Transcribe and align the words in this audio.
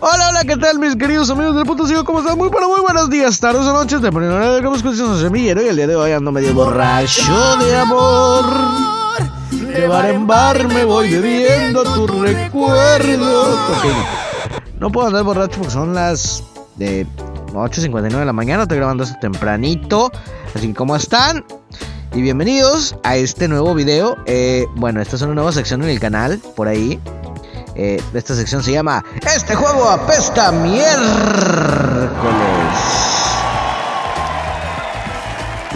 Hola, 0.00 0.28
hola, 0.28 0.44
¿qué 0.44 0.56
tal 0.56 0.78
mis 0.78 0.94
queridos 0.94 1.28
amigos 1.28 1.56
del 1.56 1.64
puto 1.64 1.84
sigo? 1.84 2.04
¿Cómo 2.04 2.20
están? 2.20 2.38
Muy 2.38 2.50
pero 2.50 2.68
muy 2.68 2.80
buenos 2.80 3.10
días, 3.10 3.40
tardes 3.40 3.62
o 3.62 3.72
noches, 3.72 4.00
de 4.00 4.10
cómo 4.10 4.76
escuchen 4.76 4.96
su 4.96 5.18
semillero. 5.18 5.60
Y 5.60 5.66
el 5.66 5.74
día 5.74 5.88
de 5.88 5.96
hoy 5.96 6.12
ando 6.12 6.30
medio 6.30 6.54
borracho 6.54 7.56
de 7.56 7.76
amor. 7.76 8.44
De 9.50 9.88
bar 9.88 10.10
en 10.10 10.24
bar 10.24 10.68
me 10.68 10.84
voy 10.84 11.10
bebiendo 11.10 11.82
tu 11.82 12.06
recuerdo. 12.06 13.42
Ok, 13.42 13.84
no. 13.84 14.78
No 14.78 14.92
puedo 14.92 15.08
andar 15.08 15.24
borracho 15.24 15.58
porque 15.58 15.72
son 15.72 15.94
las 15.94 16.44
de 16.76 17.04
8.59 17.52 18.18
de 18.20 18.24
la 18.24 18.32
mañana. 18.32 18.62
Estoy 18.62 18.78
grabando 18.78 19.02
esto 19.02 19.16
tempranito. 19.20 20.12
Así 20.54 20.68
que, 20.68 20.74
¿cómo 20.74 20.94
están? 20.94 21.44
Y 22.14 22.22
bienvenidos 22.22 22.96
a 23.02 23.16
este 23.16 23.48
nuevo 23.48 23.74
video. 23.74 24.16
Eh, 24.26 24.64
bueno, 24.76 25.00
esta 25.00 25.16
es 25.16 25.22
una 25.22 25.34
nueva 25.34 25.50
sección 25.50 25.82
en 25.82 25.88
el 25.88 25.98
canal, 25.98 26.40
por 26.54 26.68
ahí. 26.68 27.00
Eh, 27.78 28.02
esta 28.12 28.34
sección 28.34 28.60
se 28.60 28.72
llama 28.72 29.04
Este 29.34 29.54
juego 29.54 29.88
apesta 29.88 30.50
miércoles. 30.50 30.98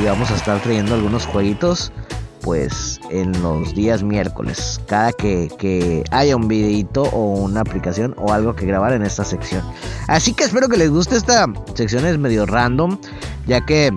Y 0.01 0.05
vamos 0.05 0.33
a 0.33 0.35
estar 0.35 0.59
trayendo 0.61 0.95
algunos 0.95 1.27
jueguitos 1.27 1.93
pues 2.41 3.01
en 3.11 3.41
los 3.41 3.73
días 3.77 4.03
miércoles. 4.03 4.81
Cada 4.89 5.13
que, 5.13 5.49
que 5.59 6.03
haya 6.11 6.35
un 6.35 6.49
videito 6.49 7.03
o 7.05 7.35
una 7.35 7.61
aplicación 7.61 8.17
o 8.19 8.33
algo 8.33 8.57
que 8.57 8.67
grabar 8.67 8.93
en 8.95 9.05
esta 9.05 9.25
sección. 9.25 9.63
Así 10.09 10.35
que 10.35 10.43
espero 10.43 10.69
que 10.69 10.77
les 10.77 10.91
guste 10.91 11.17
esta 11.17 11.47
sección, 11.75 12.05
es 12.05 12.19
medio 12.19 12.47
random. 12.47 12.99
Ya 13.47 13.65
que, 13.65 13.93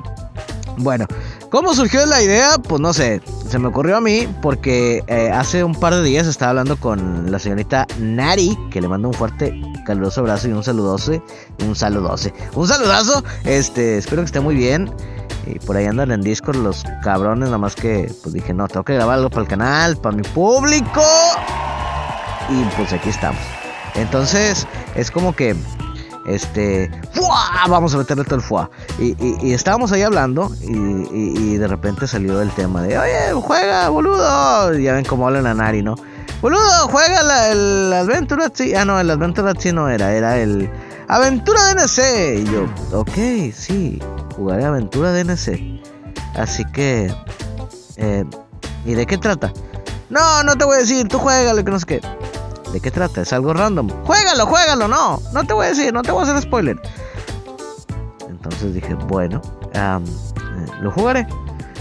bueno, 0.77 1.07
¿Cómo 1.55 1.73
surgió 1.73 2.05
la 2.05 2.21
idea? 2.21 2.57
Pues 2.57 2.81
no 2.81 2.91
sé, 2.91 3.21
se 3.47 3.59
me 3.59 3.69
ocurrió 3.69 3.95
a 3.95 4.01
mí 4.01 4.27
porque 4.41 5.05
eh, 5.07 5.31
hace 5.31 5.63
un 5.63 5.73
par 5.73 5.95
de 5.95 6.03
días 6.03 6.27
estaba 6.27 6.49
hablando 6.49 6.75
con 6.77 7.31
la 7.31 7.39
señorita 7.39 7.87
Nari, 7.97 8.59
que 8.69 8.81
le 8.81 8.89
mando 8.89 9.07
un 9.07 9.13
fuerte, 9.13 9.61
caluroso 9.85 10.19
abrazo 10.19 10.49
y 10.49 10.51
un 10.51 10.65
saludose, 10.65 11.21
un 11.65 11.73
saludose, 11.73 12.33
un 12.55 12.67
saludazo. 12.67 13.23
Este, 13.45 13.97
espero 13.97 14.21
que 14.21 14.25
esté 14.25 14.41
muy 14.41 14.53
bien. 14.53 14.91
Y 15.47 15.59
por 15.59 15.77
ahí 15.77 15.85
andan 15.85 16.11
en 16.11 16.19
Discord 16.19 16.57
los 16.57 16.83
cabrones, 17.01 17.45
nada 17.45 17.57
más 17.57 17.73
que 17.73 18.13
pues 18.21 18.33
dije, 18.33 18.53
no, 18.53 18.67
tengo 18.67 18.83
que 18.83 18.95
grabar 18.95 19.19
algo 19.19 19.29
para 19.29 19.43
el 19.43 19.47
canal, 19.47 19.95
para 19.95 20.13
mi 20.13 20.23
público. 20.23 21.03
Y 22.49 22.63
pues 22.75 22.91
aquí 22.91 23.07
estamos. 23.07 23.39
Entonces, 23.95 24.67
es 24.95 25.09
como 25.09 25.33
que 25.33 25.55
este, 26.25 26.89
¡fua! 27.13 27.67
vamos 27.69 27.93
a 27.93 27.97
meterle 27.97 28.23
todo 28.23 28.35
el 28.35 28.41
fuá. 28.41 28.69
Y, 28.99 29.53
estábamos 29.53 29.91
ahí 29.91 30.01
hablando 30.01 30.51
y, 30.61 31.57
de 31.57 31.67
repente 31.67 32.07
salió 32.07 32.41
el 32.41 32.51
tema 32.51 32.81
de, 32.81 32.97
oye, 32.97 33.33
juega, 33.41 33.89
boludo. 33.89 34.73
ya 34.77 34.93
ven 34.93 35.05
cómo 35.05 35.27
hablan 35.27 35.47
a 35.47 35.53
Nari, 35.53 35.81
¿no? 35.81 35.95
Boludo, 36.41 36.87
juega 36.89 37.23
la, 37.23 37.51
el 37.51 37.93
Aventura 37.93 38.51
Ah, 38.77 38.85
no, 38.85 38.99
el 38.99 39.09
Aventura 39.09 39.53
sí 39.57 39.71
no 39.71 39.89
era, 39.89 40.13
era 40.13 40.37
el 40.37 40.69
Aventura 41.07 41.59
DNC. 41.73 42.39
Y 42.39 42.43
yo, 42.45 42.67
ok, 42.91 43.53
sí, 43.53 43.99
jugaré 44.35 44.65
Aventura 44.65 45.11
DNC. 45.11 45.81
Así 46.35 46.65
que, 46.65 47.13
eh, 47.97 48.25
¿y 48.85 48.93
de 48.93 49.05
qué 49.05 49.17
trata? 49.17 49.53
No, 50.09 50.43
no 50.43 50.55
te 50.55 50.65
voy 50.65 50.75
a 50.75 50.79
decir, 50.79 51.07
tú 51.07 51.17
juégalo, 51.17 51.63
que 51.63 51.71
no 51.71 51.79
sé 51.79 51.85
qué. 51.85 52.01
¿De 52.75 52.81
qué 52.81 52.91
trata? 52.91 53.21
Es 53.21 53.31
algo 53.31 53.53
random. 53.53 53.87
Juégalo, 54.03 54.47
juégalo, 54.47 54.89
no. 54.89 55.21
No 55.31 55.45
te 55.45 55.53
voy 55.53 55.67
a 55.67 55.69
decir, 55.69 55.93
no 55.93 56.01
te 56.01 56.11
voy 56.11 56.19
a 56.19 56.23
hacer 56.23 56.41
spoiler. 56.41 56.77
Entonces 58.27 58.73
dije, 58.73 58.95
bueno, 58.95 59.41
eh, 59.73 59.99
lo 60.81 60.91
jugaré. 60.91 61.25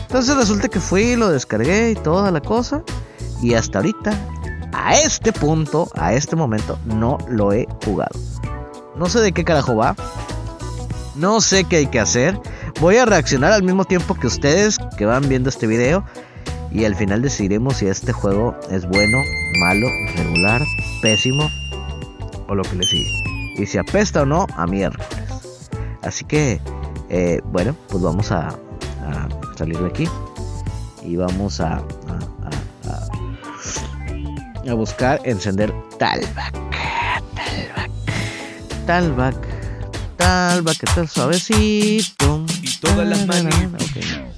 Entonces 0.02 0.36
resulta 0.36 0.68
que 0.68 0.78
fui, 0.78 1.16
lo 1.16 1.30
descargué 1.30 1.90
y 1.90 1.94
toda 1.96 2.30
la 2.30 2.40
cosa. 2.40 2.84
Y 3.42 3.54
hasta 3.54 3.78
ahorita, 3.78 4.16
a 4.72 4.94
este 4.94 5.32
punto, 5.32 5.88
a 5.96 6.12
este 6.14 6.36
momento, 6.36 6.78
no 6.84 7.18
lo 7.28 7.52
he 7.52 7.66
jugado. 7.84 8.16
No 8.94 9.06
sé 9.06 9.18
de 9.18 9.32
qué 9.32 9.42
carajo 9.42 9.74
va. 9.74 9.96
No 11.16 11.40
sé 11.40 11.64
qué 11.64 11.78
hay 11.78 11.86
que 11.88 11.98
hacer. 11.98 12.38
Voy 12.80 12.98
a 12.98 13.04
reaccionar 13.04 13.50
al 13.50 13.64
mismo 13.64 13.84
tiempo 13.84 14.14
que 14.14 14.28
ustedes 14.28 14.78
que 14.96 15.06
van 15.06 15.28
viendo 15.28 15.48
este 15.48 15.66
video 15.66 16.04
y 16.74 16.84
al 16.84 16.96
final 16.96 17.22
decidiremos 17.22 17.76
si 17.76 17.86
este 17.86 18.12
juego 18.12 18.58
es 18.68 18.84
bueno, 18.86 19.22
malo, 19.60 19.86
regular, 20.16 20.60
pésimo 21.00 21.48
o 22.48 22.54
lo 22.54 22.64
que 22.64 22.74
le 22.74 22.86
sigue. 22.86 23.10
Y 23.56 23.64
si 23.64 23.78
apesta 23.78 24.22
o 24.22 24.26
no 24.26 24.48
a 24.56 24.66
miércoles. 24.66 25.08
Así 26.02 26.24
que, 26.24 26.60
eh, 27.08 27.40
bueno, 27.44 27.76
pues 27.88 28.02
vamos 28.02 28.32
a, 28.32 28.58
salir 29.56 29.78
de 29.78 29.86
aquí 29.86 30.08
y 31.04 31.14
vamos 31.14 31.60
a, 31.60 31.76
a, 31.76 31.84
a, 34.68 34.74
buscar 34.74 35.20
encender 35.24 35.72
Talback. 35.96 36.52
Talback. 37.36 37.90
Talback. 38.84 39.36
Talback, 40.16 40.78
que 40.78 40.86
está 40.86 41.06
suavecito. 41.06 42.44
Y 42.62 42.76
todas 42.78 43.06
las 43.06 43.26
manos. 43.26 43.54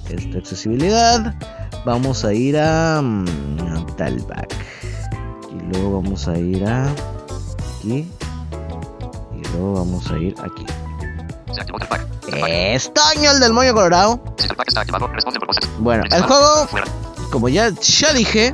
Esta 0.07 0.37
accesibilidad. 0.37 1.35
Vamos 1.85 2.25
a 2.25 2.33
ir 2.33 2.57
a, 2.57 3.01
mm, 3.01 3.95
Talback. 3.97 4.53
Y 5.51 5.71
luego 5.71 6.01
vamos 6.01 6.27
a 6.27 6.37
ir 6.37 6.65
a 6.65 6.89
aquí. 6.89 8.07
Y 9.33 9.47
luego 9.53 9.73
vamos 9.73 10.09
a 10.11 10.17
ir 10.17 10.35
aquí. 10.43 10.65
Estoño 12.45 13.31
el 13.31 13.39
del 13.39 13.53
moño 13.53 13.73
colorado. 13.73 14.19
Bueno, 15.79 16.03
el 16.11 16.21
juego, 16.21 16.67
como 17.31 17.49
ya, 17.49 17.69
ya 17.69 18.13
dije, 18.13 18.53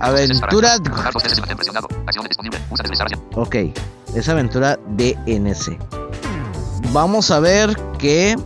aventura. 0.00 0.76
Ok, 3.34 3.56
es 4.14 4.28
aventura 4.28 4.78
DNC. 4.96 5.78
Vamos 6.92 7.30
a 7.30 7.40
ver 7.40 7.76
qué 7.98 8.36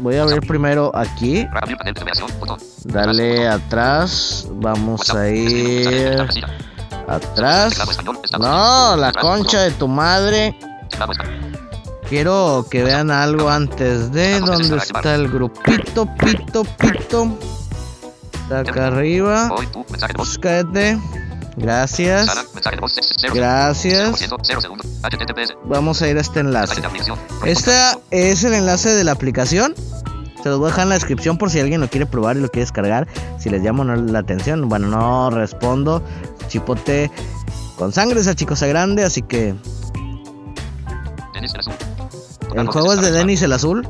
Voy 0.00 0.16
a 0.16 0.22
abrir 0.22 0.40
primero 0.46 0.90
aquí. 0.94 1.46
Dale 2.84 3.48
atrás. 3.48 4.48
Vamos 4.52 5.10
a 5.10 5.28
ir 5.28 6.26
atrás. 7.06 7.74
No, 8.38 8.96
la 8.96 9.12
concha 9.12 9.60
de 9.62 9.70
tu 9.72 9.88
madre. 9.88 10.56
Quiero 12.08 12.66
que 12.70 12.82
vean 12.82 13.10
algo 13.10 13.48
antes 13.48 14.10
de 14.10 14.40
dónde 14.40 14.78
está 14.78 15.14
el 15.14 15.28
grupito, 15.28 16.06
pito, 16.16 16.64
pito. 16.64 17.38
Está 18.32 18.60
acá 18.60 18.88
arriba. 18.88 19.48
Cállate. 20.40 20.98
Gracias. 21.56 22.28
Gracias. 23.34 24.30
Vamos 25.64 26.02
a 26.02 26.08
ir 26.08 26.16
a 26.16 26.20
este 26.20 26.40
enlace. 26.40 26.82
Este 27.44 27.72
es 28.10 28.44
el 28.44 28.54
enlace 28.54 28.90
de 28.90 29.04
la 29.04 29.12
aplicación. 29.12 29.74
Se 30.42 30.48
los 30.48 30.58
voy 30.58 30.68
a 30.68 30.70
dejar 30.70 30.84
en 30.84 30.88
la 30.90 30.94
descripción 30.94 31.36
por 31.36 31.50
si 31.50 31.60
alguien 31.60 31.80
lo 31.80 31.88
quiere 31.88 32.06
probar 32.06 32.36
y 32.36 32.40
lo 32.40 32.48
quiere 32.48 32.62
descargar. 32.62 33.06
Si 33.38 33.50
les 33.50 33.62
llamo 33.62 33.84
la 33.84 34.18
atención, 34.18 34.68
bueno, 34.68 34.88
no 34.88 35.30
respondo. 35.30 36.02
Chipote 36.48 37.10
con 37.76 37.92
sangre 37.92 38.20
esa 38.20 38.34
chicosa 38.34 38.66
grande, 38.66 39.04
así 39.04 39.22
que. 39.22 39.54
El 42.54 42.66
juego 42.66 42.92
es 42.94 43.00
de 43.00 43.12
Denis 43.12 43.42
el 43.42 43.52
Azul. 43.52 43.86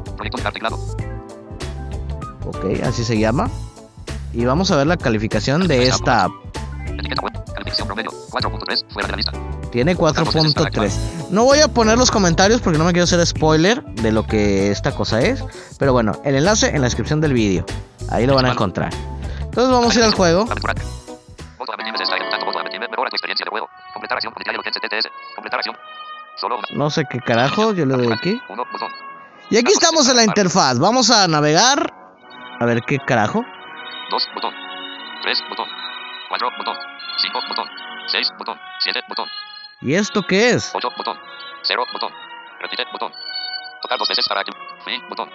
Ok, 2.47 2.65
así 2.85 3.05
se 3.05 3.19
llama. 3.19 3.49
Y 4.33 4.45
vamos 4.45 4.71
a 4.71 4.77
ver 4.77 4.87
la 4.87 4.97
calificación 4.97 5.67
de 5.67 5.89
esta 5.89 6.25
app. 6.25 6.31
Tiene 9.71 9.97
4.3. 9.97 11.31
No 11.31 11.45
voy 11.45 11.61
a 11.61 11.69
poner 11.69 11.97
los 11.97 12.11
comentarios 12.11 12.61
porque 12.61 12.79
no 12.79 12.85
me 12.85 12.93
quiero 12.93 13.05
hacer 13.05 13.25
spoiler 13.27 13.85
de 13.85 14.13
lo 14.13 14.27
que 14.27 14.71
esta 14.71 14.93
cosa 14.93 15.21
es. 15.21 15.45
Pero 15.79 15.93
bueno, 15.93 16.13
el 16.25 16.35
enlace 16.35 16.69
en 16.69 16.81
la 16.81 16.87
descripción 16.87 17.21
del 17.21 17.33
vídeo. 17.33 17.65
Ahí 18.11 18.27
lo 18.27 18.35
van 18.35 18.47
a 18.47 18.53
encontrar. 18.53 18.93
Entonces 19.41 19.73
vamos 19.73 19.95
a 19.95 19.99
ir 19.99 20.05
al 20.05 20.15
juego. 20.15 20.47
No 26.75 26.91
sé 26.91 27.05
qué 27.09 27.21
carajo, 27.21 27.73
yo 27.75 27.87
le 27.87 27.97
doy 27.97 28.13
aquí. 28.13 28.41
Y 29.51 29.59
aquí 29.59 29.73
estamos 29.73 30.09
en 30.09 30.17
la 30.17 30.25
interfaz. 30.25 30.79
Vamos 30.79 31.11
a 31.11 31.27
navegar. 31.29 31.93
A 32.61 32.65
ver 32.65 32.83
qué 32.83 32.99
carajo. 32.99 33.45
2, 34.11 34.29
botón. 34.35 34.55
3, 35.23 35.39
botón. 35.49 35.67
4, 36.29 36.51
botón. 36.59 36.77
5, 37.19 37.41
botón. 37.49 37.67
6, 38.21 38.33
botón. 38.39 38.59
7, 38.81 39.01
botón. 39.09 39.29
¿Y 39.81 39.95
esto 39.95 40.23
qué 40.23 40.51
es? 40.51 40.73
8, 40.75 40.89
botón. 40.97 41.17
0, 41.63 41.85
botón. 41.93 42.13
Repite, 42.61 42.85
botón. 42.93 43.13
Tocar 43.81 43.99
dos 43.99 44.09
veces 44.09 44.29
para 44.29 44.41
activar. 44.41 44.61
Fin, 44.85 45.01
botón. 45.09 45.31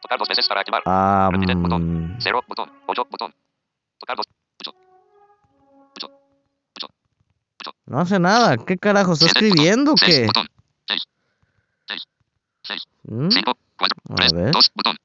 Tocar 0.00 0.18
dos 0.18 0.28
veces 0.28 0.46
para 0.46 0.60
activar. 0.60 0.82
Um... 0.86 1.32
Repite, 1.32 1.54
botón. 1.54 2.16
0, 2.20 2.44
botón. 2.46 2.72
8, 2.86 3.06
botón. 3.10 3.34
Tocar 3.98 4.16
dos. 4.16 4.26
8. 4.60 4.74
8. 5.96 6.10
8. 6.76 6.88
8. 7.60 7.76
No 7.86 8.00
hace 8.00 8.18
nada. 8.20 8.56
¿Qué 8.56 8.76
carajo? 8.76 9.14
¿Está 9.14 9.26
escribiendo 9.26 9.92
o 9.92 9.94
qué? 9.96 10.26
Botón. 10.26 10.46
6. 10.86 11.02
6. 11.88 12.02
6. 12.62 12.82
5, 13.30 13.52
4, 13.76 13.98
3, 14.14 14.52
2, 14.52 14.72
botón. 14.76 14.96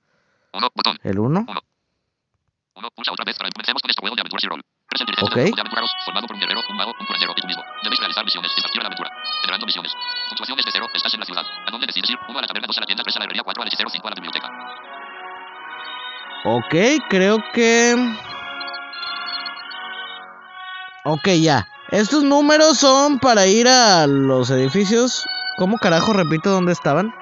1, 0.54 0.70
botón. 0.76 0.98
¿El 1.02 1.18
1? 1.18 1.46
1. 1.48 1.62
Uno, 2.76 2.92
pulsa 2.92 3.12
otra 3.12 3.26
vez 3.26 3.36
para 3.40 3.50
comencemos 3.50 3.82
con 3.82 3.90
este 3.90 4.02
juego 4.02 4.16
de 4.16 4.22
aventuras 4.22 4.44
y 4.44 4.48
rol. 4.48 4.62
Ok, 5.22 5.38
formado 6.06 6.28
por 6.28 6.36
un 6.36 6.42
guerrero, 6.42 6.62
un 6.70 6.76
mago, 6.76 6.94
un 7.00 7.06
curandero 7.06 7.34
y 7.36 7.42
tú 7.42 7.48
mismo. 7.48 7.64
Debéis 7.84 8.00
realizar 8.00 8.24
misiones 8.24 8.52
y 8.56 8.62
partir 8.62 8.82
a 8.82 8.84
la 8.84 8.88
aventura. 8.88 9.12
Generando 9.42 9.66
misiones. 9.66 9.94
Puntuación 10.30 10.60
es 10.60 10.66
de 10.66 10.72
cero, 10.72 10.88
estás 10.94 11.14
en 11.14 11.20
la 11.20 11.26
ciudad. 11.26 11.46
¿A 11.68 11.72
dónde 11.72 11.88
decides 11.88 12.10
ir? 12.10 12.18
1 12.28 12.40
a 12.40 12.42
la 12.42 12.48
taberna, 12.48 12.68
2 12.68 12.78
a 12.78 12.82
la 12.82 12.86
tienda, 12.88 13.04
3 13.04 13.16
a 13.16 13.20
la 13.20 13.26
herrería, 13.26 13.44
4 13.44 13.62
al 13.62 13.68
hechicero, 13.68 13.90
5 13.90 14.08
a 14.08 14.10
la 14.10 14.16
biblioteca. 14.16 14.52
Ok, 16.46 16.76
creo 17.10 17.44
que... 17.54 17.96
Ok, 21.04 21.28
ya. 21.42 21.68
Estos 21.92 22.24
números 22.24 22.78
son 22.78 23.20
para 23.20 23.48
ir 23.48 23.68
a 23.68 24.08
los 24.08 24.50
edificios. 24.50 25.26
¿Cómo 25.58 25.78
carajo 25.78 26.14
repito 26.14 26.50
dónde 26.50 26.74
estaban? 26.74 27.14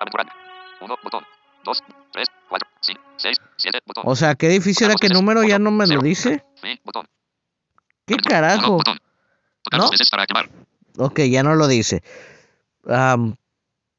Aventurar. 0.00 0.26
1, 0.80 0.96
botón. 1.02 1.24
2, 1.64 1.82
3, 2.12 2.28
4, 2.48 2.68
5, 2.80 3.00
6, 3.16 3.36
7, 3.56 3.78
botón. 3.86 4.04
O 4.06 4.16
sea, 4.16 4.34
¿qué 4.34 4.46
edificio 4.46 4.86
era? 4.86 4.94
¿Qué 5.00 5.08
número? 5.08 5.42
Ya 5.44 5.58
no 5.58 5.70
me 5.70 5.86
lo 5.86 6.00
dice. 6.00 6.44
Fin, 6.60 6.80
botón. 6.84 7.08
¿Qué 8.08 8.16
carajo? 8.16 8.78
Tocar 8.78 9.80
¿No? 9.80 9.88
dos. 9.90 10.00
Ok, 10.98 11.20
ya 11.30 11.42
no 11.42 11.54
lo 11.54 11.68
dice. 11.68 12.02
Am, 12.88 13.36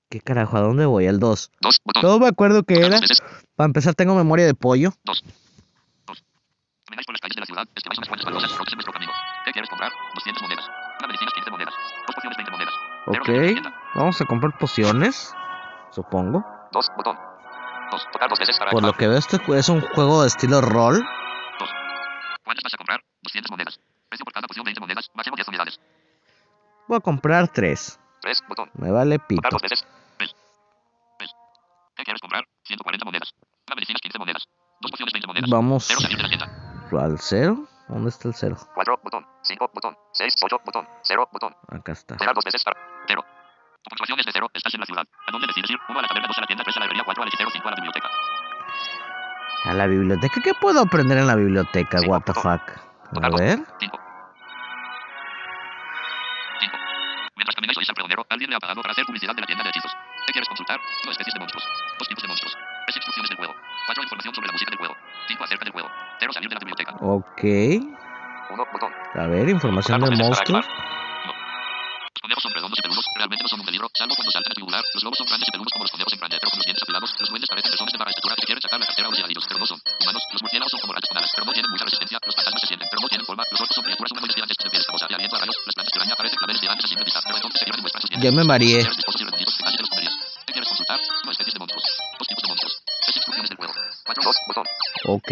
¿Qué 0.10 0.20
carajo? 0.22 0.58
¿A 0.58 0.62
dónde 0.62 0.86
voy? 0.86 1.06
Al 1.06 1.20
2. 1.20 1.52
2, 1.62 1.78
botón. 1.86 2.02
No 2.04 2.20
me 2.20 2.28
acuerdo 2.28 2.64
Tocar 2.64 2.78
era. 2.78 3.00
dos. 3.00 3.22
Para 3.56 3.66
empezar, 3.68 3.94
tengo 3.94 4.16
memoria 4.16 4.46
de 4.48 4.56
pollo. 4.56 4.92
2. 5.06 5.24
2. 6.08 6.24
Camináis 6.86 7.06
por 7.06 7.14
las 7.14 7.22
calles 7.22 7.36
de 7.36 7.40
la 7.42 7.46
ciudad, 7.46 7.66
esquiváis 7.76 7.98
unas 8.00 8.08
cuantas 8.10 8.26
baldosas 8.26 8.52
rojas 8.58 8.74
en 8.74 8.78
vuestro 8.78 8.94
camino. 8.94 9.12
¿Qué 9.46 9.52
quieres 9.52 9.70
comprar? 9.70 9.92
200 10.16 10.42
monedas. 10.42 10.66
Una 11.00 11.08
medicina 11.08 11.32
15 11.36 11.52
monedas. 11.52 11.74
Dos 12.08 12.16
pociones 12.16 12.38
20 12.38 12.52
monedas. 12.52 12.74
Cero 13.06 13.22
Ok. 13.22 13.74
Vamos 13.96 14.22
a 14.22 14.26
comprar 14.26 14.58
pociones. 14.58 15.34
Supongo. 15.92 16.44
2, 16.72 16.88
botón. 16.98 17.18
2. 17.92 18.08
Tocar 18.12 18.30
dos 18.30 18.40
veces 18.40 18.58
para 18.58 18.72
Por 18.72 18.84
lo 18.84 18.94
que 18.94 19.08
veo, 19.08 19.18
este 19.18 19.40
es 19.56 19.70
un 19.70 19.82
juego 19.82 20.24
de 20.24 20.28
estilo 20.28 20.62
rol. 20.62 21.06
¿Cuántas 22.44 22.64
vas 22.64 22.74
a 22.74 22.78
comprar? 22.78 23.00
200 23.22 23.52
monedas. 23.52 23.80
Precio 24.20 24.26
por 24.26 24.34
cada 24.34 24.48
poción 24.48 24.66
20 24.66 24.82
monedas. 24.82 25.10
Máximo 25.14 25.36
10 25.38 25.48
unidades. 25.48 25.80
Voy 26.88 26.98
a 26.98 27.00
comprar 27.00 27.48
3. 27.48 28.00
3, 28.22 28.44
botón. 28.50 28.70
Me 28.74 28.92
vale 28.92 29.16
Tocar 29.18 29.28
pito. 29.28 29.50
dos 29.52 29.62
veces. 29.62 29.86
Ves. 30.20 30.36
Ves. 31.20 31.32
¿Qué 31.96 32.04
quieres 32.04 32.20
comprar? 32.20 32.44
140 32.66 33.06
monedas. 33.06 33.32
Una 33.68 33.76
medicina 33.76 34.00
15 34.02 34.20
monedas. 34.20 34.44
Dos 34.82 34.92
pociones 34.92 35.14
20 35.14 35.28
monedas. 35.28 35.50
Vamos 35.50 35.86
Cero 35.88 36.00
salir 36.02 36.18
de 36.18 36.24
la 36.24 36.30
tienda. 36.30 36.48
al 37.00 37.18
0. 37.18 37.68
¿Dónde 37.88 38.10
está 38.10 38.28
el 38.28 38.34
0? 38.36 38.58
4, 38.76 39.00
botón. 39.04 39.26
5, 39.44 39.72
botón. 39.74 39.98
6, 40.12 40.34
8, 40.44 40.62
botón. 40.66 40.88
0, 41.04 41.30
botón. 41.32 41.56
Acá 41.70 41.92
está. 41.94 42.18
Cerrar 42.18 42.36
dos 42.36 42.44
veces 42.44 42.62
para. 42.64 42.78
Cero. 43.08 43.24
Tu 43.84 43.90
puntuación 43.90 44.20
es 44.20 44.26
de 44.26 44.32
cero. 44.34 44.48
Estás 44.54 44.74
en 44.74 44.82
la 44.82 44.86
ciudad. 44.86 45.06
¿A 45.28 45.32
dónde 45.32 45.48
decides 45.48 45.70
ir? 45.72 45.80
1 45.88 45.98
a 45.98 46.02
la 46.02 46.08
taberna, 46.10 46.28
2 46.28 46.38
a 46.38 46.42
la 46.42 46.48
tienda, 46.48 46.64
3 46.66 46.76
a 46.76 46.80
la 46.82 46.86
herrería, 46.86 47.04
4 47.06 47.24
al 47.24 47.30
hechicero, 47.30 47.50
5 47.50 47.68
a 47.68 47.72
la 47.72 47.76
biblioteca. 47.76 48.10
A 49.64 49.74
la 49.74 49.88
biblioteca. 49.88 50.42
¿Qué 50.44 50.54
puedo 50.54 50.82
aprender 50.82 51.18
en 51.18 51.28
la 51.28 51.36
biblioteca? 51.36 52.02
What 52.06 52.24
the 52.24 52.34
fuck. 52.34 52.62
A 53.24 53.30
ver. 53.38 53.60
5. 53.60 53.74
5. 53.80 54.00
Mientras 57.60 57.76
camináis 57.76 57.78
oís 57.78 57.90
al 57.90 57.96
pregonero, 57.96 58.26
alguien 58.30 58.50
le 58.50 58.56
ha 58.56 58.60
pagado 58.60 58.82
para 58.82 58.92
hacer 58.94 59.06
publicidad 59.06 59.36
de 59.36 59.42
la 59.42 59.48
tienda 59.48 59.64
de 59.64 59.70
hechizos. 59.70 59.92
¿Qué 60.26 60.32
quieres 60.32 60.48
consultar? 60.48 60.80
No 60.80 61.12
especies 61.12 61.34
de 61.34 61.40
monstruos. 61.40 61.66
Dos 62.00 62.08
tipos 62.08 62.24
de 62.24 62.28
monstruos. 62.30 62.54
Tres 62.88 62.96
instrucciones 62.96 63.30
del 63.30 63.38
juego. 63.38 63.54
4 63.86 64.04
información 64.04 64.36
sobre 64.36 64.48
la 64.48 64.54
música 64.54 64.72
del 64.72 64.80
juego. 64.80 64.96
5 65.28 65.44
acerca 65.44 65.66
del 65.66 65.74
juego. 65.74 65.90
0 66.20 66.32
salir 66.32 66.48
de 66.48 66.56
la 66.56 66.60
biblioteca. 66.60 66.92
Ok. 67.04 67.44
1 67.44 68.66
botón. 68.72 68.92
A 69.16 69.28
ver, 69.28 69.50
información 69.50 70.00
de 70.00 70.16
monstruos. 70.16 70.66
Los 70.66 72.22
conejos 72.24 72.44
son 72.44 72.54
redondos 72.56 72.80
y 72.80 72.82
peludos. 72.82 73.06
Realmente 73.16 73.44
no 73.44 73.50
son 73.50 73.60
un 73.60 73.66
peligro, 73.66 73.88
salvo 73.92 74.16
cuando 74.16 74.32
saltan 74.32 74.52
a 74.52 74.56
tubular. 74.56 74.84
Los 74.94 75.04
lobos 75.04 75.18
son 75.20 75.28
grandes 75.28 75.48
y 75.48 75.52
peludos 75.52 75.72
como 75.76 75.84
los 75.84 75.92
conejos 75.92 76.14
en 76.14 76.20
grande, 76.20 76.38
pero 76.40 76.50
con 76.52 76.60
los 76.60 76.66
dientes 76.66 76.84
afilados. 76.84 77.10
Los 77.20 77.30
duendes 77.30 77.50
parecen 77.50 77.72
personas 77.76 77.92
de 77.92 78.00
baja 78.00 78.12
estatura 78.16 78.36
que 78.40 78.46
quieren 78.48 78.62
sacar 78.64 78.80
la 78.80 78.88
cartera 78.88 79.08
a 79.08 79.12
los 79.12 79.18
cigarrillos, 79.20 79.46
pero 79.48 79.60
no 79.60 79.68
son 79.68 79.80
humanos. 79.84 80.24
Los 80.32 80.42
murciélagos 80.44 80.72
son 80.72 80.80
como 80.80 80.94
rayos 80.96 81.10
con 81.12 81.18
alas, 81.20 81.32
pero 81.36 81.44
no 81.44 81.52
tienen 81.52 81.72
mucha 81.72 81.84
resistencia. 81.84 82.18
Los 82.24 82.36
fantasmas 82.40 82.62
se 82.64 82.68
sienten, 82.72 82.88
pero 82.88 83.02
no 83.04 83.10
tienen 83.12 83.26
forma. 83.28 83.44
Los 83.52 83.60
orcos 83.60 83.76
son 83.76 83.84
4, 94.06 94.24
2, 94.24 94.36
botón. 94.48 94.66
Ok. 95.06 95.32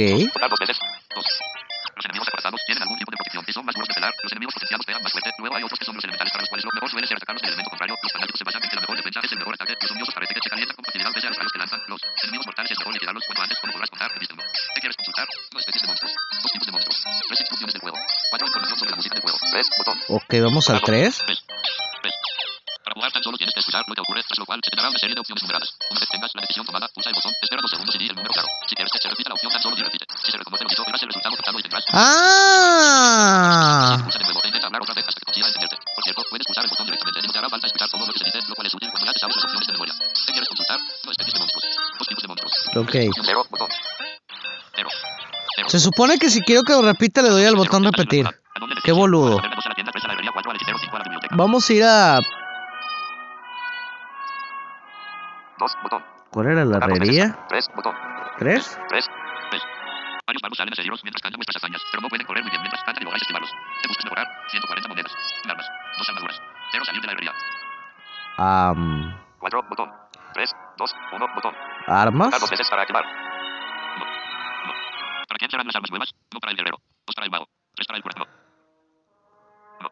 Los 1.98 2.06
enemigos 2.06 2.28
acorazados 2.30 2.62
tienen 2.68 2.84
algún 2.84 2.98
tipo 3.00 3.10
de 3.10 3.18
protección 3.18 3.44
y 3.48 3.52
son 3.52 3.66
más 3.66 3.74
duros 3.74 3.88
de 3.90 3.96
pelar. 3.96 4.14
Los 4.22 4.32
enemigos 4.32 4.54
potenciados 4.54 4.86
pegan 4.86 5.02
más 5.02 5.12
fuerte. 5.12 5.30
Luego 5.40 5.56
hay 5.58 5.64
otros 5.64 5.80
que 5.80 5.86
son 5.86 5.96
los 5.96 6.04
elementales 6.06 6.32
para 6.32 6.42
los 6.46 6.50
cuales 6.50 6.66
lo 6.66 6.72
mejor 6.78 6.90
suele 6.94 7.08
ser 7.08 7.18
atacarlos 7.18 7.42
del 7.42 7.50
elemento 7.50 7.70
contrario. 7.74 7.96
Los 7.98 8.12
fanáticos 8.14 8.38
se 8.38 8.46
basan 8.46 8.62
en 8.64 8.70
que 8.70 8.76
la 8.78 8.82
mejor 8.82 8.98
defensa 8.98 9.20
es 9.24 9.32
el 9.32 9.40
mejor 9.40 9.54
ataque. 9.58 9.74
Los 9.82 9.92
uniosos 9.92 10.14
parece 10.14 10.34
que 10.38 10.42
se 10.46 10.50
calientan 10.50 10.76
con 10.78 10.86
facilidad 10.86 11.12
pese 11.12 11.28
a 11.28 11.30
los 11.30 11.38
rayos 11.38 11.52
que 11.52 11.60
lanzan. 11.60 11.82
Los 11.88 12.02
enemigos 12.24 12.46
mortales 12.46 12.72
es 12.72 12.78
mejor 12.78 12.94
liquidarlos 12.94 13.24
cuanto 13.26 13.42
antes 13.42 13.58
como 13.60 13.74
podrás 13.74 13.90
contar. 13.90 14.10
Existe 14.14 14.34
uno. 14.38 14.44
¿Qué 14.46 14.80
quieres 14.80 14.98
consultar? 14.98 15.28
No 15.52 15.60
especies 15.60 15.82
de 15.82 15.88
monstruos. 15.90 16.14
Dos 16.14 16.52
tipos 16.54 16.68
de 16.68 16.72
monstruos. 16.72 16.98
Tres 17.02 17.40
instrucciones 17.42 17.74
del 17.74 17.82
juego. 17.82 17.98
Cuatro 18.30 18.46
información 18.48 18.78
sobre 18.78 18.92
la 18.92 18.98
música 18.98 19.16
del 19.18 19.24
juego. 19.26 19.38
Tres, 19.52 19.66
botón. 19.74 19.98
Ok, 20.08 20.32
vamos 20.46 20.70
al 20.70 20.82
3. 20.86 21.26
Ves. 21.28 21.47
La 49.34 49.40
taberna, 49.40 49.56
dos 49.56 49.66
a 49.66 49.70
la 49.70 49.76
tienda, 49.76 49.92
tres 49.92 50.04
a 50.04 50.08
la 50.08 50.14
herrería, 50.14 50.32
cuatro 50.34 50.52
al 50.52 50.58
hechicero, 50.58 50.78
cinco 50.78 50.96
a 50.96 51.00
la 51.00 51.04
biblioteca. 51.04 51.36
Vamos 51.36 51.68
a 51.68 51.74
ir 51.74 51.84
a... 51.84 52.20
Botón. 55.82 56.04
¿Cuál 56.30 56.48
era 56.48 56.64
la 56.64 56.78
herrería? 56.78 57.36
Tres, 57.50 57.68
botón. 57.76 57.96
¿Tres? 58.38 58.78
Am, 68.38 69.14
Cuatro, 69.40 69.64
botón. 69.70 69.92
Tres, 70.34 70.54
dos, 70.78 70.96
uno, 71.14 71.26
botón. 71.34 71.54
¿Armas? 71.88 72.40
Dos 72.40 72.50
veces 72.50 72.70
para 72.70 72.82
activar. 72.84 73.04
No. 73.06 74.06
No. 74.06 74.74
¿Para 75.28 75.38
quién 75.40 75.50
serán 75.50 75.66
las 75.68 75.76
armas 75.76 75.90
nuevas? 75.92 76.14
No 76.34 76.40
para 76.40 76.52
el 76.52 76.58
guerrero. 76.58 76.78
Dos 77.06 77.16
para 77.16 77.26
el 77.26 77.32
mago. 77.32 77.48
Tres 77.76 77.88
para 77.88 77.98
el 77.98 78.04
curandero. 78.04 78.30
No. 79.82 79.90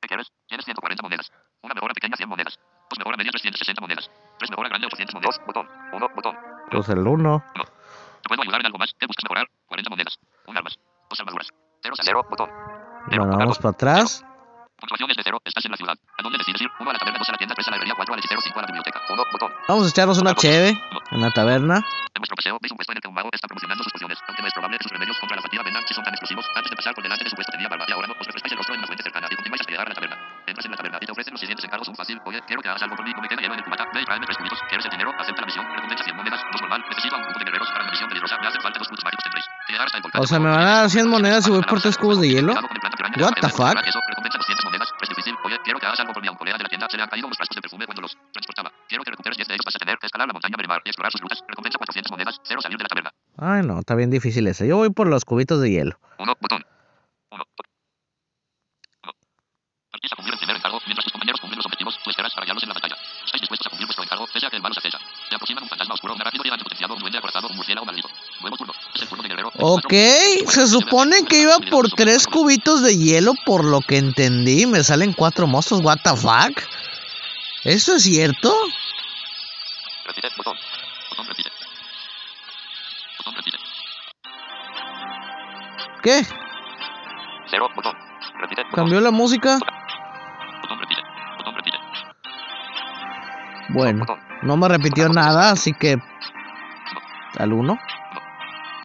¿Qué 0.00 0.08
quieres? 0.08 0.28
Tienes 0.46 0.64
140 0.64 1.02
monedas. 1.02 1.30
Una 1.62 1.74
mejora 1.74 1.94
pequeña 1.94 2.16
100 2.16 2.28
monedas. 2.28 2.58
Dos 2.88 2.98
mejora 2.98 3.16
media 3.16 3.30
360 3.32 3.80
monedas. 3.80 4.10
Tres 4.38 4.50
mejora 4.50 4.68
grande 4.68 4.86
800 4.86 5.14
monedas. 5.14 5.36
Dos, 5.36 5.46
botón. 5.46 5.68
Uno, 5.92 6.08
botón. 6.14 6.36
Pues 6.70 6.88
el 6.88 7.06
1. 7.06 7.44
¿Te 7.54 8.28
puedo 8.28 8.42
ayudar 8.42 8.60
en 8.60 8.66
algo 8.66 8.78
más? 8.78 8.94
¿Te 8.98 9.06
buscas 9.06 9.24
mejorar? 9.24 9.46
40 9.66 9.90
monedas. 9.90 10.18
Un 10.46 10.56
armas. 10.56 10.78
Dos 11.10 11.20
armaduras. 11.20 11.48
Cero, 11.82 11.94
cero, 12.00 12.22
botón. 12.30 12.48
Cero, 13.10 13.24
Bueno, 13.24 13.26
vamos 13.38 13.48
dos. 13.48 13.58
para 13.58 13.70
atrás. 13.72 14.20
Puntuación 14.22 14.31
es 14.82 15.16
de 15.16 15.22
cero. 15.22 15.38
Estás 15.44 15.64
en 15.64 15.70
la 15.70 15.76
ciudad. 15.76 15.94
¿A 15.94 16.22
dónde 16.22 16.38
decides 16.38 16.62
ir? 16.62 16.70
Uno 16.80 16.90
a 16.90 16.92
la 16.92 16.98
taberna, 16.98 17.18
dos 17.18 17.28
a 17.28 17.32
la 17.32 17.38
tienda, 17.38 17.54
tres 17.54 17.68
a 17.68 17.70
la 17.70 17.76
herrería, 17.76 17.94
cuatro 17.94 18.14
al 18.14 18.20
hechicero, 18.20 18.40
cinco 18.40 18.58
a 18.58 18.62
la 18.62 18.66
biblioteca. 18.66 19.00
Uno, 19.10 19.22
botón. 19.30 19.52
Vamos 19.68 19.86
a 19.86 19.90
echarnos 19.90 20.18
una 20.18 20.34
cheve 20.34 20.74
en 21.10 21.20
la 21.20 21.30
taberna. 21.30 21.76
En 22.12 22.20
vuestro 22.20 22.36
paseo 22.36 22.58
veis 22.60 22.70
un 22.72 22.76
puesto 22.76 22.92
en 22.92 22.98
el 22.98 23.02
que 23.02 23.08
un 23.08 23.14
mago 23.14 23.30
está 23.32 23.46
promocionando 23.48 23.82
sus 23.84 23.92
pociones, 23.92 24.18
aunque 24.26 24.42
no 24.42 24.48
es 24.48 24.54
probable 24.54 24.78
que 24.78 24.84
sus 24.84 24.92
remedios 24.92 25.18
contra 25.18 25.36
la 25.36 25.42
fatiga 25.42 25.62
si 25.86 25.94
son 25.94 26.04
tan. 26.04 26.12
Antes 26.12 26.70
de 26.70 26.76
pasar 26.76 26.94
por 26.94 27.02
delante 27.02 27.24
de 27.24 27.30
su 27.30 27.36
puesto 27.36 27.52
tenía 27.52 27.68
barba 27.68 27.84
y 27.88 27.92
ahora 27.92 28.06
no 28.06 28.14
os 28.18 28.26
refrescáis 28.26 28.52
el 28.52 28.58
rostro 28.58 28.74
en 28.74 28.80
una 28.80 28.86
fuente 28.86 29.02
cercana 29.02 29.28
y 29.30 29.34
continuáis 29.36 29.60
hasta 29.60 29.72
llegar 29.72 29.86
a 29.86 29.90
la 29.90 29.94
taberna. 29.94 30.16
Entras 30.46 30.64
en 30.66 30.70
la 30.70 30.76
taberna 30.76 30.98
y 31.00 31.06
te 31.06 31.12
ofrecen 31.12 31.32
los 31.32 31.40
siguientes 31.40 31.64
encargos 31.64 31.88
un 31.88 31.96
fácil. 31.96 32.20
Oye, 32.24 32.40
quiero 32.46 32.62
que 32.62 32.68
hagas 32.68 32.82
algo 32.82 32.96
por 32.96 33.04
mí, 33.04 33.12
no 33.14 33.22
me 33.22 33.28
queda 33.28 33.40
hielo 33.40 33.54
en 33.54 33.60
el 33.60 33.64
cubata. 33.64 33.84
Ve 33.94 34.02
y 34.02 34.04
tráeme 34.04 34.26
tres 34.26 34.38
cubitos. 34.38 34.58
¿Quieres 34.68 34.84
el 34.86 34.92
dinero? 34.92 35.10
Acepta 35.18 35.40
la 35.40 35.46
misión. 35.46 35.64
Recompensa 35.74 36.04
100 36.04 36.16
monedas. 36.16 36.40
Dos 36.52 36.60
normal. 36.60 36.84
Necesito 36.88 37.14
a 37.14 37.18
un 37.18 37.24
grupo 37.24 37.38
de 37.38 37.44
guerreros 37.44 37.68
para 37.70 37.82
una 37.82 37.92
misión 37.92 38.08
peligrosa. 38.08 38.36
Me 38.38 38.46
hacen 38.46 38.62
falta 38.62 38.78
dos 38.78 38.88
frutos 38.88 39.04
mágicos 39.04 39.24
tendréis. 39.24 39.46
O 40.18 40.26
sea, 40.26 40.38
¿me 40.38 40.50
van 40.50 40.60
a 40.60 40.74
dar 40.82 40.90
100 40.90 41.08
monedas 41.08 41.44
si 41.44 41.50
voy 41.50 41.62
por 41.62 41.80
tres 41.80 41.96
cubos 41.96 42.20
de 42.20 42.28
hielo? 42.28 42.52
What 42.52 43.34
the 43.40 43.48
fuck? 43.48 43.74
Está 53.82 53.94
bien 53.94 54.10
difícil 54.10 54.46
ese. 54.46 54.66
Yo 54.66 54.76
voy 54.76 54.90
por 54.90 55.08
los 55.08 55.24
cubitos 55.24 55.60
de 55.60 55.70
hielo. 55.70 55.98
Uno, 56.18 56.34
botón. 56.40 56.64
Uno, 57.30 57.44
botón. 57.44 57.66
Uno. 59.02 59.12
Partís 59.90 60.12
a 60.12 60.16
cumplir 60.16 60.34
el 60.34 60.38
primer 60.38 60.56
encargo. 60.56 60.78
Mientras 60.86 61.04
tus 61.04 61.12
compañeros 61.12 61.40
cumplen 61.40 61.58
los 61.58 61.66
objetivos, 61.66 61.98
tú 62.02 62.10
esperas 62.10 62.32
para 62.34 62.46
guiarlos 62.46 62.62
en 62.62 62.68
la 62.68 62.74
batalla. 62.74 62.96
¿Estáis 63.26 63.42
dispuestos 63.42 63.66
a 63.66 63.70
cumplir 63.70 63.86
vuestro 63.88 64.04
encargo, 64.04 64.26
pese 64.32 64.46
a 64.46 64.50
que 64.50 64.56
el 64.56 64.62
mal 64.62 64.72
os 64.72 64.78
acecha? 64.78 64.98
Se 65.28 65.34
aproximan 65.34 65.64
un 65.64 65.68
fantasma 65.68 65.94
oscuro, 65.94 66.14
un 66.14 66.20
rápido 66.20 66.44
gigante 66.44 66.64
potenciado, 66.64 66.94
un 66.94 67.00
duende 67.00 67.18
acorazado, 67.18 67.48
un 67.48 67.56
murciélago 67.56 67.86
maldito. 67.86 68.08
Nuevo 68.40 68.56
turno. 68.56 68.72
Es 68.94 69.02
el 69.02 69.08
turno 69.08 69.22
de 69.22 69.28
guerrero. 69.28 69.50
Ok, 69.58 69.92
se 70.46 70.66
supone 70.68 71.24
que 71.24 71.42
iba 71.42 71.58
por 71.70 71.90
tres 71.90 72.26
cubitos 72.28 72.82
de 72.82 72.96
hielo 72.96 73.34
por 73.44 73.64
lo 73.64 73.80
que 73.80 73.98
entendí. 73.98 74.66
Me 74.66 74.84
salen 74.84 75.12
cuatro 75.12 75.46
monstruos, 75.48 75.82
what 75.82 75.98
the 76.04 76.16
fuck. 76.16 76.62
¿Eso 77.64 77.96
es 77.96 78.04
cierto? 78.04 78.54
¿Qué? 86.02 86.22
0, 87.50 87.68
botón. 87.76 87.96
Repite. 88.40 88.62
botón. 88.62 88.74
¿Cambió 88.74 89.00
la 89.00 89.10
música? 89.10 89.58
Botón. 89.58 89.82
Bueno, 93.72 94.04
no 94.42 94.56
me 94.56 94.68
repitió 94.68 95.08
nada, 95.08 95.50
así 95.50 95.72
que... 95.72 95.96
Al 97.38 97.52
1. 97.52 97.78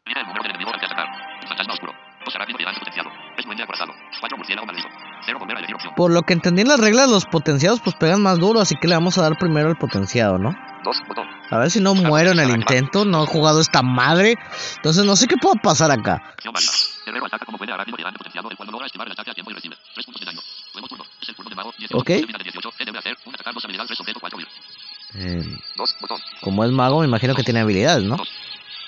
Mira 0.05 0.21
el 0.21 0.27
número 0.27 0.43
del 0.43 0.51
enemigo 0.51 0.71
al 0.74 0.79
que 0.79 0.86
atacar. 0.86 1.07
Fantasma 1.47 1.74
oscuro. 1.74 1.93
Cosa 2.24 2.39
rápido 2.39 2.57
y 2.59 2.63
avance 2.63 2.79
potenciado. 2.79 3.09
Es 3.38 3.45
duende 3.45 3.63
acorazado. 3.63 3.91
4 4.21 4.38
murciélago 4.38 4.65
maldito. 4.65 4.88
0 5.25 5.39
volver 5.39 5.55
a 5.57 5.59
elegir 5.59 5.75
opción. 5.75 5.93
Por 5.95 6.12
lo 6.12 6.21
que 6.21 6.33
entendí 6.33 6.62
en 6.62 6.69
las 6.69 6.79
reglas, 6.79 7.09
los 7.09 7.25
potenciados 7.25 7.81
pues 7.81 7.95
pegan 7.97 8.21
más 8.24 8.39
duro, 8.39 8.62
así 8.62 8.75
que 8.75 8.88
le 8.88 8.95
vamos 8.95 9.17
a 9.17 9.24
dar 9.24 9.38
primero 9.38 9.69
el 9.69 9.75
potenciado, 9.75 10.38
¿no? 10.38 10.55
2, 10.83 11.03
botón. 11.09 11.27
A 11.50 11.57
ver 11.57 11.69
si 11.69 11.81
no 11.81 11.93
muero 11.95 12.31
en 12.31 12.39
el 12.39 12.51
intento, 12.51 13.03
no 13.03 13.24
he 13.24 13.27
jugado 13.27 13.59
esta 13.59 13.81
madre. 13.81 14.38
Entonces 14.77 15.03
no 15.03 15.17
sé 15.17 15.27
qué 15.27 15.36
pueda 15.36 15.55
pasar 15.62 15.91
acá. 15.91 16.21
Rápido 17.77 17.98
potenciado, 18.17 18.50
el 18.50 18.57
cual 18.57 18.65
no 18.65 18.72
logra 18.72 18.88
el 18.91 19.12
ataque 19.12 19.29
a 19.29 19.34
tiempo 19.36 19.51
y 19.51 19.53
recibe 19.53 19.75
3 19.93 20.05
puntos 20.05 20.19
de 20.22 20.25
daño. 20.25 20.41
Nuevo 20.74 20.88
turno. 20.88 21.05
Es 21.22 21.29
el 21.29 21.36
turno 21.36 21.50
de 21.50 21.55
mago. 21.55 21.72
18. 21.77 21.98
Ok. 21.98 22.07
Termina 22.07 22.38
de 22.39 22.43
18. 22.43 22.72
Él 22.79 22.86
debe 22.88 22.98
hacer 22.98 23.17
un 23.25 23.36
atacar 23.36 23.53
dos 23.53 23.63
habilidades 23.65 23.88
3 23.89 24.00
objeto 24.00 24.19
4 24.19 24.39
Eh, 25.13 25.43
2, 25.75 25.96
botón. 26.01 26.19
como 26.41 26.65
es 26.65 26.72
mago, 26.72 27.00
me 27.01 27.05
imagino 27.05 27.36
que 27.36 27.43
tiene 27.43 27.60
habilidades, 27.60 28.03
¿no? 28.03 28.17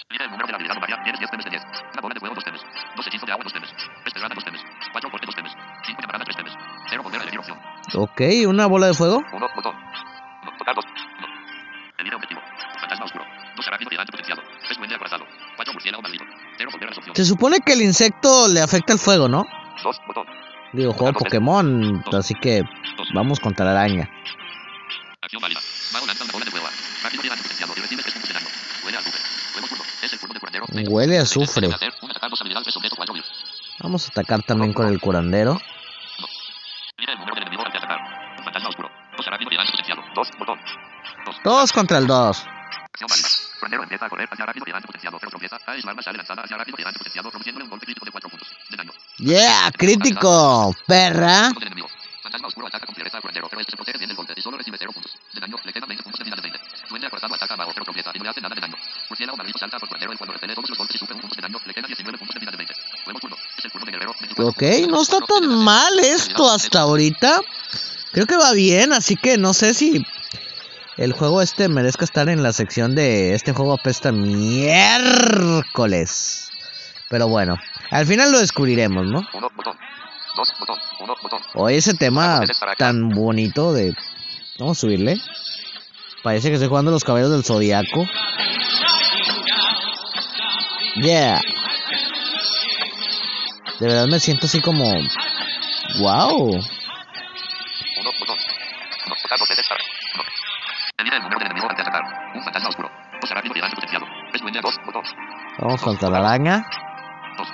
Mira 0.10 0.26
el 0.26 0.32
número 0.32 0.48
de 0.48 0.52
la 0.54 0.58
habilidad 0.58 0.82
varia. 0.82 1.04
Tienes 1.04 1.20
10 1.20 1.30
temes 1.30 1.46
de 1.46 1.52
10. 1.52 1.64
Una 1.94 2.02
bola 2.02 2.14
de 2.16 2.20
fuego, 2.20 2.34
2 2.36 2.44
temes. 2.44 2.62
2 2.96 3.08
hechizos 3.08 3.26
de 3.28 3.32
agua, 3.32 3.44
2 3.44 3.54
temes. 3.54 3.70
Pestrada, 4.04 4.34
2 4.34 4.44
temes. 4.44 4.62
4 4.92 5.12
corte, 5.12 5.26
2 5.28 5.36
temes. 5.36 5.54
5 5.86 6.02
llamarada, 6.02 6.26
3 6.26 6.38
temes. 6.38 6.54
0 6.90 7.04
volver 7.04 7.20
a 7.20 7.24
elegir 7.24 7.40
opción. 7.40 7.60
Ok, 7.94 8.22
una 8.48 8.66
bola 8.66 8.88
de 8.88 8.94
fuego. 8.96 9.22
1, 9.32 9.48
botón. 9.56 9.76
No, 9.78 10.74
2. 10.74 10.86
No. 10.86 11.28
Elige 12.00 12.16
objetivo. 12.16 12.42
Fantasma 12.82 13.06
oscuro. 13.06 13.26
2 13.56 13.66
rápido 13.68 13.90
y 13.92 13.96
avance 13.96 14.12
potenciado. 14.12 14.42
3 14.66 14.78
duende 14.78 14.96
acorazado. 14.96 15.26
4 15.58 15.74
murciélago 15.74 16.02
maldito. 16.02 16.26
Se 17.14 17.26
supone 17.26 17.60
que 17.60 17.74
el 17.74 17.82
insecto 17.82 18.48
le 18.48 18.62
afecta 18.62 18.94
el 18.94 19.00
fuego, 19.00 19.28
¿no? 19.28 19.46
2, 19.84 19.98
botón. 20.08 20.28
Digo, 20.74 20.94
juego 20.94 21.14
Pokémon, 21.14 22.04
así 22.14 22.36
que 22.36 22.64
vamos 23.14 23.40
contra 23.40 23.66
la 23.66 23.72
araña. 23.72 24.10
Acción 25.22 25.42
válida. 25.42 25.60
Mago 25.94 26.06
lanza 26.06 26.24
una 26.24 26.34
bola 26.34 26.46
de 26.46 26.52
fuego. 26.52 26.68
Rápido 27.04 27.24
y 27.24 27.28
avance 27.28 27.44
potenciado 27.44 27.74
y 27.76 27.82
recibe 27.82 28.04
3 28.04 28.14
puntos 28.14 28.30
de 28.30 28.34
daño. 28.34 28.48
Huele 28.86 28.98
a 28.98 29.00
azufre. 29.00 29.20
Nuevo 29.54 29.68
turno. 29.68 29.84
Es 30.02 30.14
el 30.14 30.20
turno 30.20 30.34
de 30.34 30.40
curandero. 30.40 30.66
Huele 30.90 31.18
a 31.18 31.22
azufre. 31.24 31.62
Debe 31.62 31.76
hacer 31.76 31.94
un 32.02 32.12
atacar 32.12 32.30
dos 32.30 32.42
habilidades 32.42 32.66
3 32.66 32.78
objeto 32.78 32.96
4 32.96 33.16
Vamos 33.82 34.06
a 34.06 34.10
atacar 34.10 34.44
también 34.44 34.74
con 34.74 34.88
el 34.88 35.00
curandero. 35.00 35.60
Mira 36.98 37.14
el 37.14 37.20
número 37.20 37.36
del 37.36 37.44
enemigo 37.44 37.66
al 37.66 37.72
que 37.72 37.78
atacar. 37.78 38.00
Fantasma 38.44 38.70
oscuro. 38.70 38.90
Cosa 39.18 39.32
rápido 39.32 39.52
y 39.52 39.56
avance 39.56 39.72
potenciado. 39.72 40.04
2, 40.16 40.30
botón. 40.38 40.60
2. 41.26 41.36
Todos 41.44 41.72
contra 41.72 41.98
el 41.98 42.08
2. 42.08 42.46
Acción 42.86 43.08
válida. 43.10 43.28
Curandero 43.60 43.84
empieza 43.84 44.06
a 44.06 44.10
correr 44.10 44.30
hacia 44.32 44.46
rápido 44.46 44.66
potenciado, 44.86 45.19
produciéndole 47.32 47.64
un 47.64 47.70
golpe 47.70 47.86
crítico 47.86 48.06
de 48.06 48.12
4 48.12 48.30
puntos 48.30 48.48
de 48.70 48.78
daño. 48.78 48.92
Yeah, 49.18 49.72
crítico, 49.72 50.76
perra. 50.86 51.48
Turno 51.48 51.60
del 51.60 51.68
enemigo. 51.68 51.88
Fantasma 52.22 52.48
oscuro 52.48 52.68
ataca 52.68 52.86
con 52.86 52.96
fiereza 52.96 53.18
al 53.18 53.22
curandero, 53.22 53.48
pero 53.50 53.62
este 53.62 53.72
se 53.72 53.78
protege 53.78 53.98
bien 53.98 54.10
del 54.10 54.18
golpe 54.18 54.34
y 54.36 54.42
solo 54.42 54.58
recibe 54.58 54.78
0 54.78 54.92
puntos 54.94 55.12
de 55.34 55.40
daño. 55.40 55.56
Le 55.64 55.74
quedan 55.74 55.88
20 55.88 56.04
puntos 56.04 56.20
de 56.20 56.26
vida 56.26 56.36
de 56.36 56.42
20. 56.42 56.60
Duende 56.90 57.08
acorazado 57.08 57.36
ataca 57.36 57.54
a 57.54 57.58
mago, 57.58 57.72
pero 57.74 57.86
tropieza 57.86 58.12
y 58.14 58.18
no 58.18 58.24
le 58.24 58.30
hace 58.30 58.42
nada 58.42 58.56
de 58.56 58.62
daño. 58.62 58.76
Murciélago 59.10 59.38
maldito 59.38 59.60
salta 59.60 59.80
por 59.80 59.88
curandero 59.88 60.14
y 60.14 60.18
cuando 60.18 60.34
repele 60.34 60.54
todos 60.54 60.70
los 60.70 60.78
golpes 60.78 60.96
y 60.96 61.00
sufre 61.00 61.16
un 61.16 61.22
punto 61.22 61.36
de 61.36 61.42
daño, 61.42 61.58
le 61.66 61.74
quedan 61.74 61.88
19 61.88 62.18
puntos 62.18 62.34
de 62.34 62.40
vida 62.40 62.52
de 62.52 62.58
20. 62.58 62.74
Nuevo 63.06 63.20
turno. 63.20 63.38
Es 63.58 63.66
el 63.66 63.72
turno 63.72 63.86
de 63.86 63.92
guerrero. 63.92 64.14
24 64.20 64.48
Ok, 64.50 64.90
no 64.90 65.02
está 65.02 65.20
tan 65.22 65.64
mal 65.64 66.00
esto 66.00 66.50
hasta 66.50 66.82
ahorita. 66.82 67.42
Creo 68.12 68.26
que 68.26 68.38
va 68.38 68.54
bien, 68.54 68.92
así 68.92 69.16
que 69.16 69.38
no 69.38 69.54
sé 69.54 69.74
si 69.74 70.06
el 71.00 71.14
juego 71.14 71.42
este 71.42 71.70
merezca 71.70 72.04
estar 72.04 72.28
en 72.28 72.44
la 72.44 72.52
sección 72.52 72.94
de 72.94 73.34
este 73.34 73.54
juego 73.54 73.72
apesta 73.72 74.12
miércoles. 74.12 74.92
Pero 77.10 77.30
bueno, 77.30 77.58
al 77.90 78.06
final 78.06 78.34
lo 78.34 78.40
descubriremos, 78.40 79.06
¿no? 79.06 79.26
1, 79.34 79.50
botón. 79.56 79.78
2, 80.36 80.54
botón. 80.60 80.78
1, 81.00 81.16
botón. 81.24 81.40
O 81.56 81.70
ese 81.70 81.94
tema 81.94 82.42
tan 82.78 83.08
bonito 83.12 83.72
de... 83.72 83.96
Vamos 84.60 84.78
a 84.78 84.82
subirle. 84.82 85.16
Parece 86.22 86.50
que 86.50 86.56
estoy 86.56 86.68
jugando 86.68 86.92
los 86.92 87.06
caballos 87.06 87.32
del 87.32 87.46
zodiaco. 87.46 88.06
Yeah. 91.02 91.40
De 93.80 93.88
verdad 93.88 94.08
me 94.08 94.20
siento 94.20 94.48
así 94.48 94.60
como... 94.60 94.92
Wow. 96.00 96.60
Vamos 105.70 105.84
contra 105.84 106.10
la 106.10 106.18
araña. 106.18 106.66
2. 107.38 107.48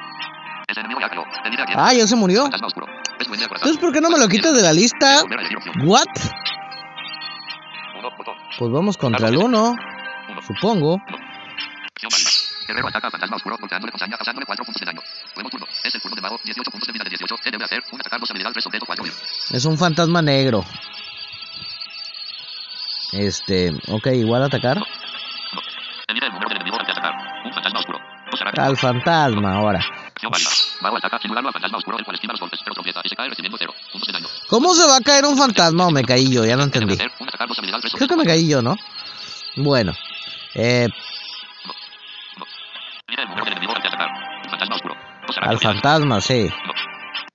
Ese 0.69 0.79
enemigo 0.79 1.01
ya 1.01 1.09
creó. 1.09 1.25
Elige 1.43 1.63
a 1.63 1.65
10. 1.65 1.77
Ah, 1.77 1.93
ya 1.93 2.07
se 2.07 2.15
murió. 2.15 2.45
Entonces, 2.45 3.77
¿por 3.77 3.91
qué 3.91 3.99
no 3.99 4.09
me 4.09 4.17
lo 4.17 4.29
quitas 4.29 4.55
de 4.55 4.61
la 4.61 4.71
lista? 4.71 5.21
What? 5.83 6.05
1, 7.99 8.09
botón. 8.17 8.35
Pues 8.57 8.71
vamos 8.71 8.95
contra 8.95 9.27
el 9.27 9.35
1, 9.35 9.45
1. 10.29 10.41
supongo. 10.47 10.95
Acción 10.95 12.09
válida. 12.09 12.29
Guerrero 12.65 12.87
ataca 12.87 13.07
a 13.07 13.11
fantasma 13.11 13.35
oscuro 13.35 13.57
golpeándole 13.59 13.91
con 13.91 13.99
saña, 13.99 14.15
causándole 14.15 14.45
4 14.45 14.63
puntos 14.63 14.79
de 14.79 14.85
daño. 14.85 15.01
Nuevo 15.35 15.49
turno. 15.49 15.67
Es 15.83 15.93
el 15.95 16.01
turno 16.01 16.15
de 16.15 16.21
mago. 16.21 16.39
18 16.41 16.71
puntos 16.71 16.87
de 16.87 16.93
vida 16.93 17.03
de 17.03 17.09
18. 17.09 17.35
Él 17.43 17.51
debe 17.51 17.65
hacer 17.65 17.83
un 17.91 17.99
atacar 17.99 18.21
dos 18.21 18.31
habilidades 18.31 18.53
3 18.53 18.65
objeto 18.67 18.85
4 18.85 19.05
Es 19.51 19.65
un 19.65 19.77
fantasma 19.77 20.21
negro. 20.21 20.63
Este, 23.11 23.73
ok, 23.89 24.07
igual 24.13 24.43
atacar. 24.43 24.81
Puntos 33.91 34.07
de 34.07 34.13
daño. 34.13 34.27
¿Cómo 34.49 34.73
se 34.73 34.85
va 34.85 34.97
a 34.97 35.01
caer 35.01 35.25
un 35.25 35.37
fantasma 35.37 35.87
o 35.87 35.91
me 35.91 36.03
caí 36.03 36.31
yo? 36.31 36.45
Ya 36.45 36.55
no 36.55 36.63
entendí. 36.63 36.95
Debe 36.95 37.05
hacer 37.05 37.21
un 37.21 37.27
atacar 37.27 37.47
dos 37.47 37.57
habilidades 37.59 37.83
3 37.83 37.93
Creo 37.95 38.07
que 38.07 38.15
me 38.15 38.25
caí 38.25 38.47
yo, 38.47 38.61
¿no? 38.61 38.75
Bueno. 39.57 39.93
Eh, 40.53 40.87
fantasma 44.49 44.75
al 45.41 45.59
fantasma, 45.59 46.21
sí. 46.21 46.49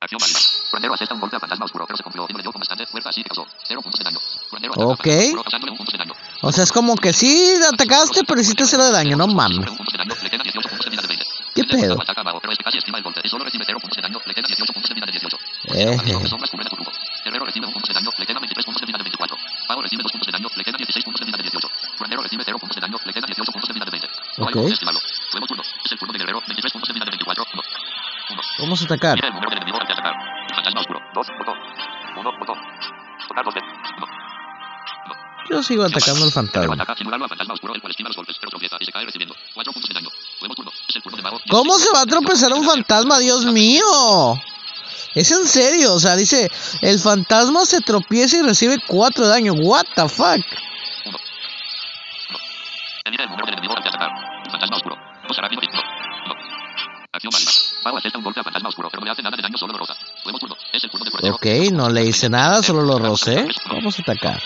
Acción 0.01 0.19
válida. 0.21 0.39
Curandero 0.71 0.95
asesta 0.95 1.15
un 1.15 1.21
golpe 1.21 1.37
a 1.37 1.41
fantasma 1.41 1.65
oscuro, 1.67 1.85
pero 1.87 1.97
se 1.97 2.03
confió 2.03 2.27
y 2.29 2.33
no 2.33 2.39
le 2.39 2.43
dio 2.43 2.53
con 2.53 2.61
bastante 2.61 2.87
fuerza, 2.87 3.11
así 3.11 3.23
que 3.23 3.29
causó 3.29 3.47
0 3.69 3.83
puntos 3.83 3.99
de 3.99 4.05
daño. 4.05 4.19
Curandero 4.49 4.73
ataca 4.73 4.85
a 4.85 4.93
Ok. 4.93 4.99
fantasma 4.99 5.25
oscuro, 5.25 5.43
causándole 5.43 5.71
un 5.73 5.77
punto 5.79 5.93
de 5.93 5.99
daño. 5.99 6.15
O 6.43 6.53
sea, 6.53 6.65
es 6.65 6.73
como 6.73 6.97
que 6.97 7.13
sí 7.13 7.53
atacaste, 7.73 8.25
pero 8.25 8.41
hiciste 8.41 8.65
cero 8.67 8.85
de 8.85 8.93
daño, 8.93 9.17
no 9.17 9.27
mames. 9.27 9.71
Pedo? 11.71 11.95
acorazado 11.95 12.03
ataca 12.03 12.21
a 12.21 12.25
mago, 12.25 12.41
pero 12.41 12.53
casi 12.65 12.79
esquiva 12.79 12.99
el 12.99 13.05
golpe 13.05 13.21
y 13.25 13.29
solo 13.29 13.45
recibe 13.45 13.65
0 13.67 13.79
puntos 13.81 13.97
de 13.97 14.03
daño, 14.03 14.19
le 14.27 14.35
quedan 14.35 14.49
18 14.51 14.73
puntos 14.73 14.89
de 14.91 14.95
vida 14.95 15.07
de 15.07 15.13
18. 15.13 15.39
Maldito 15.71 16.19
de 16.21 16.29
sombras 16.29 16.51
cubre 16.51 16.65
de 16.65 16.71
Kurubo. 16.71 16.91
Guerrero 17.25 17.45
recibe 17.45 17.67
un 17.67 17.73
punto 17.73 17.89
de 17.89 17.95
daño, 17.95 18.11
le 18.19 18.27
quedan 18.27 18.41
23 18.43 18.65
puntos 18.67 18.81
de 18.81 18.87
vida 18.87 18.99
de 18.99 19.05
24. 19.05 19.37
Pago 19.69 19.83
recibe 19.83 20.03
2 20.03 20.13
puntos 20.13 20.27
de 20.27 20.33
daño, 20.33 20.49
le 20.57 20.65
quedan 20.65 20.79
16 20.79 21.05
puntos 21.05 21.21
de 21.21 21.27
vida 21.27 21.37
de 21.37 21.43
18. 21.45 21.69
Curandero 21.99 22.23
recibe 22.23 22.43
0 22.45 22.59
puntos 22.59 22.75
de 22.77 22.81
daño, 22.81 22.97
le 23.05 23.13
quedan 23.13 23.27
18 23.31 23.53
puntos 23.53 23.69
de 23.69 23.75
vida 23.75 23.85
de 23.85 23.91
20. 23.91 24.09
No 24.09 24.45
hay 24.47 24.51
Ok. 24.51 24.55
forma 24.55 24.69
de 24.69 24.75
esquivarlo. 24.75 25.01
Nuevo 25.33 25.47
turno. 25.47 25.63
Es 25.85 25.93
el 25.93 25.99
turno 25.99 26.13
de 26.13 26.19
guerrero, 26.19 26.39
23 26.47 26.73
puntos 26.73 26.89
de 26.89 26.95
vida 26.95 27.05
de 27.05 27.11
24. 27.11 27.45
1. 27.55 27.63
1. 28.31 28.43
Vamos 28.61 28.79
a 28.81 28.85
atacar. 28.85 29.15
Mira 29.17 29.29
el 29.29 29.35
número 29.35 29.51
del 29.51 29.59
enemigo 29.59 29.79
ante 29.81 29.93
atacar. 29.93 30.15
Fantasma 30.55 30.81
oscuro. 30.81 31.01
2, 31.15 31.27
botón. 31.39 31.59
1, 32.17 32.39
botón. 32.39 32.59
Tocar 33.29 33.45
dos 33.45 33.55
veces. 33.55 33.71
1. 33.97 34.07
Yo 35.51 35.63
sigo 35.65 35.83
atacando 35.83 36.25
al 36.25 36.31
fantasma. 36.31 36.75
ataca 36.75 36.95
sin 36.95 37.05
dudarlo 37.07 37.27
a 37.27 37.29
fantasma 37.29 37.55
oscuro, 37.55 37.75
el 37.75 37.81
cual 37.81 37.91
esquiva 37.91 38.09
los 38.09 38.17
golpes, 38.17 38.37
pero 38.39 38.51
tropieza 38.51 38.77
y 38.81 38.85
se 38.85 38.93
cae 38.93 39.05
recibiendo 39.05 39.35
4 39.55 39.73
puntos 39.73 39.89
de 39.89 39.95
daño. 39.95 40.09
Nuevo 40.41 40.55
turno. 40.55 40.71
Es 40.89 40.97
el 40.97 41.03
turno 41.03 41.17
de 41.17 41.23
mago. 41.23 41.40
¿Cómo 41.51 41.79
se 41.79 41.91
va 41.93 42.03
a 42.03 42.07
tropezar 42.07 42.53
un 42.53 42.65
fantasma? 42.65 43.19
Dios 43.19 43.45
mío. 43.47 43.85
Es 45.15 45.31
en 45.33 45.47
serio, 45.47 45.95
o 45.95 45.99
sea, 45.99 46.15
dice, 46.15 46.49
el 46.83 47.01
fantasma 47.01 47.65
se 47.67 47.81
tropieza 47.81 48.37
y 48.37 48.43
recibe 48.43 48.79
4 48.87 49.25
de 49.25 49.31
daño. 49.31 49.53
What 49.55 49.87
the 49.97 50.09
fuck? 50.09 50.41
Fantasma 54.51 54.77
oscuro. 54.77 54.97
Ok, 61.33 61.47
no 61.73 61.91
le 61.91 62.05
hice 62.05 62.29
nada, 62.29 62.63
solo 62.63 62.83
lo 62.83 62.99
rocé. 62.99 63.47
Vamos 63.69 63.99
a 63.99 64.03
atacar. 64.03 64.41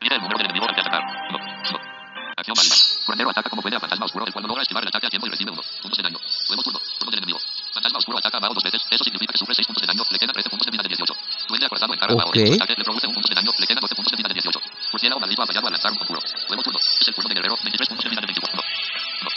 Mira 0.00 0.16
el 0.16 0.22
número 0.22 0.38
del 0.38 0.46
enemigo 0.46 0.66
ante 0.68 0.80
atacar. 0.80 1.02
No. 1.30 1.38
No. 1.38 1.78
Acción 2.36 2.54
válida. 2.56 2.74
Curandero 3.06 3.30
ataca 3.30 3.50
como 3.50 3.62
puede 3.62 3.76
a 3.76 3.80
fantasma 3.80 4.06
oscuro, 4.06 4.26
el 4.26 4.32
cual 4.32 4.42
no 4.42 4.48
logra 4.48 4.62
esquivar 4.62 4.82
el 4.82 4.88
ataque 4.88 5.06
a 5.06 5.10
tiempo 5.10 5.26
y 5.26 5.30
recibe 5.30 5.52
uno. 5.52 5.62
Puntos 5.82 5.96
de 5.96 6.02
daño. 6.02 6.18
Nuevo 6.48 6.62
turno. 6.62 6.80
Turno 6.98 7.10
del 7.10 7.18
enemigo. 7.18 7.38
Fantasma 8.18 8.26
oscuro 8.26 8.26
ataca 8.26 8.36
a 8.38 8.40
mago 8.40 8.54
dos 8.54 8.64
veces. 8.64 8.82
Eso 8.90 9.04
significa 9.04 9.32
que 9.32 9.38
sufre 9.38 9.54
6 9.54 9.66
puntos 9.66 9.82
de 9.82 9.86
daño. 9.86 10.02
Le 10.10 10.18
quedan 10.18 10.34
13 10.34 10.50
puntos 10.50 10.66
de 10.66 10.72
vida 10.72 10.82
de 10.82 10.88
18. 10.88 11.14
Duende 11.48 11.66
acorazado 11.66 11.94
encara 11.94 12.12
a 12.12 12.16
mago. 12.16 12.30
Ok. 12.30 12.36
Su 12.36 12.54
ataque 12.54 12.74
le 12.76 12.84
produce 12.84 13.06
un 13.06 13.14
punto 13.14 13.28
de 13.28 13.34
daño. 13.34 13.50
Le 13.58 13.66
quedan 13.66 13.80
12 13.80 13.94
puntos 13.94 14.10
de 14.10 14.16
vida 14.16 14.28
de 14.28 14.34
18. 14.34 14.60
Murciélago 14.92 15.20
maldito 15.20 15.42
ha 15.42 15.46
fallado 15.46 15.66
al 15.66 15.72
lanzar 15.72 15.92
un 15.92 15.98
conjuro. 15.98 16.20
Nuevo 16.48 16.62
turno. 16.62 16.78
Es 16.78 17.08
el 17.08 17.14
turno 17.14 17.28
de 17.28 17.34
guerrero. 17.34 17.54
23 17.62 17.88
puntos 17.88 18.04
de 18.04 18.10
vida 18.10 18.20
de 18.20 18.26
24. 18.26 18.56
No. 18.56 18.62
No. 18.62 19.30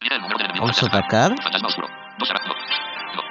Mira 0.00 0.14
el 0.16 0.22
número 0.22 0.38
del 0.38 0.46
enemigo 0.46 0.66
Vamos 0.66 0.82
a 0.82 0.86
atacar. 0.86 1.30
Fantasma 1.42 1.68
oscuro. 1.68 1.88
Dos 2.18 2.28
será. 2.28 2.40
No. 2.46 2.54
No. 2.54 3.22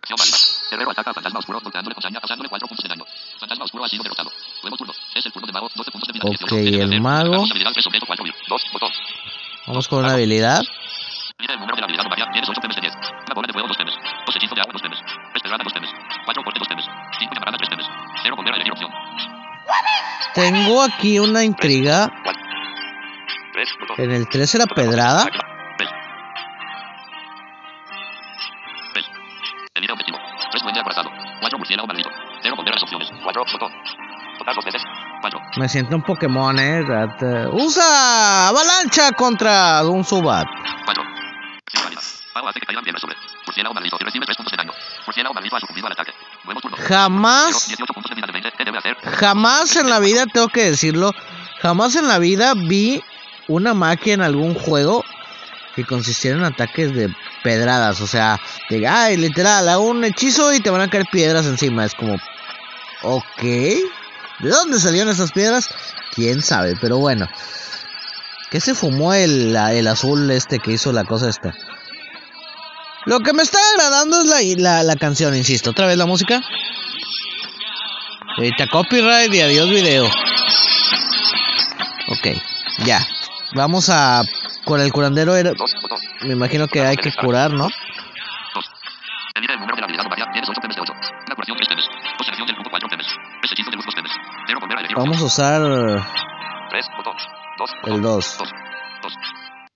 Acción 0.00 0.16
válida. 0.18 0.38
Guerrero 0.70 0.90
ataca 0.90 1.10
a 1.10 1.14
fantasma 1.14 1.38
oscuro 1.38 1.60
golpeándole 1.60 1.94
con 1.94 2.02
saña, 2.02 2.20
causándole 2.20 2.48
4 2.48 2.68
puntos 2.68 2.82
de 2.82 2.88
daño. 2.88 3.04
Fantasma 3.38 3.64
oscuro 3.64 3.84
ha 3.84 3.88
sido 3.88 4.02
derrotado. 4.02 4.32
Nuevo 4.62 4.76
turno. 4.76 4.92
Es 5.14 5.26
el 5.26 5.32
turno 5.32 5.46
de 5.46 5.52
mago. 5.52 5.68
12 5.74 5.90
puntos 5.90 6.06
de 6.08 6.12
vida. 6.14 6.24
Ok, 6.24 6.38
18. 6.38 6.56
Debe 6.56 6.82
el 6.82 7.00
mago. 7.00 7.44
Vamos 9.66 9.88
con 9.88 9.98
una 10.00 10.14
habilidad. 10.14 10.62
Tengo 20.64 20.80
aquí 20.80 21.18
una 21.18 21.42
intriga. 21.42 22.08
3, 23.52 23.68
botón. 23.80 23.96
En 23.98 24.12
el 24.12 24.28
3 24.28 24.54
era 24.54 24.66
pedrada. 24.66 25.24
Bell. 25.24 25.88
Bell. 28.94 29.04
Elige 29.74 29.92
objetivo. 29.92 30.18
3 30.52 30.62
duende 30.62 30.80
acorazado. 30.80 31.10
4 31.40 31.58
murciélago 31.58 31.88
maldito. 31.88 32.10
0 32.42 32.54
volver 32.56 32.72
a 32.72 32.76
las 32.76 32.82
opciones. 32.84 33.10
4, 33.24 33.44
botón. 33.52 33.72
Tocar 34.38 34.54
dos 34.54 34.64
veces. 34.64 34.82
4. 35.20 35.40
Me 35.56 35.68
siento 35.68 35.96
un 35.96 36.02
Pokémon, 36.02 36.56
eh. 36.60 36.84
Usa 37.50 38.46
avalancha 38.46 39.10
contra 39.16 39.82
un 39.82 40.04
Subat. 40.04 40.46
4. 40.84 41.02
Acción 41.66 41.84
válida. 41.84 42.00
Pago 42.34 42.48
hace 42.48 42.60
que 42.60 42.66
caigan 42.66 42.84
piedras 42.84 43.00
sobre. 43.00 43.16
Murciélago 43.46 43.74
maldito. 43.74 43.96
Y 43.98 44.04
recibe 44.04 44.26
3 44.26 44.36
puntos 44.36 44.52
de 44.52 44.56
daño. 44.58 44.72
Murciélago 45.06 45.34
maldito 45.34 45.56
ha 45.56 45.90
ataque. 45.90 46.12
Jamás 46.88 47.68
18 47.68 47.92
puntos 47.92 48.10
de 48.10 48.16
vida 48.16 48.26
de 48.26 48.32
20. 48.32 48.52
¿Qué 48.56 48.64
debe 48.64 48.78
hacer? 48.78 48.96
Jamás 48.96 49.76
en 49.76 49.88
la 49.88 49.98
vida, 50.00 50.26
tengo 50.26 50.48
que 50.48 50.70
decirlo, 50.70 51.12
jamás 51.60 51.94
en 51.96 52.08
la 52.08 52.18
vida 52.18 52.54
vi 52.54 53.02
una 53.48 53.74
magia 53.74 54.14
en 54.14 54.22
algún 54.22 54.54
juego 54.54 55.04
que 55.74 55.84
consistiera 55.84 56.38
en 56.38 56.44
ataques 56.44 56.94
de 56.94 57.14
pedradas. 57.42 58.00
O 58.00 58.06
sea, 58.06 58.40
de, 58.70 58.86
ay, 58.86 59.16
literal, 59.16 59.68
hago 59.68 59.84
un 59.84 60.04
hechizo 60.04 60.52
y 60.52 60.60
te 60.60 60.70
van 60.70 60.80
a 60.80 60.88
caer 60.88 61.06
piedras 61.10 61.46
encima. 61.46 61.84
Es 61.84 61.94
como, 61.94 62.16
ok, 63.02 63.42
¿de 63.42 64.48
dónde 64.48 64.78
salieron 64.78 65.10
esas 65.10 65.32
piedras? 65.32 65.68
Quién 66.14 66.42
sabe, 66.42 66.74
pero 66.80 66.98
bueno. 66.98 67.28
¿Qué 68.50 68.60
se 68.60 68.74
fumó 68.74 69.14
el, 69.14 69.56
el 69.56 69.88
azul 69.88 70.30
este 70.30 70.58
que 70.58 70.72
hizo 70.72 70.92
la 70.92 71.04
cosa 71.04 71.30
esta? 71.30 71.54
Lo 73.04 73.20
que 73.20 73.32
me 73.32 73.42
está 73.42 73.58
agradando 73.74 74.20
es 74.20 74.26
la, 74.26 74.38
la, 74.62 74.82
la 74.84 74.96
canción, 74.96 75.34
insisto. 75.36 75.70
Otra 75.70 75.86
vez 75.86 75.96
la 75.96 76.06
música. 76.06 76.40
Ahorita 78.36 78.66
copyright 78.68 79.32
y 79.34 79.40
adiós 79.40 79.68
video. 79.68 80.06
Ok, 82.08 82.28
ya. 82.84 83.00
Vamos 83.54 83.90
a... 83.90 84.22
Con 84.64 84.80
el 84.80 84.92
curandero 84.92 85.34
era... 85.34 85.52
2, 85.52 85.74
botón. 85.82 85.98
Me 86.22 86.34
imagino 86.34 86.68
que 86.68 86.80
hay 86.80 86.96
que 86.96 87.12
curar, 87.12 87.50
¿no? 87.52 87.64
2. 87.64 87.72
Elige 89.34 89.52
el 89.52 89.58
número 89.58 89.74
de 89.74 89.80
la 89.80 89.86
habilidad 89.86 90.08
varia. 90.08 90.26
Tienes 90.32 90.48
8 90.48 90.60
temes 90.60 90.76
de 90.76 90.82
8. 90.82 90.92
Una 91.26 91.34
curación 91.34 91.56
3 91.56 91.68
temes. 91.68 91.84
Dos 92.16 92.26
selección 92.26 92.46
del 92.46 92.56
grupo 92.56 92.70
4 92.70 92.88
temes. 92.88 93.06
Tres 93.40 93.52
hechizo 93.52 93.70
de 93.70 93.76
luz 93.76 93.86
2 93.86 93.94
temes. 93.96 94.12
0 94.46 94.58
volver 94.60 94.76
a 94.76 94.80
elegir 94.80 94.96
Vamos 94.96 95.20
a 95.20 95.24
usar 95.24 95.60
3, 96.70 96.86
botón. 96.96 97.16
2, 97.58 97.70
el 97.86 98.02
2. 98.02 98.36
2. 98.38 98.48
2. 99.02 99.12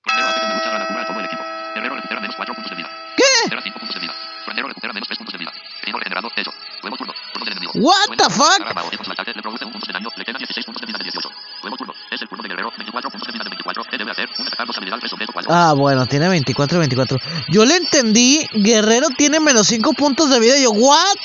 Curandero 0.05 0.29
hace 0.29 0.41
que 0.41 0.47
me 0.47 0.55
lucha 0.55 0.77
a 0.77 0.79
la 0.79 0.87
cura 0.87 1.03
a 1.03 1.07
todo 1.07 1.19
el 1.19 1.27
equipo. 1.27 1.43
Guerrero 1.75 1.95
recupera 1.97 2.21
menos 2.21 2.37
4 2.37 2.55
puntos 2.55 2.71
de 2.71 2.77
vida. 2.77 2.91
¿Qué? 3.17 3.25
Recupera 3.51 3.63
5 3.63 3.79
puntos 3.79 3.95
de 3.95 4.01
vida. 4.01 4.15
Curandero 4.45 4.69
recupera 4.69 4.93
menos 4.93 5.09
3 5.09 5.19
puntos 5.19 5.33
de 5.33 5.39
vida. 5.39 5.53
Herido 5.83 5.99
regenerado, 5.99 6.31
hecho. 6.37 6.53
Nuevo 6.83 6.97
turno. 6.97 7.13
Turno 7.33 7.45
del 7.45 7.53
enemigo. 7.53 7.73
What 7.77 8.17
the 8.17 8.31
fuck? 8.31 8.59
para 8.59 8.71
abajo, 8.71 8.89
y 8.93 8.97
con 8.97 9.07
su 9.07 9.13
ataque 9.13 9.33
le 9.35 9.43
produce 9.43 9.65
un 9.65 9.73
punto 9.73 9.87
de 9.87 9.93
daño. 9.93 10.09
Le 10.17 10.25
quedan 10.25 10.39
16 10.39 10.67
puntos 10.67 10.81
de 10.81 10.87
vida 10.87 10.99
de 10.99 11.05
18. 11.05 11.29
Nuevo 11.63 11.77
turno. 11.77 11.95
Es 12.11 12.23
el 12.23 12.29
turno 12.29 12.43
de 12.43 12.49
guerrero. 12.49 12.73
24 12.77 13.11
puntos 13.11 13.27
de 13.27 13.33
vida 13.33 13.45
de 13.45 13.51
24. 13.51 13.85
¿Qué 13.85 13.99
debe 13.99 14.11
hacer? 14.11 14.29
Un 14.39 14.47
atacar 14.47 14.67
dos 14.67 14.77
habilidades 14.77 15.01
3 15.01 15.11
sobre 15.11 15.27
4. 15.27 15.53
Ah, 15.53 15.73
bueno, 15.73 16.07
tiene 16.07 16.29
24, 16.29 16.79
24. 16.79 17.19
Yo 17.49 17.65
le 17.65 17.77
entendí, 17.77 18.47
Guerrero 18.55 19.09
tiene 19.17 19.41
menos 19.41 19.67
5 19.67 19.93
puntos 19.95 20.31
de 20.31 20.41
vida. 20.41 20.57
Y 20.59 20.63
yo, 20.63 20.71
¿what? 20.71 21.17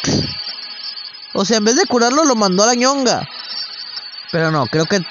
O 1.34 1.46
sea, 1.46 1.58
en 1.58 1.66
vez 1.66 1.76
de 1.76 1.86
curarlo, 1.86 2.26
lo 2.26 2.36
mandó 2.36 2.64
a 2.64 2.68
la 2.68 2.76
ñonga. 2.76 3.28
Pero 4.32 4.52
no, 4.52 4.66
creo 4.68 4.86
que 4.86 5.02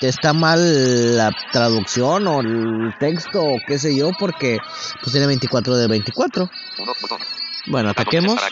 está 0.00 0.32
mal 0.32 1.16
la 1.16 1.32
traducción 1.52 2.26
o 2.26 2.40
el 2.40 2.94
texto 2.98 3.42
o 3.42 3.58
qué 3.66 3.78
sé 3.78 3.96
yo, 3.96 4.10
porque 4.18 4.58
pues 5.00 5.12
tiene 5.12 5.26
24 5.26 5.76
de 5.76 5.88
24. 5.88 6.50
1, 6.78 6.92
botón. 7.00 7.18
Bueno, 7.66 7.90
ataquemos. 7.90 8.34
Para- 8.34 8.50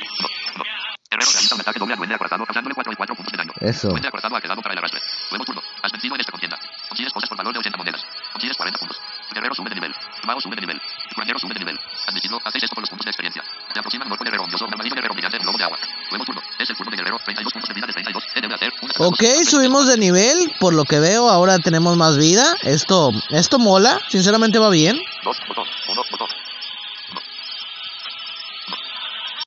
subimos 19.45 19.87
de 19.87 19.97
nivel, 19.97 20.53
por 20.61 20.75
lo 20.75 20.85
que 20.85 20.99
veo, 21.01 21.29
ahora 21.29 21.59
tenemos 21.59 21.97
más 21.97 22.17
vida. 22.19 22.45
Esto, 22.63 23.11
esto 23.31 23.59
mola, 23.59 24.01
sinceramente 24.09 24.59
va 24.59 24.71
bien. 24.71 25.01
Dos, 25.25 25.37
botón, 25.49 25.67
uno, 25.91 26.03
botón. 26.11 26.29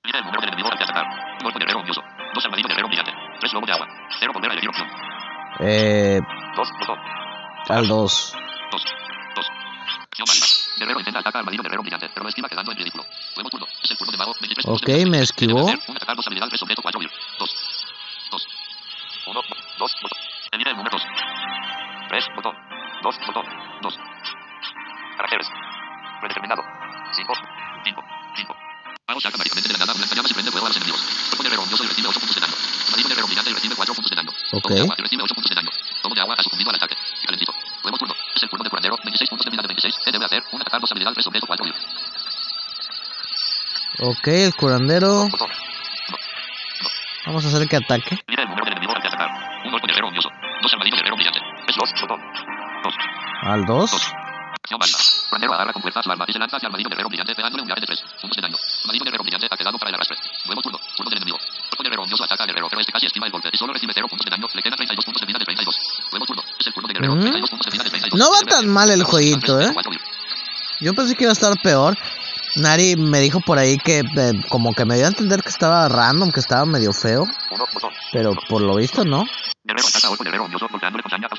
Mira 0.03 0.19
el 0.19 0.25
número 0.25 0.41
del 0.41 0.49
enemigo 0.49 0.69
al 0.71 0.81
atacar. 0.81 1.05
Golpe 1.43 1.59
guerrero 1.59 1.79
odioso. 1.81 2.01
Dos 2.33 2.45
armadillo 2.45 2.67
guerrero 2.69 2.87
brillante. 2.87 3.11
Tres 3.39 3.53
lobo 3.53 3.65
de 3.65 3.73
agua. 3.73 3.87
Cero 4.19 4.31
volver 4.33 4.49
a 4.51 4.53
elegir 4.53 4.69
opción. 4.69 4.87
Eh, 5.59 6.19
Dos, 6.55 6.69
botón. 6.79 6.97
al 7.69 7.87
2. 7.87 8.33
Dos. 8.71 8.83
Dos. 9.35 9.47
Acción 10.09 10.25
válida. 10.27 10.45
Guerrero 10.79 10.99
intenta 10.99 11.19
atacar 11.19 11.39
armadillo 11.39 11.63
guerrero 11.63 11.81
brillante, 11.81 12.09
pero 12.13 12.23
lo 12.23 12.29
esquiva 12.29 12.47
quedando 12.49 12.71
en 12.71 12.77
ridículo. 12.77 13.05
Nuevo 13.35 13.49
turno. 13.49 13.67
Es 13.83 13.91
el 13.91 13.97
turno 13.97 14.11
de 14.11 14.17
mago. 14.17 14.33
23 14.39 14.65
puntos 14.65 14.81
Ok, 14.81 14.87
me 15.09 15.17
¿Qué 15.17 15.23
esquivó. 15.23 15.65
Un 15.65 15.95
atacar 15.97 16.15
dos 16.15 16.27
habilidades 16.27 16.51
3 16.51 16.59
sobre 16.59 16.75
4 16.75 16.99
2, 19.77 19.95
botón. 20.01 20.19
Añade 20.51 20.73
números. 20.75 21.01
3, 22.09 22.25
botón. 22.35 22.55
2, 23.03 23.15
botón. 23.27 23.45
2. 23.81 23.99
Caracteres. 25.17 25.47
Predeterminado. 26.19 26.63
5, 27.13 27.33
5, 27.85 28.03
5. 28.35 28.55
Pago 29.05 29.21
saca 29.21 29.37
de 29.37 29.73
la 29.73 29.79
nada 29.79 29.93
blanca 29.93 30.15
llamas 30.15 30.31
y 30.31 30.33
prende 30.33 30.51
a 30.51 30.61
los 30.61 30.77
enemigos. 30.77 31.01
De 31.41 31.49
regombioso 31.49 31.83
y 31.83 31.87
recibe 31.87 32.07
8 32.09 32.19
puntos 32.19 32.35
de 32.35 32.41
daño. 32.41 32.55
Y 33.47 33.53
recibe 33.53 33.75
4 33.75 33.93
puntos 33.93 34.09
de 34.09 34.15
daño. 34.15 34.31
Okay. 34.51 34.75
De 34.75 34.81
agua 34.81 34.95
y 34.97 35.01
recibe 35.01 35.23
8 35.23 35.35
puntos 35.35 35.49
de 35.49 35.55
daño. 35.55 35.69
Tomo 36.01 36.15
de 36.15 36.21
agua 36.21 36.35
ha 36.35 36.75
ataque. 36.75 36.95
Calentito. 37.23 37.53
Es 38.35 38.43
el 38.43 38.49
turno 38.49 38.63
de 38.63 38.69
curandero. 38.69 38.97
26 39.03 39.29
puntos 39.29 39.45
de 39.45 39.51
vida 39.51 39.61
de 39.63 40.11
debe 40.11 40.25
hacer? 40.25 40.43
Un 40.51 40.61
atacar, 40.61 40.81
habilidad. 40.89 41.13
Ok, 43.99 44.27
el 44.27 44.55
curandero. 44.55 45.27
Vamos 47.25 47.45
a 47.45 47.47
hacer 47.47 47.67
que 47.67 47.77
ataque. 47.77 48.19
Al 53.47 53.63
2. 53.63 53.91
Acción 54.59 54.77
válida. 54.77 54.97
Curandero 55.29 55.53
agarra 55.53 55.71
con 55.71 55.81
fuerza 55.81 56.03
su 56.03 56.11
arma 56.11 56.25
y 56.27 56.33
se 56.33 56.39
lanza 56.39 56.57
hacia 56.57 56.67
armadillo 56.67 56.89
guerrero 56.89 57.07
brillante 57.07 57.33
pegándole 57.33 57.61
un 57.61 57.67
viaje 57.67 57.79
de 57.79 57.87
3 57.87 58.03
puntos 58.19 58.35
de 58.35 58.41
daño. 58.41 58.57
Armadillo 58.83 59.05
guerrero 59.05 59.23
brillante 59.23 59.47
ha 59.49 59.55
quedado 59.55 59.77
para 59.79 59.89
el 59.89 59.95
arrastre. 59.95 60.17
Nuevo 60.47 60.61
turno. 60.61 60.79
Turno 60.97 61.09
del 61.09 61.17
enemigo. 61.19 61.37
Cuerpo 61.39 61.83
guerrero 61.83 62.03
ondioso 62.03 62.23
ataca 62.25 62.43
al 62.43 62.49
guerrero, 62.49 62.67
pero 62.69 62.81
este 62.81 62.91
casi 62.91 63.05
esquiva 63.05 63.25
el 63.27 63.31
golpe 63.31 63.47
y 63.53 63.57
solo 63.57 63.71
recibe 63.71 63.93
0 63.95 64.07
puntos 64.09 64.25
de 64.25 64.31
daño. 64.31 64.47
Le 64.53 64.61
quedan 64.61 64.75
32 64.75 65.05
puntos 65.05 65.21
de 65.21 65.27
vida 65.27 65.39
de 65.39 65.45
32. 65.45 65.75
Nuevo 66.11 66.25
turno. 66.25 66.43
Es 66.59 66.67
el 66.67 66.73
turno 66.73 66.87
de 66.89 66.93
guerrero. 66.93 67.15
Mm. 67.15 67.21
32 67.21 67.49
puntos 67.49 67.65
de 67.67 67.71
vida 67.71 67.83
de 67.85 67.89
32. 67.89 68.19
No 68.19 68.31
va 68.31 68.39
tan 68.43 68.67
mal 68.67 68.91
el 68.91 69.03
jueguito, 69.03 69.61
¿eh? 69.61 69.71
Yo 70.81 70.93
pensé 70.93 71.15
que 71.15 71.23
iba 71.23 71.31
a 71.31 71.39
estar 71.39 71.55
peor. 71.63 71.97
Nari 72.57 72.97
me 72.97 73.21
dijo 73.21 73.39
por 73.39 73.59
ahí 73.59 73.77
que 73.77 73.99
eh, 73.99 74.33
como 74.49 74.73
que 74.73 74.83
me 74.83 74.95
dio 74.95 75.05
a 75.05 75.09
entender 75.09 75.41
que 75.41 75.49
estaba 75.49 75.87
random, 75.87 76.31
que 76.33 76.41
estaba 76.41 76.65
medio 76.65 76.91
feo. 76.91 77.23
Pero 78.11 78.33
por 78.49 78.61
lo 78.61 78.75
visto 78.75 79.05
no. 79.05 79.23
Guerrero 79.63 79.87
ataca 79.87 80.07
a 80.07 80.11
Orco 80.11 80.23
Guerrero 80.25 80.43
ondioso 80.43 80.67
golpeándole 80.69 81.03
con 81.03 81.11
saña, 81.11 81.29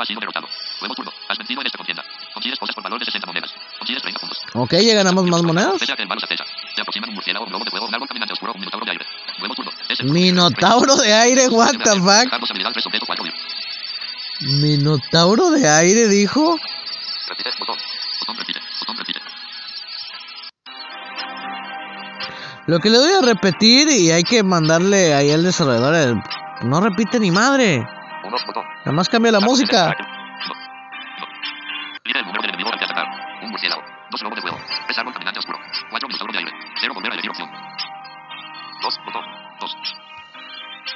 Ha 0.00 0.04
sido 0.06 0.20
derrotado. 0.20 0.46
Nuevo 0.80 0.94
turno. 0.94 1.12
Has 1.28 1.36
vencido 1.38 1.60
en 1.60 1.66
esta 1.66 1.76
contienda. 1.78 2.04
Consigues 2.32 2.58
cosas 2.58 2.74
por 2.74 2.84
valor 2.84 2.98
de 3.00 3.04
60 3.04 3.26
monedas. 3.26 3.50
Consigues 3.78 4.02
30 4.02 4.20
puntos. 4.20 4.38
Ok, 4.54 4.72
ya 4.74 4.94
ganamos 4.94 5.24
más 5.26 5.42
monedas. 5.42 5.74
Pese 5.78 5.92
a 5.92 5.96
que 5.96 6.02
el 6.02 6.08
malo 6.08 6.20
se 6.20 6.26
acecha. 6.26 6.44
Se 6.74 6.80
aproximan 6.82 7.08
un 7.10 7.14
murciélago, 7.16 7.44
un 7.44 7.50
globo 7.50 7.64
de 7.64 7.70
fuego, 7.70 7.86
un 7.86 7.94
árbol 7.94 8.08
caminante 8.08 8.32
oscuro, 8.34 8.52
un 8.54 8.60
minotauro 8.60 8.84
de 8.86 8.92
aire. 8.92 9.04
Nuevo 9.38 9.54
turno. 9.54 9.70
Es 9.88 10.00
el 10.00 10.06
turno 10.06 10.14
de 10.14 10.20
Minotauro 10.20 10.96
de 10.96 11.12
aire, 11.14 11.48
what 11.48 11.72
the 11.72 11.78
fuck. 11.78 12.08
Atacar 12.26 12.40
habilidad 12.50 12.72
3 12.72 12.84
sobre 12.84 13.00
4 13.00 13.24
huir. 13.24 13.34
Minotauro 14.60 15.50
de 15.50 15.68
aire, 15.68 16.06
dijo. 16.08 16.56
Repite, 17.28 17.50
botón. 17.58 17.76
Botón 18.20 18.36
repite, 18.36 18.60
botón 18.80 18.96
repite. 18.98 19.20
Lo 22.66 22.78
que 22.80 22.90
le 22.90 22.98
doy 22.98 23.12
a 23.14 23.22
repetir 23.22 23.88
y 23.88 24.10
hay 24.10 24.22
que 24.22 24.42
mandarle 24.42 25.14
ahí 25.14 25.30
al 25.30 25.42
desarrollador. 25.42 25.94
el- 25.94 26.68
No 26.68 26.80
repite 26.80 27.18
ni 27.18 27.30
madre. 27.30 27.84
Botón. 28.22 28.64
Nada 28.88 28.96
más 28.96 29.08
cambia 29.10 29.30
la 29.30 29.40
música. 29.40 29.92
No. 29.92 30.48
No. 30.48 31.26
Mira 32.06 32.20
el 32.20 32.24
número 32.24 32.40
del 32.40 32.48
enemigo 32.54 32.72
al 32.72 32.78
que 32.78 32.86
atacar. 32.86 33.04
Un 33.42 33.50
murciélago. 33.50 33.82
Dos 34.10 34.22
lobos 34.22 34.36
de 34.36 34.40
fuego. 34.40 34.58
Tres 34.86 34.96
árbol 34.96 35.12
caminante 35.12 35.40
oscuro. 35.40 35.58
Cuatro 35.90 36.08
minotauros 36.08 36.32
de 36.32 36.38
aire. 36.38 36.52
Cero 36.80 36.94
volver 36.94 37.10
a 37.10 37.14
elegir 37.14 37.28
opción. 37.28 37.50
Dos, 38.80 38.98
botón. 39.04 39.24
Dos. 39.60 39.76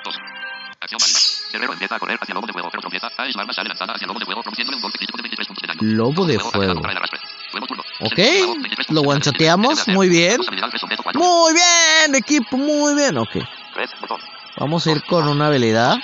Dos. 0.04 0.16
Acción 0.80 1.00
válida. 1.04 1.18
Guerrero 1.52 1.72
empieza 1.74 1.96
a 1.96 1.98
correr 1.98 2.18
hacia 2.18 2.34
lobo 2.34 2.46
de 2.46 2.54
fuego, 2.54 2.70
pero 2.70 2.80
tropieza. 2.80 3.08
A 3.08 3.30
su 3.30 3.38
arma 3.38 3.52
sale 3.52 3.68
lanzada 3.68 3.92
hacia 3.92 4.06
lobo 4.06 4.20
de 4.20 4.24
fuego, 4.24 4.42
produciéndole 4.42 4.76
un 4.76 4.82
golpe 4.82 4.96
crítico 4.96 5.18
de 5.18 5.22
23 5.24 5.48
puntos 5.48 5.60
de 5.60 5.68
daño. 5.68 5.80
Lobo 5.82 6.24
de 6.24 6.34
ha 6.36 6.38
quedado 6.38 6.50
fuego. 6.50 6.80
para 6.80 6.92
el 6.92 6.96
arrastre. 6.96 7.20
Nuevo 7.52 7.66
turno. 7.66 7.82
Ok, 8.00 8.18
Es 8.18 8.24
el 8.24 8.40
turno 8.40 8.46
de 8.46 8.46
mago, 8.46 8.62
23 8.62 8.88
lo 8.88 9.70
hacer 9.70 9.94
muy 9.94 10.08
bien. 10.08 10.40
Muy 10.40 11.52
bien, 11.52 12.14
equipo, 12.14 12.56
muy 12.56 12.94
bien. 12.94 13.18
Ok, 13.18 13.36
vamos 14.56 14.86
a 14.86 14.92
ir 14.92 15.02
con 15.04 15.28
una 15.28 15.48
habilidad. 15.48 15.98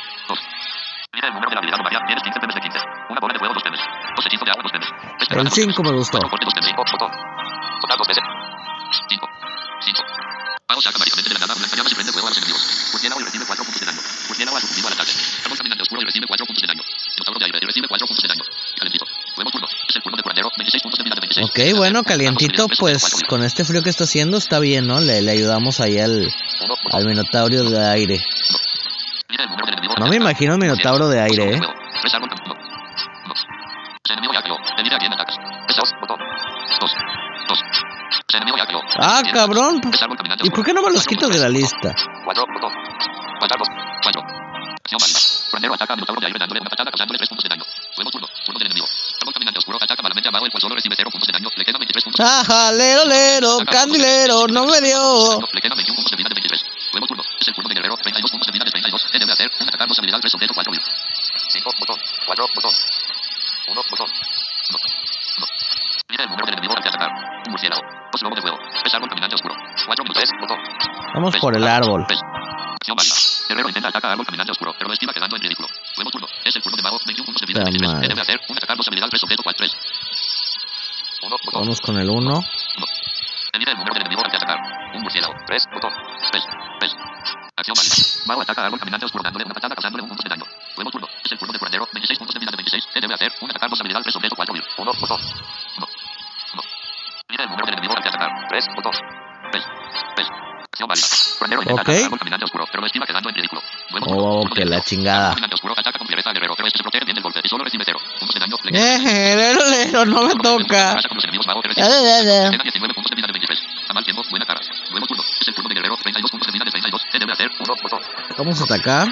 El 5.38 5.50
pegadas, 5.50 5.66
dos 5.66 5.74
5 5.74 5.82
me 5.82 5.92
gustó. 5.92 6.18
Cuatro 6.18 6.30
cortes, 6.30 6.46
dos 6.46 6.54
temes. 6.54 6.68
Cinco, 6.68 6.82
botón. 6.92 7.10
Tocar 7.80 7.98
dos 7.98 8.08
veces. 8.08 8.24
Cinco. 9.08 9.26
Cinco. 9.80 10.02
Pago 10.66 10.80
saca 10.82 10.98
mágicamente 10.98 11.28
de 11.30 11.34
la 11.34 11.40
nada 11.46 11.54
blanca 11.54 11.76
llamas 11.76 11.92
y 11.92 11.94
prende 11.94 12.12
fuego 12.12 12.26
a 12.28 12.30
los 12.30 12.38
enemigos. 12.38 12.62
Murciélago 12.92 13.20
y 13.20 13.24
recibe 13.24 13.44
cuatro 13.46 13.64
puntos 13.64 13.80
de 13.80 13.86
Murciélago 14.28 14.56
ha 14.56 14.60
sucumbido 14.60 14.88
al 14.88 14.94
ataque. 14.94 15.12
Árbol 15.44 15.56
caminante 15.58 15.82
oscuro 15.82 16.02
y 16.02 16.04
recibe 16.04 16.26
4 16.28 16.46
puntos 16.46 16.62
de 16.62 16.66
daño. 16.68 16.82
Minotauro 16.82 17.38
de 17.38 17.44
aire 17.46 17.58
y 17.62 17.66
recibe 17.66 17.88
4 17.88 18.06
puntos 18.06 18.22
de 18.22 18.28
daño. 18.28 18.44
Calentito. 18.78 19.06
Nuevo 19.36 19.50
turno. 19.50 19.68
Es 19.88 19.96
el 19.96 20.02
turno 20.02 20.16
de 20.16 20.22
curandero. 20.22 20.50
26 20.58 20.82
puntos 20.82 20.98
de 20.98 21.04
vida 21.04 21.14
de 21.14 21.20
26. 21.20 21.46
Ok, 21.48 21.78
bueno, 21.78 22.02
calientito, 22.02 22.66
pues 22.78 23.22
con 23.28 23.42
este 23.42 23.64
frío 23.64 23.82
que 23.82 23.90
está 23.90 24.04
haciendo 24.04 24.36
está 24.38 24.58
bien, 24.58 24.86
¿no? 24.86 25.00
Le, 25.00 25.22
le 25.22 25.30
ayudamos 25.32 25.80
ahí 25.80 25.98
al, 25.98 26.28
al 26.92 27.04
Minotauro 27.06 27.70
de 27.70 27.86
aire. 27.86 28.22
No 29.98 30.06
me 30.06 30.16
imagino 30.16 30.54
un 30.54 30.60
Minotauro 30.60 31.08
de 31.08 31.20
aire, 31.20 31.54
¿eh? 31.56 31.60
Cual 50.50 50.60
solo 50.60 50.74
recibe 50.74 50.94
0 50.96 51.10
puntos 51.10 51.26
de 51.26 51.32
daño. 51.32 51.48
Le 51.54 51.64
quedan 51.64 51.78
23 51.80 52.04
puntos. 52.04 52.26
Ajá, 52.26 52.72
lero, 52.72 53.04
lero, 53.04 53.58
candilero, 53.70 54.46
no 54.48 54.66
me 54.66 54.80
dio. 54.80 55.40
Le 55.52 55.60
quedan 55.60 55.76
21 55.76 55.96
puntos 55.96 56.10
de 56.10 56.16
vida 56.16 56.28
de 56.28 56.34
23. 56.34 56.64
Nuevo 56.92 57.06
turno. 57.06 57.22
Es 57.40 57.48
el 57.48 57.54
turno 57.54 57.68
de 57.68 57.74
guerrero. 57.74 57.96
32 57.96 58.30
puntos 58.30 58.46
de 58.46 58.52
vida 58.52 58.64
de 58.64 58.70
32. 58.70 59.06
¿Qué 59.12 59.18
debe 59.18 59.32
hacer? 59.32 59.50
Un 59.60 59.68
atacar 59.68 59.88
dos 59.88 59.98
habilidad 59.98 60.20
3 60.20 60.34
objeto 60.34 60.54
4 60.54 60.72
5 61.48 61.70
botón. 61.80 61.98
4 62.26 62.46
botón. 62.54 62.72
1 63.68 63.82
botón. 63.90 64.08
1. 64.08 64.78
1. 65.38 65.46
Mira 66.08 66.24
el 66.24 66.30
número 66.30 66.46
del 66.46 66.54
enemigo 66.54 66.74
al 66.76 66.82
que 66.82 66.88
atacar. 66.88 67.10
Un 67.46 67.50
murciélago. 67.52 67.82
Dos 68.12 68.22
lobo 68.22 68.34
de 68.36 68.42
fuego. 68.42 68.58
Es 68.84 68.94
árbol 68.94 69.08
caminante 69.08 69.34
oscuro. 69.34 69.54
4 69.86 70.04
minutos. 70.04 70.30
botón. 70.40 70.58
Vamos 71.14 71.36
por 71.36 71.56
el 71.56 71.66
árbol. 71.66 72.04
Pes. 72.08 72.20
Acción 72.80 72.96
válida. 72.96 73.14
Guerrero 73.48 73.68
intenta 73.68 73.88
atacar 73.88 74.10
a 74.10 74.12
árbol 74.12 74.26
caminante 74.26 74.52
oscuro, 74.52 74.72
pero 74.76 74.88
lo 74.88 74.94
estima 74.94 75.12
quedando 75.12 75.36
en 75.36 75.42
ridículo. 75.42 75.68
Nuevo 75.96 76.10
turno. 76.10 76.28
Es 76.44 76.56
el 76.56 76.62
turno 76.62 76.76
de 76.76 76.82
mago. 76.82 76.98
21 77.04 77.26
puntos 77.26 77.40
de 77.40 77.46
vida 77.46 77.58
de 77.60 77.64
Ta 77.64 77.70
23. 77.70 77.88
madre. 77.88 78.02
¿Qué 78.02 78.08
debe 78.08 78.20
hacer? 78.22 78.40
Un 78.48 78.56
atacar 78.56 78.76
dos 78.76 78.88
habilidad 78.88 79.08
3 79.08 79.22
objeto 79.24 79.42
4 79.42 79.58
3. 79.58 79.76
1 81.22 81.36
botón. 81.44 81.62
Vamos 81.62 81.80
con 81.80 81.98
el 81.98 82.08
1. 82.08 82.42
Elige 83.52 83.70
el 83.72 83.76
número 83.78 83.94
del 83.94 84.02
enemigo 84.02 84.22
al 84.24 84.30
que 84.30 84.36
atacar. 84.36 84.58
Un 84.94 85.02
murciélago. 85.02 85.34
3, 85.46 85.64
botón. 85.74 85.92
Pes, 86.32 86.44
pes. 86.80 86.92
Acción 87.56 87.74
válida. 87.74 87.94
Mago 88.26 88.42
ataca 88.42 88.62
a 88.62 88.66
árbol 88.66 88.78
caminante 88.78 89.06
oscuro 89.06 89.24
dándole 89.24 89.44
una 89.44 89.54
patada 89.54 89.74
causándole 89.74 90.02
un 90.02 90.08
punto 90.08 90.22
de 90.22 90.28
daño. 90.28 90.44
Nuevo 90.76 90.90
turno. 90.90 91.08
Es 91.24 91.32
el 91.32 91.38
turno 91.38 91.52
de 91.52 91.58
curandero. 91.58 91.88
26 91.92 92.18
puntos 92.18 92.34
de 92.34 92.40
vida 92.40 92.50
de 92.52 92.56
26. 92.56 92.88
¿Qué 92.94 93.00
debe 93.00 93.14
hacer? 93.14 93.32
Un 93.40 93.50
atacar 93.50 93.68
dos 93.68 93.80
habilidad 93.80 94.02
3 94.02 94.16
objeto 94.16 94.36
4 94.36 94.54
1 94.54 94.92
botón. 95.00 95.20
3, 98.48 98.66
botón. 98.76 98.92
Acción 100.64 100.88
válida. 100.88 101.06
Árbol 102.06 102.18
caminante 102.18 102.44
oscuro, 102.44 102.64
pero 102.70 102.80
lo 102.80 102.86
estima 102.86 103.06
quedando 103.06 103.28
en 103.28 103.34
ridículo. 103.34 103.62
Nuevo 103.90 104.06
turno. 104.06 104.22
Oh, 104.22 104.48
que 104.54 104.64
la 104.64 104.80
chingada. 104.80 105.28
Árbol 105.28 105.34
caminante 105.34 105.54
oscuro 105.54 105.74
ataca 105.76 105.98
con 105.98 106.06
fiereza 106.06 106.30
al 106.30 106.34
guerrero, 106.34 106.54
pero 106.56 106.66
este 106.68 106.78
se 106.78 106.82
protege 106.82 107.04
bien 107.04 107.14
del 107.14 107.22
golpe 107.22 107.40
y 107.42 107.48
solo 107.48 107.64
recibe 107.64 107.84
0 107.84 107.98
puntos 108.18 108.34
de 108.34 108.40
daño. 108.40 108.56
Eh, 108.72 109.52
no 110.06 110.22
me 110.22 110.34
toca. 110.36 110.92
Arrasa 110.92 111.08
con 111.08 111.16
los 111.16 111.24
enemigos 111.24 111.46
mago 111.46 111.62
que 111.62 111.68
recibe 111.68 111.86
Ya, 111.86 112.00
ya, 112.00 112.22
ya. 112.22 112.50
Quedan 112.50 112.62
19 112.62 112.94
puntos 112.94 113.10
de 113.10 113.16
vida 113.16 113.26
de 113.26 113.32
23. 113.32 113.58
A 113.88 113.92
mal 113.94 114.04
tiempo, 114.04 114.22
buena 114.30 114.46
cara. 114.46 114.60
Nuevo 114.90 115.06
turno. 115.06 115.22
Es 115.40 115.48
el 115.48 115.54
turno 115.54 115.68
de 115.68 115.74
guerrero. 115.74 115.96
32 115.96 116.30
puntos 116.30 116.46
de 116.46 116.52
vida 116.52 116.64
de 116.64 116.70
32. 116.70 117.02
¿Qué 117.10 117.18
debe 117.18 117.32
hacer? 117.32 117.50
1 117.58 117.74
botón. 117.82 118.00
Vamos 118.36 118.60
a 118.60 118.64
atacar. 118.64 119.08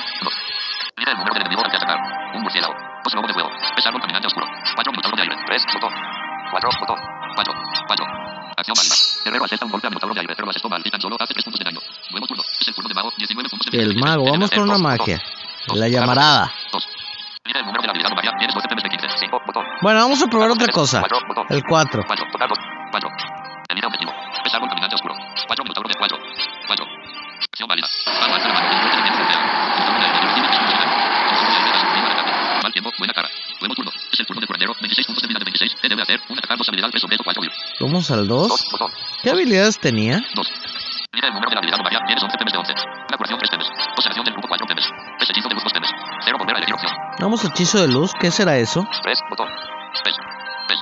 Mira 0.97 1.13
el 1.13 1.19
número 1.19 1.35
del 1.35 1.43
enemigo 1.43 1.63
al 1.65 1.71
que 1.71 1.77
atacar. 1.77 1.99
Un 2.35 2.43
murciélago. 2.43 2.75
Dos 3.05 3.15
lobo 3.15 3.27
de 3.27 3.35
fuego. 3.35 3.51
Es 3.77 3.87
árbol 3.87 4.01
caminante 4.01 4.29
oscuro. 4.29 4.47
4 4.47 4.93
minotauro 4.93 5.17
de 5.17 5.23
aire. 5.23 5.37
3 5.47 5.63
botón. 5.75 5.93
4 6.51 6.71
botón. 6.81 6.99
4. 7.35 7.56
4. 8.75 8.83
Acción. 8.83 9.25
Guerrero 9.25 9.45
asesta 9.45 9.65
un 9.65 9.71
golpe 9.73 9.87
a 9.87 9.91
de 9.91 10.21
aire, 10.21 10.35
pero 10.35 10.47
lo 10.47 10.51
asestó 10.51 10.69
mal 10.69 10.83
y 10.85 10.91
tan 10.91 11.01
solo 11.01 11.17
hace 11.19 11.35
3 11.35 11.45
puntos 11.45 11.59
de 11.59 11.65
daño. 11.65 11.81
Nuevo 12.11 12.27
turno. 12.27 12.43
Es 12.61 12.69
el 12.69 12.75
turno 12.75 12.89
de 12.89 12.95
mago. 12.95 13.13
19 13.17 13.49
puntos 13.49 13.67
de 13.67 13.71
vida. 13.71 13.83
de 13.83 13.85
El 13.85 13.95
23. 13.95 14.11
mago, 14.11 14.25
¿Qué 14.25 14.31
vamos 14.31 14.51
con 14.51 14.63
una 14.63 14.79
magia. 14.79 15.23
La 15.75 15.89
llamarada. 15.89 16.53
2. 16.73 16.89
Mira 17.47 17.61
el 17.61 17.67
número 17.67 17.83
de 17.83 17.87
la 17.87 17.91
habilidad 17.93 18.11
María. 18.15 18.33
Tienes 18.39 18.55
12 18.55 18.69
PMs 18.69 18.83
de 18.83 18.89
15. 18.91 19.07
5 19.19 19.41
botón. 19.47 19.65
Bueno, 19.83 20.01
vamos 20.01 20.23
a 20.23 20.27
probar 20.27 20.51
otra 20.51 20.69
cosa. 20.73 21.01
4 21.01 21.19
botón. 21.29 21.47
El 21.51 21.63
4. 21.63 22.03
4, 22.07 22.27
tocar 22.33 22.49
2, 22.49 22.59
4. 22.91 23.11
Elimina 23.69 23.87
objetivo. 23.89 24.13
Es 24.45 24.55
árbol 24.55 24.69
caminante 24.69 24.95
oscuro. 24.95 25.15
4 25.47 25.65
minotauro 25.65 25.89
de 25.89 25.95
4. 25.95 26.19
4. 26.67 26.87
Acción 27.51 27.69
válida. 27.69 27.89
Mago 28.21 28.35
alza 28.35 28.49
la 28.49 28.55
mano. 28.55 28.67
El 28.71 28.79
golpe 28.83 28.97
de 28.97 29.03
viento 29.03 29.19
golpea. 29.19 29.39
Minotauro 29.75 29.99
de 29.99 30.07
aire 30.07 30.19
y 30.19 30.27
recibe 30.27 30.47
3 30.47 30.59
puntos 30.59 30.79
de 30.79 30.87
daño. 30.87 30.97
Minotauro 31.27 31.51
de 31.51 31.57
aire 31.57 31.71
da 31.71 31.79
sucumbido 31.81 32.07
al 32.07 32.13
ataque. 32.13 32.33
Mal 32.63 32.73
tiempo, 32.73 32.91
buena 32.99 33.15
cara. 33.15 33.29
Nuevo 33.61 33.75
turno. 33.75 33.91
Es 34.13 34.21
el 34.21 34.27
turno 34.27 34.41
de 34.41 34.47
curandero. 34.47 34.73
26 34.81 35.07
puntos 35.07 35.23
de 35.23 35.29
vida 35.29 35.39
de 35.39 35.45
26. 35.45 35.75
¿Qué 35.83 35.89
debe 35.89 36.03
hacer? 36.03 36.21
Un 36.29 36.39
atacar 36.39 36.59
dos 36.59 36.69
habilidad 36.69 36.91
3 36.91 37.05
objeto 37.05 37.25
4 37.25 37.26
vir. 37.26 37.26
Vamos 37.87 38.11
al 38.11 38.27
2, 38.27 38.49
2. 38.49 38.69
botón. 38.73 38.91
¿Qué 39.23 39.31
habilidades 39.31 39.79
tenía? 39.79 40.19
2. 40.35 40.47
Mira 41.15 41.29
el 41.29 41.35
número 41.35 41.51
de 41.51 41.55
la 41.55 41.61
habilidad 41.61 41.79
María. 41.87 42.01
Tienes 42.05 42.19
11 42.19 42.37
PMs 42.37 42.53
de 42.53 42.59
11. 42.59 42.73
Una 42.75 43.17
curación 43.17 43.39
3 43.39 43.51
PMs. 43.51 43.69
Observación 43.95 44.25
del 44.27 44.35
grupo 44.35 44.49
4 44.49 44.67
PMs. 44.67 44.87
Es 45.23 45.31
hechizo 45.31 45.49
de 45.49 45.55
luz 45.55 45.63
2 45.63 45.73
PMs. 45.73 45.91
0 46.25 46.37
volver 46.37 46.55
a 46.57 46.59
elegir 46.59 46.75
opción. 46.75 46.93
Vamos 47.21 47.45
a 47.45 47.47
hechizo 47.47 47.79
de 47.79 47.87
luz. 47.87 48.11
¿Qué 48.19 48.33
será 48.33 48.59
eso? 48.59 48.83
3, 49.05 49.19
botón. 49.31 49.47
Pes. 50.03 50.17
Pes. 50.67 50.79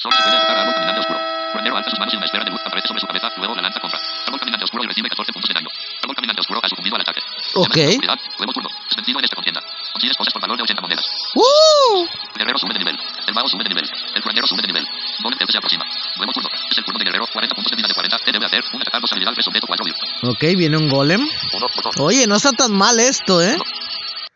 Solo 0.00 0.16
se 0.16 0.22
puede 0.24 0.36
atacar 0.36 0.56
a 0.56 0.60
árbol 0.62 0.74
caminante 0.80 1.00
oscuro. 1.00 1.20
Curandero 1.52 1.76
alza 1.76 1.90
sus 1.90 1.98
manos 1.98 2.14
y 2.14 2.16
una 2.16 2.24
esfera 2.24 2.44
de 2.44 2.50
luz 2.52 2.60
aparece 2.64 2.88
sobre 2.88 3.00
su 3.00 3.06
cabeza, 3.06 3.28
luego 3.36 3.54
la 3.54 3.62
lanza 3.62 3.80
contra. 3.80 4.00
Árbol 4.00 4.40
caminante 4.40 4.64
oscuro 4.64 4.84
y 4.84 4.86
recibe 4.88 5.08
14 5.10 5.32
puntos 5.34 5.48
de 5.48 5.54
daño. 5.60 5.68
Árbol 6.02 6.16
caminante 6.16 6.40
oscuro 6.40 6.60
ha 6.64 6.68
sucumbido 6.70 6.96
al 6.96 7.02
ataque. 7.02 7.20
Ok. 7.52 7.76
Llamas 7.76 7.76
de 7.76 7.86
oscuridad, 7.92 8.18
Nuevo 8.38 8.52
turno. 8.54 8.68
Es 8.88 8.96
vencido 8.96 9.18
en 9.18 9.24
esta 9.28 9.36
contienda. 9.36 9.60
Consigues 9.92 10.16
cosas 10.16 10.32
por 10.32 10.40
valor 10.40 10.56
de 10.56 10.62
80 10.62 10.80
monedas. 10.80 11.04
¡Uh! 11.34 12.08
Guerrero 12.34 12.56
sube 12.56 12.72
de 12.72 12.78
nivel. 12.80 12.96
El 13.28 13.34
mago 13.34 13.48
sube 13.48 13.62
de 13.62 13.68
nivel. 13.68 13.84
El 14.14 14.22
curandero 14.22 14.46
sube 14.46 14.62
de 14.62 14.68
nivel. 14.72 14.88
Golem 15.22 15.38
Tepe 15.38 15.52
se 15.52 15.58
aproxima. 15.58 15.84
Nuevo 16.16 16.32
turno. 16.32 16.48
Es 16.70 16.78
el 16.78 16.84
turno 16.84 16.98
de 16.98 17.04
guerrero. 17.04 17.26
40 17.32 17.54
puntos 17.54 17.70
de 17.70 17.76
vida 17.76 17.88
de 17.88 17.94
40. 17.94 18.18
¿Qué 18.24 18.32
debe 18.32 18.46
hacer? 18.46 18.64
Un 18.72 18.80
atacar 18.82 19.00
dos 19.00 19.12
habilidad 19.12 19.32
3 19.34 19.46
objeto 19.48 19.66
4 19.66 19.84
vir. 19.84 19.94
Ok, 20.22 20.40
viene 20.56 20.76
un 20.76 20.88
golem. 20.88 21.20
1, 21.52 21.66
botón. 21.76 21.92
Oye, 21.98 22.26
no 22.26 22.36
está 22.36 22.52
tan 22.52 22.72
mal 22.72 22.98
esto, 23.00 23.40
¿eh? 23.42 23.56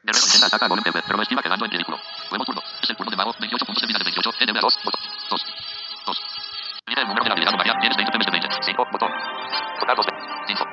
Guerrero 0.05 0.27
intenta 0.27 0.47
atacar 0.47 0.67
a 0.67 0.69
Golem 0.69 0.85
Tepe, 0.85 1.01
pero 1.07 1.17
lo 1.17 1.23
estima 1.23 1.41
quedando 1.43 1.65
en 1.65 1.71
ridículo. 1.71 1.99
Nuevo 2.31 2.45
turno. 2.45 2.63
Es 2.83 2.91
el 2.91 2.97
turno 2.97 3.11
de 3.11 3.17
mago. 3.17 3.35
28 3.41 3.65
puntos 3.65 3.81
de 3.83 3.87
vida 3.87 3.99
de 3.99 4.05
28. 4.05 4.31
¿Qué 4.39 4.47
debe 4.47 4.59
hacer? 4.59 4.71
2, 4.71 4.85
botón. 4.85 5.01
2. 5.31 5.41
2. 6.07 6.23
Mira 6.89 7.01
el 7.03 7.09
número 7.09 7.25
de 7.25 7.29
la 7.29 7.35
habilidad 7.35 7.57
María. 7.57 7.73
Tienes 7.81 7.97
20 7.97 8.13
PMs 8.13 8.27
de 8.27 8.33
20. 8.33 8.49
5, 8.61 8.85
botón. 8.93 9.11
Tocar 9.81 9.97
2 9.97 10.07
de 10.07 10.13
5. 10.49 10.65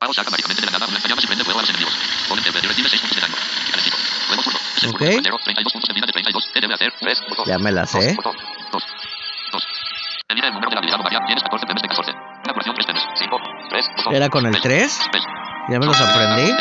Mago 0.00 0.12
saca 0.12 0.30
mágicamente 0.30 0.60
de 0.60 0.66
la 0.66 0.72
nada 0.72 0.86
un 0.86 0.92
lanzallamas 0.94 1.24
y 1.24 1.26
prende 1.28 1.44
fuego 1.44 1.58
a 1.60 1.62
los 1.62 1.70
enemigos. 1.70 1.94
Golem 2.28 2.44
Tepe 2.44 2.58
y 2.58 2.66
recibe 2.66 2.88
6 2.88 3.00
puntos 3.02 3.16
de 3.16 3.22
daño. 3.22 3.36
Calentito. 3.70 3.96
Nuevo 4.28 4.42
turno. 4.42 4.58
Es 4.76 4.82
el 4.82 4.90
Ok. 4.90 4.98
turno 4.98 5.06
de 5.06 5.10
curandero. 5.14 5.38
32 5.44 5.72
puntos 5.72 5.88
de 5.88 5.94
vida 5.94 6.06
de 6.06 6.12
32. 6.12 6.44
¿Qué 6.52 6.60
debe 6.60 6.74
hacer? 6.74 6.92
3, 6.98 7.18
botón. 7.30 7.44
Ya 7.46 7.58
me 7.58 7.70
la 7.70 7.86
sé. 7.86 8.16
Era 14.12 14.28
con 14.28 14.46
el 14.46 14.60
3. 14.60 15.08
Pes. 15.12 15.22
Ya 15.68 15.78
me 15.78 15.86
los 15.86 16.00
aprendí. 16.00 16.52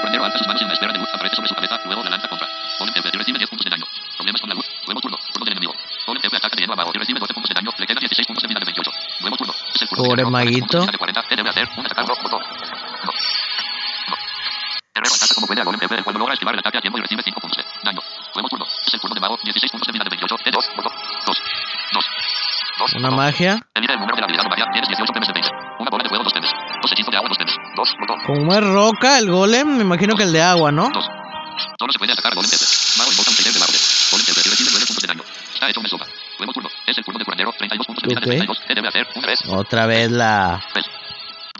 Curandero 0.00 0.24
alza 0.24 0.38
sus 0.38 0.46
manos 0.46 0.62
y 0.62 0.64
una 0.64 0.74
esfera 0.74 0.92
de 0.92 0.98
luz 0.98 1.08
aparece 1.12 1.36
sobre 1.36 1.48
su 1.48 1.54
cabeza, 1.54 1.78
luego 1.84 2.02
la 2.02 2.10
lanza 2.10 2.28
contra. 2.28 2.48
Golem 2.78 2.94
Tepe 2.94 3.08
y 3.12 3.18
recibe 3.18 3.38
10 3.38 3.50
puntos 3.50 3.64
de 3.64 3.70
daño. 3.70 3.86
Problemas 4.16 4.40
con 4.40 4.48
la 4.50 4.54
luz. 4.56 4.66
Nuevo 4.86 5.00
turno. 5.00 5.18
Turno 5.32 5.44
del 5.44 5.52
enemigo. 5.52 5.74
Golem 6.06 6.22
Tepe 6.22 6.36
ataca 6.36 6.56
de 6.56 6.62
lleno 6.62 6.72
a 6.72 6.76
mago 6.76 6.90
y 6.94 6.98
recibe 6.98 7.20
12 7.20 7.34
puntos 7.34 7.48
de 7.50 7.54
daño. 7.54 7.70
Le 7.78 7.86
quedan 7.86 8.00
16 8.00 8.26
puntos 8.26 8.42
de 8.42 8.48
vida 8.48 8.58
de 8.60 8.66
28. 8.66 8.90
Nuevo 9.20 9.36
turno. 9.36 9.52
Es 9.52 9.82
el 9.82 9.88
turno 9.88 10.02
de 10.02 10.08
Pobre 10.08 10.22
guerrero, 10.22 10.30
40 10.30 10.30
maguito. 10.30 10.66
puntos 10.66 10.72
de 10.72 10.80
vida 10.80 10.92
de 10.92 10.98
40. 10.98 11.22
¿Qué 11.28 11.36
debe 11.36 11.50
hacer? 11.50 11.68
Un 11.76 11.86
atacar 11.86 12.04
no, 12.08 12.14
botón. 12.22 12.42
No. 12.42 13.12
No. 14.10 14.16
Guerrero 14.94 15.14
ataca 15.14 15.34
como 15.34 15.46
puede 15.46 15.60
a 15.60 15.64
Golem 15.64 15.80
Tepe, 15.80 15.94
el 15.94 16.04
cual 16.04 16.16
logra 16.18 16.34
esquivar 16.34 16.54
el 16.54 16.60
ataque 16.60 16.78
a 16.78 16.80
tiempo 16.80 16.98
y 16.98 17.02
recibe 17.02 17.22
5 17.22 17.40
puntos 17.40 17.58
de 17.58 17.64
daño. 17.84 18.00
Nuevo 18.34 18.48
turno. 18.48 18.66
Es 18.66 18.94
el 18.94 19.00
turno 19.00 19.14
de 19.14 19.20
mago. 19.20 19.38
16 19.42 19.70
puntos 19.70 19.86
de 19.86 19.92
vida 19.92 20.04
de 20.04 20.10
28. 20.10 20.34
T2, 20.38 20.76
botón. 20.76 20.92
2. 21.26 21.42
2. 21.92 22.04
2. 22.78 22.94
Una 22.94 23.10
magia. 23.10 23.62
Como 28.26 28.54
es 28.54 28.60
roca 28.62 29.18
el 29.18 29.30
golem, 29.30 29.76
me 29.76 29.82
imagino 29.82 30.14
que 30.14 30.22
el 30.22 30.32
de 30.32 30.42
agua, 30.42 30.70
¿no? 30.70 30.88
2. 30.92 31.04
Solo 31.78 31.92
se 31.92 31.98
puede 31.98 32.12
atacar 32.12 32.34
Golem 32.34 32.50
Tepe. 32.50 32.64
Mago 32.98 33.10
invoca 33.12 33.30
un 33.30 33.36
taller 33.36 33.52
de 33.52 33.60
mago. 33.60 33.72
Golem 34.10 34.26
Tepe 34.26 34.40
y 34.40 34.50
recibe 34.50 34.70
9 34.72 34.86
puntos 34.86 35.02
de 35.02 35.08
daño. 35.08 35.22
Está 35.54 35.68
hecho 35.68 35.80
una 35.80 35.88
sopa. 35.88 36.06
Nuevo 36.38 36.52
turno. 36.52 36.70
Es 36.86 36.98
el 36.98 37.04
turno 37.04 37.18
de 37.18 37.24
curandero. 37.24 37.52
32 37.52 37.86
puntos 37.86 38.02
de 38.02 38.08
vida 38.08 38.18
Ok. 38.20 38.24
de 38.24 38.30
32. 38.30 38.60
¿Qué 38.66 38.74
debe 38.74 38.88
hacer? 38.88 39.06
Un 39.14 39.22
3. 39.22 39.40
Otra 39.48 39.86
vez 39.86 40.10
la... 40.10 40.62
Pes. 40.72 40.84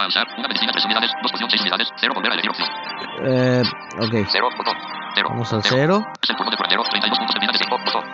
Va 0.01 0.05
a 0.05 0.09
usar 0.09 0.27
una 0.39 0.49
medicina 0.49 0.73
3 0.73 0.85
unidades. 0.87 1.11
2 1.23 1.33
poción 1.33 1.51
6 1.51 1.61
unidades. 1.63 1.89
0 2.01 2.13
volver 2.15 2.31
a 2.31 2.35
elegir 2.35 2.51
opción. 2.51 2.69
Eh, 3.27 3.63
ok. 4.01 4.15
0, 4.31 4.49
botón. 4.57 4.77
0. 5.15 5.29
Vamos 5.31 5.53
al 5.53 5.63
0. 5.63 6.07
Es 6.23 6.31
el 6.31 6.37
turno 6.37 6.51
de 6.51 6.57
curandero. 6.57 6.83
32 6.85 7.19
puntos 7.19 7.35
de 7.35 7.41
vida 7.41 7.53
de 7.53 7.59
5. 7.59 7.79
Botón. 7.85 8.05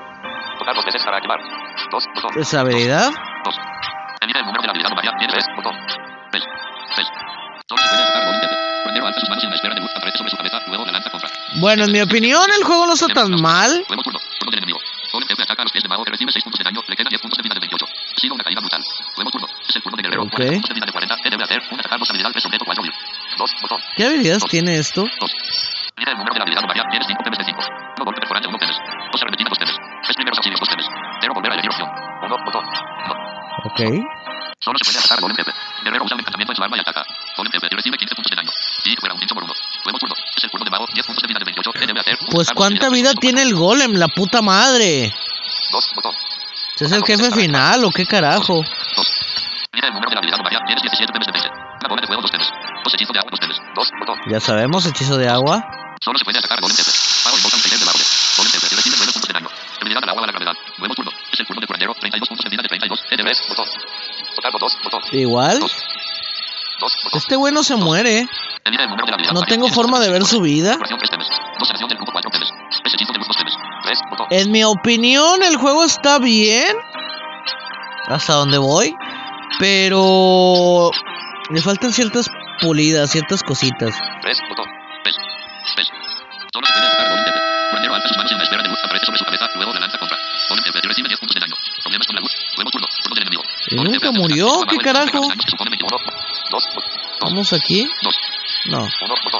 Tocar 0.59 0.75
dos 0.75 0.85
veces 0.85 1.03
para 1.05 1.17
activar. 1.19 1.39
2, 1.93 2.05
botón. 2.17 2.31
Esa 2.41 2.61
habilidad. 2.61 3.11
2. 3.45 3.55
Elige 4.23 4.39
el 4.41 4.45
número 4.47 4.63
de 4.63 4.67
la 4.67 4.73
habilidad 4.73 4.91
María. 4.97 5.13
Tiene 5.19 5.33
3. 5.33 5.47
Botón. 5.57 5.75
Bueno, 11.61 11.85
en 11.85 11.93
mi 11.93 12.01
opinión, 12.01 12.43
el 12.57 12.65
juego 12.65 12.87
no 12.87 12.95
está 12.95 13.09
tan 13.09 13.35
mal. 13.41 13.85
Nuevo 13.89 14.03
turno. 14.03 14.21
Turno 14.39 14.51
del 14.51 14.59
enemigo. 14.59 14.79
Golem 15.13 15.27
Tepe 15.27 15.43
ataca 15.43 15.63
a 15.63 15.65
los 15.65 15.73
pies 15.73 15.83
de 15.83 15.89
mago 15.89 16.05
que 16.05 16.13
recibe 16.13 16.31
6 16.31 16.45
puntos 16.45 16.59
de 16.59 16.65
daño. 16.65 16.81
Le 16.87 16.95
quedan 16.95 17.11
10 17.11 17.21
puntos 17.21 17.37
de 17.37 17.43
vida 17.43 17.55
de 17.55 17.61
28. 17.61 17.85
Ha 17.85 18.21
sido 18.21 18.35
una 18.35 18.45
caída 18.45 18.61
brutal. 18.61 18.85
Nuevo 19.17 19.31
turno. 19.31 19.49
Es 19.69 19.77
el 19.77 19.83
turno 19.83 19.97
de 19.97 20.03
guerrero. 20.03 20.23
Ok. 20.23 20.39
40 20.39 20.53
puntos 20.55 20.69
de 20.69 20.75
vida 20.75 20.87
de 20.87 20.93
40. 20.93 21.17
¿Qué 21.17 21.31
debe 21.31 21.45
hacer? 21.45 21.63
Un 21.71 21.81
atacar 21.81 21.99
dos 21.99 22.11
habilidad 22.11 22.31
3 22.31 22.47
objeto 22.47 22.65
4 22.65 22.83
vir. 22.83 22.93
2. 23.39 23.51
Botón. 23.63 23.81
¿Qué 23.97 24.05
habilidades 24.07 24.45
tiene 24.45 24.79
esto? 24.79 25.03
2. 25.03 25.33
Mira 25.99 26.13
el 26.13 26.19
número 26.19 26.33
de 26.35 26.39
la 26.39 26.45
habilidad 26.45 26.63
María. 26.69 26.85
Tienes 26.91 27.09
5 27.09 27.23
PMs 27.25 27.39
de 27.39 27.45
5. 27.45 27.61
1 27.61 28.05
golpe 28.05 28.21
perforante 28.21 28.49
1 28.49 28.59
PMs. 28.59 28.79
2 29.13 29.23
arremetina 29.23 29.51
2 29.51 29.59
PMs. 29.59 29.77
3 30.05 30.17
primeros 30.17 30.39
auxilios 30.39 30.61
2 30.61 30.69
PMs. 30.69 30.89
0 31.21 31.35
volver 31.35 31.51
a 31.51 31.55
elegir 31.55 31.71
opción. 31.71 31.89
1. 32.23 32.37
Botón. 32.45 32.65
No. 32.65 33.15
Ok. 33.67 33.81
Solo 34.61 34.77
se 34.83 34.91
puede 34.91 34.99
atacar 34.99 35.21
Golem 35.21 35.37
Tepe. 35.37 35.53
Guerrero 35.85 36.05
usa 36.05 36.15
un 36.15 36.21
encantamiento 36.21 36.53
en 36.53 36.57
su 36.57 36.63
arma 36.63 36.77
y 36.77 36.81
ataca. 36.81 37.07
Golem 37.37 37.53
y 37.55 37.77
recibe 37.77 37.97
15 37.97 38.15
puntos 38.15 38.31
de 38.31 38.37
daño. 38.37 38.51
Y 38.85 38.97
fuera 38.97 39.15
un 39.15 39.21
5 39.21 39.35
por 39.35 39.45
1. 39.45 39.55
Nuevo 39.85 39.99
turno. 39.99 40.15
Es 40.37 40.45
el 40.45 40.51
turno 40.51 40.65
de 40.65 40.71
mago. 40.71 40.85
mago, 40.85 40.95
10 40.95 41.07
puntos 41.07 41.23
de 41.23 41.29
vida 41.29 41.39
de 41.39 41.45
28. 41.45 41.73
¿Qué 41.73 41.87
debe 41.87 42.01
hacer? 42.01 42.19
Pues 42.31 42.51
cuánta 42.51 42.89
vida 42.91 43.15
tiene 43.15 43.43
el 43.43 43.55
golem, 43.55 43.95
la 43.95 44.09
puta 44.09 44.43
madre. 44.43 45.15
2, 45.71 45.93
botón. 45.95 46.15
¿Es 46.79 46.93
el 46.93 47.05
jefe 47.05 47.31
final 47.31 47.85
o 47.85 47.91
qué 47.91 48.05
carajo? 48.05 48.63
2. 48.97 49.07
Mira 49.75 49.89
el 49.89 49.95
número 49.95 50.11
de 50.11 50.15
la 50.15 50.19
habilidad 50.19 50.39
María, 50.43 50.61
tienes 50.67 50.83
17 50.83 51.13
temes 51.13 51.27
de 51.27 51.33
20. 51.33 51.51
Una 51.51 51.89
bola 51.89 52.01
de 52.01 52.07
fuego, 52.09 52.23
2 52.23 52.31
temes. 52.31 52.49
Dos 52.83 52.95
hechizos 52.95 53.13
de 53.13 53.19
agua, 53.21 53.31
2 53.31 53.41
temes. 53.41 53.57
2, 53.77 53.91
botón. 54.01 54.19
Ya 54.29 54.41
sabemos, 54.41 54.87
hechizo 54.87 55.17
de 55.17 55.29
agua. 55.29 55.63
Solo 56.03 56.19
se 56.19 56.25
puede 56.25 56.39
atacar 56.39 56.61
golem. 56.61 56.77
Igual. 65.13 65.61
2, 65.61 65.73
botón. 66.81 67.19
Este 67.19 67.37
güey 67.37 67.53
no 67.53 67.63
se 67.63 67.77
muere. 67.77 68.29
No 69.33 69.43
tengo 69.43 69.69
forma 69.69 69.99
de 69.99 70.11
ver 70.11 70.25
su 70.25 70.41
vida. 70.41 70.75
Duración, 70.75 70.99
3 70.99 71.11
temes. 71.11 71.29
Dos 71.59 71.71
acción 71.71 71.89
del 71.89 71.99
grupo, 71.99 72.13
4 72.13 72.31
temes. 72.31 72.49
Es 72.85 72.95
hechizo 72.95 73.13
de 73.13 73.19
luz, 73.19 73.29
2 73.29 73.37
temes. 73.37 73.55
3, 73.85 73.99
botón. 74.11 74.27
En 74.31 74.51
mi 74.53 74.65
opinión, 74.65 75.43
el 75.43 75.57
juego 75.57 75.85
está 75.85 76.19
bien. 76.19 76.77
Hasta 78.07 78.35
donde 78.35 78.59
voy. 78.59 78.95
Pero 79.59 80.91
le 81.51 81.61
faltan 81.63 81.93
ciertas 81.93 82.31
pulidas, 82.61 83.11
ciertas 83.11 83.43
cositas. 83.43 83.99
Nunca 94.13 94.21
murió? 94.21 94.61
¿Qué 94.69 94.77
carajo? 94.79 95.07
los 95.19 95.29
daños 95.29 95.45
que 95.45 95.51
supone 95.51 95.71
21. 95.71 95.97
2, 96.51 96.69
Vamos 97.21 97.53
aquí. 97.53 97.89
2, 98.03 98.15
No. 98.67 98.79
1. 98.81 98.89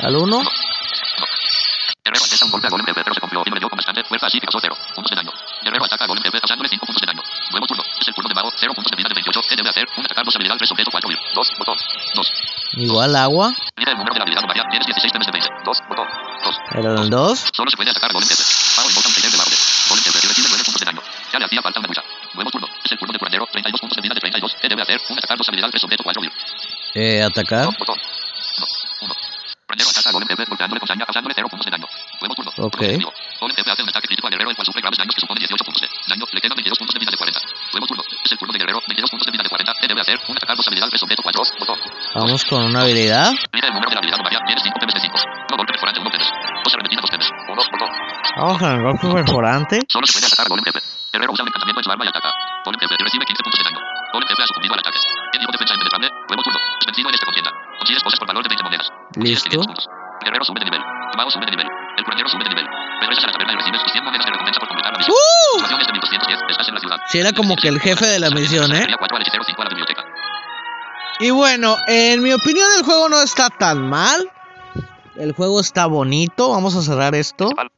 Al 0.03 0.17
uno. 0.17 0.39
Uno. 0.39 0.51
Guerrero 2.05 2.25
atenta 2.25 2.45
un 2.47 2.51
golpe 2.51 2.67
a 2.67 2.71
golem 2.71 2.87
jefe, 2.87 3.01
pero 3.05 3.15
se 3.15 3.21
confió 3.21 3.43
y 3.45 3.51
no 3.51 3.55
le 3.57 3.61
dio 3.61 3.69
con 3.69 3.77
bastante 3.77 4.03
fuerza, 4.05 4.27
así 4.27 4.41
que 4.41 4.47
causó 4.47 4.59
0 4.61 4.75
puntos 4.95 5.11
de 5.11 5.17
daño. 5.17 5.33
Guerrero 5.63 5.85
ataca 5.85 6.05
a 6.05 6.07
golem 6.09 6.23
jefe, 6.23 6.41
causándole 6.41 6.69
5 6.71 6.87
puntos 6.87 7.01
de 7.03 7.07
daño. 7.07 7.23
Nuevo 7.51 7.67
turno. 7.67 7.83
Es 8.01 8.09
el 8.09 8.15
turno 8.15 8.29
de 8.29 8.35
mago, 8.35 8.51
0 8.57 8.73
puntos 8.75 8.91
de 8.91 8.97
vida 8.97 9.09
de 9.09 9.15
28. 9.15 9.41
¿Qué 9.49 9.57
debe 9.57 9.69
hacer? 9.69 9.89
Un 9.97 10.05
atacar 10.05 10.25
dos 10.25 10.35
habilidad 10.37 10.57
3 10.57 10.71
objeto 10.73 10.91
4 10.91 11.11
2, 11.35 11.49
botón. 11.59 11.77
2. 12.15 12.33
Igual 12.79 13.17
agua. 13.17 13.53
Mira 13.77 13.93
el 13.93 13.99
número 13.99 14.15
de 14.15 14.19
la 14.21 14.25
habilidad 14.25 14.43
María, 14.49 14.65
tienes 14.71 14.87
16 14.87 15.13
temes 15.13 15.27
de 15.27 15.33
20. 15.33 15.49
2, 15.65 15.79
botón. 15.89 16.07
2. 16.45 16.57
Era 16.81 16.91
el 17.03 17.11
2. 17.11 17.45
Solo 17.53 17.71
se 17.71 17.77
puede 17.77 17.91
atacar 17.91 18.13
golem 18.13 18.29
jefe. 18.29 18.45
Pago 18.77 18.89
invoca 18.89 19.09
un 19.09 19.15
taller 19.15 19.31
del 19.31 19.41
árbol. 19.41 19.59
Golem 19.89 20.05
jefe 20.05 20.29
recibe 20.29 20.49
9 20.49 20.65
puntos 20.65 20.81
de 20.81 20.87
daño. 20.89 21.03
Ya 21.33 21.39
le 21.39 21.45
hacía 21.45 21.61
falta 21.61 21.81
una 21.81 21.89
lucha. 21.89 22.03
Nuevo 22.33 22.51
turno. 22.51 22.68
De 23.13 23.19
curandero, 23.19 23.47
32 23.51 23.81
puntos 23.81 23.97
de 23.97 24.03
vida 24.03 24.15
de 24.15 24.21
32. 24.21 24.57
¿Qué 24.61 24.69
debe 24.69 24.83
hacer? 24.83 25.01
Un 25.09 25.19
atacar 25.19 25.37
dos 25.39 25.49
habilidad 25.49 25.71
3 25.71 25.85
objeto 25.85 26.03
4 26.05 26.23
Eh, 26.95 27.23
atacar. 27.23 27.69
1, 27.69 27.77
botón. 27.79 27.97
1, 27.99 28.67
1. 29.03 29.15
Curandero 29.67 29.91
ataca 29.91 30.09
a 30.09 30.13
golem 30.13 30.29
jefe, 30.29 30.45
golpeándole 30.45 30.81
con 30.81 30.89
saña, 30.89 31.05
causándole 31.05 31.35
0 31.35 31.49
puntos 31.49 31.65
de 31.67 31.71
daño. 31.73 31.87
Nuevo 32.21 32.35
turno. 32.35 32.51
Ok. 32.59 32.81
Golem 33.41 33.57
jefe 33.57 33.71
hace 33.71 33.83
un 33.83 33.89
ataque 33.89 34.07
crítico 34.09 34.27
al 34.29 34.33
guerrero, 34.33 34.51
el 34.51 34.57
cual 34.57 34.67
sufre 34.67 34.81
graves 34.83 34.99
daños 34.99 35.15
que 35.15 35.21
supone 35.21 35.39
18 35.41 35.65
puntos 35.65 35.83
de 35.83 35.89
daño. 36.09 36.25
Le 36.33 36.41
quedan 36.41 36.57
22 36.57 36.79
puntos 36.79 36.95
de 36.95 37.01
vida 37.01 37.11
de 37.11 37.17
40. 37.17 37.41
Nuevo 37.73 37.87
turno. 37.87 38.03
Es 38.25 38.33
el 38.33 38.39
turno 38.39 38.53
de 38.53 38.59
guerrero, 38.59 38.79
22 38.89 39.11
puntos 39.11 39.27
de 39.27 39.33
vida 39.33 39.43
de 39.43 39.49
40. 39.49 39.73
¿Qué 39.81 39.87
debe 39.89 40.01
hacer? 40.01 40.17
Un 40.29 40.37
atacar 40.37 40.57
dos 40.57 40.67
habilidad 40.69 40.89
3 40.89 41.03
objeto 41.03 41.23
4 41.23 41.43
botón. 41.59 41.79
Vamos 42.15 42.45
con 42.45 42.65
una 42.65 42.81
habilidad. 42.83 43.33
Mira 43.53 43.69
el 43.69 43.75
número 43.75 43.89
de 43.91 43.95
la 43.97 44.01
habilidad 44.01 44.19
María, 44.23 44.41
tienes 44.45 44.63
5 44.65 44.79
temes 44.81 44.95
de 44.95 45.01
5. 45.01 45.17
No 45.51 45.57
golpe 45.57 45.73
perforante, 45.73 46.01
1 46.01 46.11
temes. 46.11 46.29
Dos 46.65 46.73
arremetida, 46.75 47.01
2 47.01 47.11
temes. 47.11 47.29
1, 47.49 47.63
botón. 47.73 47.91
Vamos 48.37 48.59
con 48.59 48.71
el 48.73 48.83
golpe 48.83 49.07
perforante. 49.13 49.81
Solo 49.89 50.07
se 50.07 50.13
puede 50.13 50.27
atacar 50.27 50.47
a 50.47 50.49
golem 50.49 50.65
jefe. 50.65 50.81
Guerrero 51.13 51.33
usa 51.33 51.43
un 51.43 51.49
encantamiento 51.49 51.81
en 51.81 51.85
su 51.85 51.91
arma 51.91 52.05
y 52.05 52.09
ataca. 52.09 52.31
Golem 52.65 52.81
jefe 52.81 52.95
recibe 52.99 53.25
15 53.25 53.43
puntos 53.43 53.59
de 53.59 53.65
daño. 53.65 53.81
Golem 54.13 54.29
jefe 54.29 54.43
ha 54.43 54.47
sucumbido 54.47 54.75
al 54.75 54.81
ataque. 54.81 54.99
Quien 55.33 55.41
dijo 55.41 55.53
defensa 55.53 55.75
impenetrable, 55.75 56.09
nuevo 56.29 56.43
turno. 56.43 56.59
Es 56.81 56.87
vencido 56.87 57.09
en 57.09 57.15
esta 57.15 57.27
contienda. 57.27 57.51
Consigues 57.79 58.03
cosas 58.03 58.19
por 58.19 58.29
valor 58.29 58.43
de 58.45 58.49
20 58.49 58.65
monedas. 58.65 58.87
Consigues 59.15 59.45
Listo. 59.45 59.51
500 59.51 59.67
puntos. 59.67 59.85
Guerrero 60.25 60.45
sube 60.45 60.61
de 60.61 60.67
nivel. 60.69 60.83
Mago 61.17 61.31
sube 61.31 61.47
de 61.47 61.53
nivel. 61.53 61.69
El 61.97 62.05
curandero 62.05 62.29
sube 62.29 62.45
de 62.45 62.51
nivel. 62.51 62.67
Regresas 63.01 63.25
a 63.25 63.27
la 63.29 63.33
taberna 63.33 63.53
y 63.53 63.57
recibes 63.57 63.83
tus 63.83 63.93
100 63.93 64.05
monedas 64.05 64.27
de 64.27 64.33
recompensa 64.33 64.61
por 64.61 64.69
completar 64.69 64.93
la 64.93 64.99
misión. 64.99 65.17
¡Uh! 65.17 65.55
Situación 65.59 65.81
es 65.81 65.87
de 65.87 65.93
1210. 65.93 66.39
Estás 66.49 66.69
en 66.69 66.75
la 66.75 66.81
ciudad. 66.81 66.99
Sí, 67.09 67.19
era 67.19 67.33
como 67.33 67.57
que 67.57 67.69
el 67.69 67.81
jefe 67.81 68.07
de 68.07 68.19
la 68.21 68.31
misión, 68.31 68.69
¿eh? 68.73 68.81
Sería 68.85 68.97
4 68.99 69.17
al 69.17 69.23
hechicero, 69.23 69.45
5 69.45 69.63
a 69.63 69.65
la 69.65 69.69
biblioteca. 69.71 70.05
Y 71.21 71.31
bueno, 71.31 71.77
en 71.89 72.23
mi 72.23 72.33
opinión 72.33 72.69
el 72.79 72.85
juego 72.85 73.09
no 73.09 73.21
está 73.23 73.49
tan 73.51 73.89
mal. 73.89 74.31
El 75.17 75.33
juego 75.33 75.61
está 75.61 75.87
bonito. 75.87 76.51
Vamos 76.51 76.77
a 76.77 76.83
cerrar 76.83 77.15
esto. 77.15 77.47
Principal. 77.51 77.71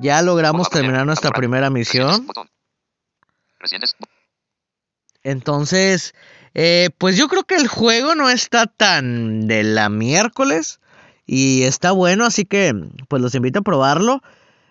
Ya 0.00 0.22
logramos 0.22 0.68
terminar 0.70 1.06
nuestra 1.06 1.30
primera 1.30 1.70
misión. 1.70 2.26
Entonces, 5.22 6.14
eh, 6.54 6.90
pues 6.98 7.16
yo 7.16 7.28
creo 7.28 7.44
que 7.44 7.56
el 7.56 7.66
juego 7.66 8.14
no 8.14 8.30
está 8.30 8.66
tan 8.66 9.46
de 9.46 9.62
la 9.62 9.88
miércoles. 9.88 10.80
Y 11.26 11.64
está 11.64 11.90
bueno, 11.90 12.24
así 12.24 12.44
que 12.44 12.72
pues 13.08 13.20
los 13.20 13.34
invito 13.34 13.58
a 13.58 13.62
probarlo. 13.62 14.22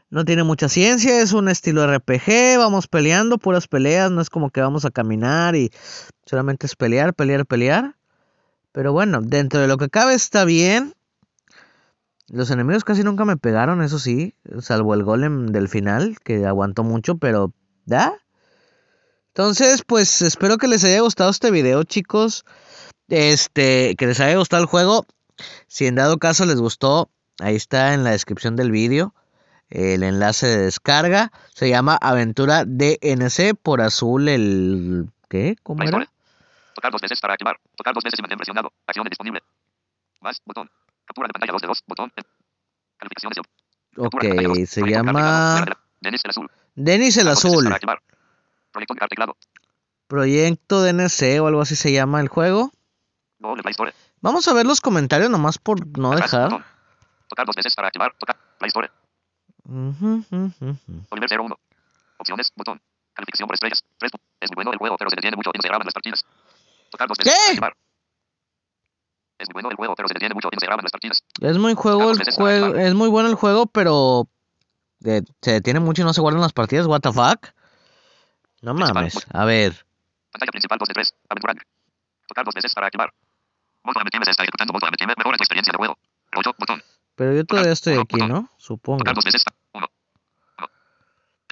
No 0.10 0.24
tiene 0.24 0.44
mucha 0.44 0.70
ciencia, 0.70 1.20
es 1.20 1.34
un 1.34 1.50
estilo 1.50 1.86
RPG, 1.86 2.58
vamos 2.58 2.88
peleando, 2.88 3.38
puras 3.38 3.68
peleas, 3.68 4.12
no 4.12 4.22
es 4.22 4.30
como 4.30 4.50
que 4.50 4.62
vamos 4.62 4.86
a 4.86 4.92
caminar 4.92 5.56
y 5.56 5.72
solamente 6.26 6.68
es 6.68 6.76
pelear, 6.76 7.14
pelear, 7.14 7.46
pelear. 7.46 7.96
Pero 8.72 8.94
bueno, 8.94 9.20
dentro 9.22 9.60
de 9.60 9.68
lo 9.68 9.78
que 9.78 9.90
cabe 9.90 10.14
está 10.14 10.46
bien. 10.46 10.94
Los 12.28 12.50
enemigos 12.52 12.84
casi 12.84 13.04
nunca 13.04 13.26
me 13.26 13.38
pegaron, 13.38 13.84
eso 13.84 14.00
sí, 14.00 14.36
salvo 14.60 14.94
el 14.94 15.04
golem 15.04 15.48
del 15.48 15.70
final, 15.70 16.18
que 16.24 16.46
aguantó 16.46 16.84
mucho, 16.84 17.18
pero 17.18 17.54
¿da? 17.86 18.14
Entonces, 19.28 19.84
pues 19.86 20.22
espero 20.22 20.58
que 20.58 20.68
les 20.68 20.84
haya 20.84 21.02
gustado 21.02 21.30
este 21.30 21.52
video, 21.52 21.84
chicos. 21.84 22.46
Este, 23.10 23.96
que 23.98 24.08
les 24.08 24.20
haya 24.20 24.38
gustado 24.38 24.64
el 24.64 24.70
juego. 24.70 25.06
Si 25.68 25.86
en 25.86 25.96
dado 25.96 26.18
caso 26.18 26.46
les 26.46 26.60
gustó, 26.60 27.12
ahí 27.40 27.56
está 27.56 27.94
en 27.94 28.04
la 28.04 28.12
descripción 28.12 28.56
del 28.56 28.72
vídeo 28.72 29.14
el 29.70 30.04
enlace 30.04 30.48
de 30.48 30.58
descarga. 30.58 31.32
Se 31.54 31.70
llama 31.70 31.98
Aventura 32.02 32.64
DNC 32.66 33.56
por 33.62 33.82
azul 33.82 34.28
el 34.30 35.10
¿qué? 35.30 35.56
¿Cómo 35.64 35.84
era? 35.84 36.08
Tocar 36.74 36.92
dos 36.92 37.02
veces 37.02 37.20
para 37.20 37.34
activar. 37.34 37.60
Tocar 37.76 37.94
dos 37.94 38.04
veces 38.04 38.20
y 38.20 38.22
mantener 38.22 38.38
presionado. 38.38 38.72
Acciones 38.86 39.12
disponible. 39.12 39.42
Más, 40.22 40.42
botón. 40.46 40.70
Captura 41.06 41.28
de 41.28 41.34
pantalla 41.34 41.54
2 41.54 41.62
de 41.62 41.68
2, 41.68 41.84
botón. 41.88 42.14
Calificación 42.98 43.32
de 43.34 43.42
Ok, 43.98 44.22
de 44.24 44.66
se 44.66 44.82
llama. 44.82 45.66
Denis 46.02 46.22
el 46.24 46.30
azul. 46.30 46.52
Denis 46.76 47.18
el 47.18 47.28
azul. 47.28 47.74
Proyecto 48.72 48.96
carteclado. 48.96 49.38
Proyecto 50.08 50.82
DNC 50.84 51.40
o 51.42 51.48
algo 51.48 51.62
así 51.62 51.76
se 51.76 51.92
llama 51.92 52.20
el 52.22 52.28
juego. 52.28 52.72
Vamos 54.22 54.48
a 54.48 54.54
ver 54.54 54.66
los 54.66 54.82
comentarios 54.82 55.30
nomás 55.30 55.58
por 55.58 55.86
no 55.98 56.12
dejar. 56.16 56.50
Tocar 57.28 57.46
dos 57.46 57.56
veces 57.56 57.76
para 57.76 57.88
activar. 57.88 58.14
Tocar. 58.18 58.38
Play 58.58 58.68
Store. 58.70 58.92
Ujú, 59.64 60.24
ujú, 60.30 60.52
ujú. 60.62 61.06
Oliver 61.10 61.40
01. 61.40 61.58
Opciones, 62.18 62.52
botón. 62.56 62.82
Calificación 63.14 63.48
por 63.48 63.56
estrellas. 63.56 63.84
3. 63.98 64.12
Es 64.42 64.50
muy 64.52 64.56
bueno 64.56 64.72
el 64.72 64.78
juego, 64.78 64.98
pero 64.98 65.10
se 65.10 65.16
detiene 65.16 65.38
mucho 65.38 65.52
y 65.54 65.58
no 65.58 65.62
se 65.62 65.68
graban 65.68 65.86
las 65.86 65.94
partidas. 65.94 66.26
Tocar 66.92 67.08
dos 67.08 67.18
veces 67.18 67.34
¿Qué? 67.34 67.40
para 67.40 67.68
activar. 67.74 67.85
Es 69.38 69.50
muy 69.54 69.62
bueno 69.62 69.70
el 69.72 69.76
juego, 69.76 69.96
pero 69.96 70.08
se 70.08 70.14
detiene 70.14 70.34
mucho 70.34 70.50
y 70.52 70.56
no 70.56 70.60
se 70.60 70.66
graban 70.66 70.84
las 70.84 70.92
partidas. 70.92 71.24
Es 71.42 71.58
muy 71.58 71.74
juego 71.74 72.12
el 72.12 72.18
juego, 72.34 72.76
es 72.76 72.94
muy 72.94 73.10
bueno 73.10 73.30
el 73.30 73.36
juego, 73.36 73.66
pero 73.66 74.30
eh, 75.04 75.22
se 75.42 75.52
detiene 75.52 75.80
mucho 75.80 76.02
y 76.02 76.06
no 76.06 76.14
se 76.14 76.22
guardan 76.22 76.42
las 76.42 76.54
partidas. 76.54 76.88
What 76.88 77.02
the 77.02 77.12
fuck? 77.12 77.50
No 78.62 78.74
mames. 78.74 79.26
A 79.32 79.46
ver. 79.46 79.86
Pantalla 80.32 80.52
principal 80.52 80.80
2 80.80 80.88
de 80.88 80.94
3. 80.94 81.14
Aventurar. 81.30 81.56
Tocar 82.28 82.46
dos 82.46 82.56
veces 82.56 82.74
para 82.74 82.88
activar. 82.88 83.14
Modo 83.84 84.00
Ametime 84.00 84.26
se 84.26 84.32
está 84.32 84.44
ejecutando. 84.44 84.74
Modo 84.74 84.88
Ametime 84.88 85.14
mejora 85.18 85.38
tu 85.38 85.44
experiencia 85.44 85.72
de 85.72 85.78
juego. 85.78 85.98
8. 86.36 86.56
Botón. 86.58 86.82
Pero 87.16 87.34
yo 87.34 87.46
todavía 87.46 87.72
estoy 87.72 87.98
aquí. 88.00 88.18
¿no? 88.18 88.50
Supongo. 88.58 89.00
Tocar 89.00 89.16
dos 89.16 89.26
veces. 89.26 89.44
1. 89.74 89.86
1. 89.86 89.88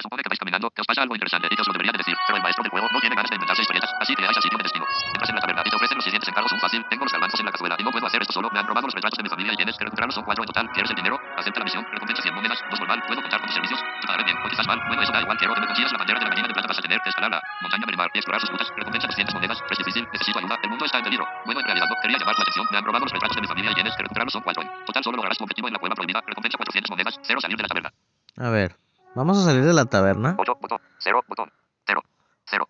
Supone 0.04 0.20
que 0.20 0.28
vais 0.28 0.36
caminando, 0.36 0.68
que 0.68 0.84
os 0.84 0.86
pasa 0.86 1.00
algo 1.00 1.16
interesante 1.16 1.48
y 1.48 1.56
que 1.56 1.62
os 1.64 1.68
lo 1.68 1.72
debería 1.72 1.92
de 1.96 1.96
decir, 2.04 2.12
pero 2.28 2.36
el 2.36 2.42
maestro 2.44 2.60
del 2.60 2.72
juego 2.76 2.92
no 2.92 3.00
tiene 3.00 3.16
ganas 3.16 3.30
de 3.32 3.36
inventarse 3.40 3.62
historietas, 3.64 3.88
así 4.04 4.12
que 4.12 4.20
llegáis 4.20 4.36
al 4.36 4.44
sitio 4.44 4.58
de 4.60 4.64
destino. 4.68 4.84
Entras 4.84 5.30
en 5.32 5.34
la 5.34 5.40
taberna 5.40 5.62
y 5.64 5.70
te 5.70 5.76
ofrecen 5.76 5.96
los 5.96 6.04
siguientes 6.04 6.28
encargos 6.28 6.52
un 6.52 6.60
fácil. 6.60 6.84
Tengo 6.92 7.04
los 7.08 7.12
garbanzos 7.12 7.40
en 7.40 7.46
la 7.46 7.52
cazuela 7.52 7.76
y 7.78 7.82
no 7.84 7.90
puedo 7.90 8.06
hacer 8.06 8.20
esto 8.20 8.34
solo. 8.36 8.50
Me 8.52 8.58
han 8.60 8.66
robado 8.68 8.84
los 8.84 8.92
retratos 8.92 9.16
de 9.16 9.22
mi 9.24 9.30
familia 9.32 9.52
y 9.54 9.56
tienes 9.56 9.78
que 9.80 9.84
recuperarlos. 9.88 10.14
Son 10.14 10.24
4 10.28 10.44
en 10.44 10.46
total. 10.46 10.68
¿Quieres 10.76 10.90
el 10.92 10.96
dinero? 10.96 11.16
Acepta 11.40 11.58
la 11.60 11.64
misión. 11.64 11.86
Recompensa 11.88 12.20
100 12.20 12.34
monedas. 12.36 12.58
2 12.68 12.80
normal. 12.80 13.00
¿Puedo 13.08 13.22
contar 13.24 13.40
con 13.40 13.46
tus 13.48 13.54
servicios? 13.56 13.80
Te 13.80 14.06
pagaré 14.06 14.24
bien. 14.28 14.36
O 14.44 14.48
quizás 14.52 14.66
mal. 14.68 14.78
Bueno, 14.88 15.00
eso 15.00 15.12
da 15.12 15.20
igual. 15.24 15.38
Quiero 15.40 15.54
que 15.54 15.60
me 15.60 15.66
consigas 15.72 15.92
la 15.92 15.98
bandera 15.98 16.18
de 16.20 16.24
la 16.24 16.30
gallina 16.36 16.48
de 16.48 16.54
plata. 16.54 16.68
Vas 16.68 16.78
a 16.78 16.82
tener 16.84 17.00
que 17.00 17.08
escalar 17.08 17.30
la 17.32 17.40
montaña 17.64 17.86
Merimar 17.86 18.10
y 18.12 18.18
explorar 18.18 18.40
sus 18.44 18.50
rutas. 18.50 18.68
Recompensa 18.76 19.06
200 19.08 19.34
monedas. 19.34 19.58
Es 19.72 19.78
difícil. 19.78 20.04
Necesito 20.12 20.38
ayuda. 20.38 20.58
El 20.60 20.68
mundo 20.68 20.84
está 20.84 20.98
en 20.98 21.04
peligro. 21.04 21.24
Bueno, 21.48 21.60
en 21.60 21.66
realidad 21.66 21.88
no 21.88 21.96
quería 22.04 22.18
llamar 22.20 22.34
la 22.36 22.42
atención. 22.44 22.66
Me 22.70 22.76
han 22.76 22.84
robado 22.84 23.04
los 23.08 23.12
retratos 23.12 23.36
de 23.36 23.40
mi 23.40 23.48
familia 23.48 23.70
y 23.72 23.74
tienes 23.74 23.96
que 23.96 24.02
recuperarlos. 24.04 24.36
Son 24.36 24.42
4 24.44 24.62
en 24.62 24.84
total. 24.84 25.00
Solo 25.00 25.16
lograrás 25.16 25.38
tu 25.38 25.44
objetivo 25.48 25.68
en 25.68 25.72
la 25.72 25.80
cueva 25.80 25.94
prohibida. 25.96 26.20
Recompensa 26.20 26.60
400 26.60 26.90
monedas. 26.92 27.16
0 27.24 27.40
salir 27.40 27.56
de 27.56 27.62
la 27.62 27.68
taberna. 27.72 27.90
A 28.36 28.50
ver. 28.50 28.83
Vamos 29.14 29.38
a 29.38 29.44
salir 29.44 29.64
de 29.64 29.72
la 29.72 29.84
taberna. 29.84 30.34
8. 30.38 30.58
Botón. 30.60 30.78
0. 30.98 31.24
Botón. 31.28 31.52
0. 31.86 32.02
0. 32.46 32.68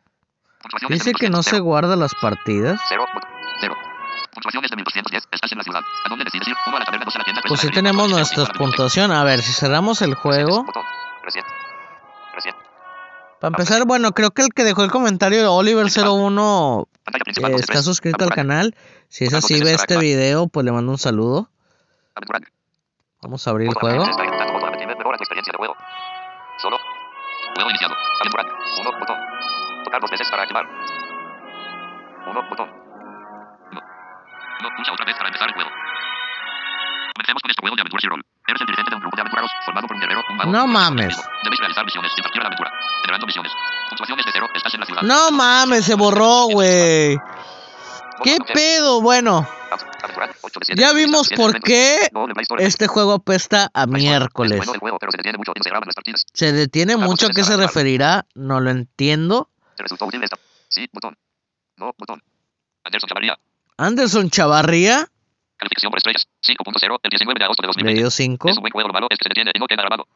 Puntuación 0.60 0.92
Dice 0.92 1.12
que 1.12 1.30
no 1.30 1.42
se 1.42 1.58
guarda 1.60 1.96
las 1.96 2.14
partidas. 2.14 2.80
0. 2.88 3.04
Botón. 3.14 3.30
0. 3.60 3.74
Puntuación 4.32 4.64
es 4.64 4.70
de 4.70 4.76
1210. 4.76 5.28
Estás 5.32 5.52
en 5.52 5.58
la 5.58 5.64
ciudad. 5.64 5.80
¿A 6.04 6.08
dónde 6.08 6.24
decides 6.24 6.48
ir? 6.48 6.56
1 6.66 6.76
a 6.76 6.78
la 6.80 6.84
taberna, 6.84 7.04
2 7.06 7.14
a 7.14 7.18
la 7.18 7.24
tienda, 7.24 7.40
3 7.40 7.48
Pues 7.48 7.60
galería, 7.60 7.80
tenemos 7.80 8.02
4 8.02 8.04
a 8.04 8.08
la 8.08 8.16
nuestra 8.16 8.58
puntuación. 8.58 9.12
A 9.12 9.24
ver, 9.24 9.40
si 9.40 9.52
cerramos 9.52 10.02
el 10.02 10.14
juego. 10.14 10.66
Para 13.40 13.48
empezar, 13.48 13.84
bueno, 13.84 14.12
creo 14.12 14.30
que 14.30 14.42
el 14.42 14.48
que 14.54 14.64
dejó 14.64 14.84
el 14.84 14.90
comentario, 14.90 15.52
Oliver01, 15.52 16.86
Pantalla 17.04 17.24
principal, 17.24 17.50
eh, 17.50 17.52
dos 17.52 17.60
de 17.60 17.64
está 17.64 17.82
suscrito 17.82 18.24
al 18.24 18.30
canal. 18.30 18.74
Si 19.08 19.24
es 19.24 19.34
así, 19.34 19.62
ve 19.62 19.74
este 19.74 19.98
video, 19.98 20.48
pues 20.48 20.64
le 20.64 20.72
mando 20.72 20.92
un 20.92 20.98
saludo. 20.98 21.50
Vamos 23.20 23.46
a 23.46 23.50
abrir 23.50 23.68
el 23.68 23.74
juego. 23.74 24.04
Juego 27.54 27.70
iniciado. 27.70 27.94
Aventura. 28.20 28.44
Uno. 28.80 28.90
Botón. 28.98 29.16
Tocar 29.84 30.00
dos 30.00 30.10
veces 30.10 30.30
para 30.30 30.42
activar. 30.42 30.66
Uno. 32.26 32.48
Botón. 32.48 32.68
No. 33.72 33.80
No. 34.62 34.68
Pulsa 34.76 34.92
otra 34.92 35.06
vez 35.06 35.16
para 35.16 35.28
empezar 35.28 35.48
el 35.48 35.54
juego. 35.54 35.70
Comencemos 37.14 37.42
con 37.42 37.50
este 37.50 37.60
juego 37.62 37.76
de 37.76 37.82
aventuras 37.82 38.04
y 38.04 38.08
rol. 38.08 38.22
Eres 38.46 38.60
el 38.60 38.66
dirigente 38.66 38.90
de 38.90 38.96
un 38.96 39.00
grupo 39.02 39.16
de 39.16 39.22
aventureros 39.22 39.50
formado 39.64 39.86
por 39.86 39.94
un 39.96 40.00
guerrero, 40.02 40.20
un 40.28 40.36
mago. 40.36 40.50
No 40.50 40.66
mames. 40.66 41.16
Debéis 41.44 41.60
realizar 41.60 41.84
misiones 41.84 42.12
y 42.16 42.22
partir 42.22 42.40
a 42.40 42.44
la 42.44 42.48
aventura. 42.48 42.70
Generando 43.02 43.26
misiones. 43.26 43.52
Puntuación 43.88 44.18
es 44.18 44.26
de 44.26 44.32
cero. 44.32 44.48
Estás 44.54 44.74
en 44.74 44.80
la 44.80 44.86
ciudad. 44.86 45.02
No 45.02 45.30
mames, 45.30 45.84
se 45.84 45.94
borró, 45.94 46.46
güey. 46.50 47.16
¿Qué 48.22 48.38
pedo? 48.52 49.00
Bueno, 49.00 49.46
Ya 50.76 50.92
vimos 50.92 51.28
por 51.30 51.60
qué 51.60 52.08
este 52.58 52.86
juego 52.86 53.12
apesta 53.12 53.70
a 53.74 53.82
Es 53.82 53.88
miércoles. 53.88 54.60
se 56.32 56.52
detiene 56.52 56.96
mucho 56.96 57.26
a 57.26 57.30
qué 57.30 57.44
se 57.44 57.56
referirá, 57.56 58.26
no 58.34 58.60
lo 58.60 58.70
entiendo. 58.70 59.50
Anderson 63.76 64.30
Chavarría. 64.30 65.08
Calificación 65.56 65.90
por 65.90 65.98
estrellas. 65.98 66.26
5.0 66.46 67.00
el 67.02 67.10
19 67.10 67.38
de 67.38 67.44
agosto 67.44 67.62
de 67.62 67.66
le 67.66 67.68
2020. 67.68 68.00
dio 68.00 68.10
5. 68.10 68.48
Es 68.48 68.56
un 68.56 68.62
buen 68.62 68.72
juego, 68.72 68.88
lo 68.88 68.94
malo 68.94 69.06
es 69.10 69.18
que 69.18 69.24
se 69.24 69.28
detiene 69.30 69.52
y 69.54 69.58
no 69.58 69.66
queda 69.66 69.82
grabado. 69.82 70.06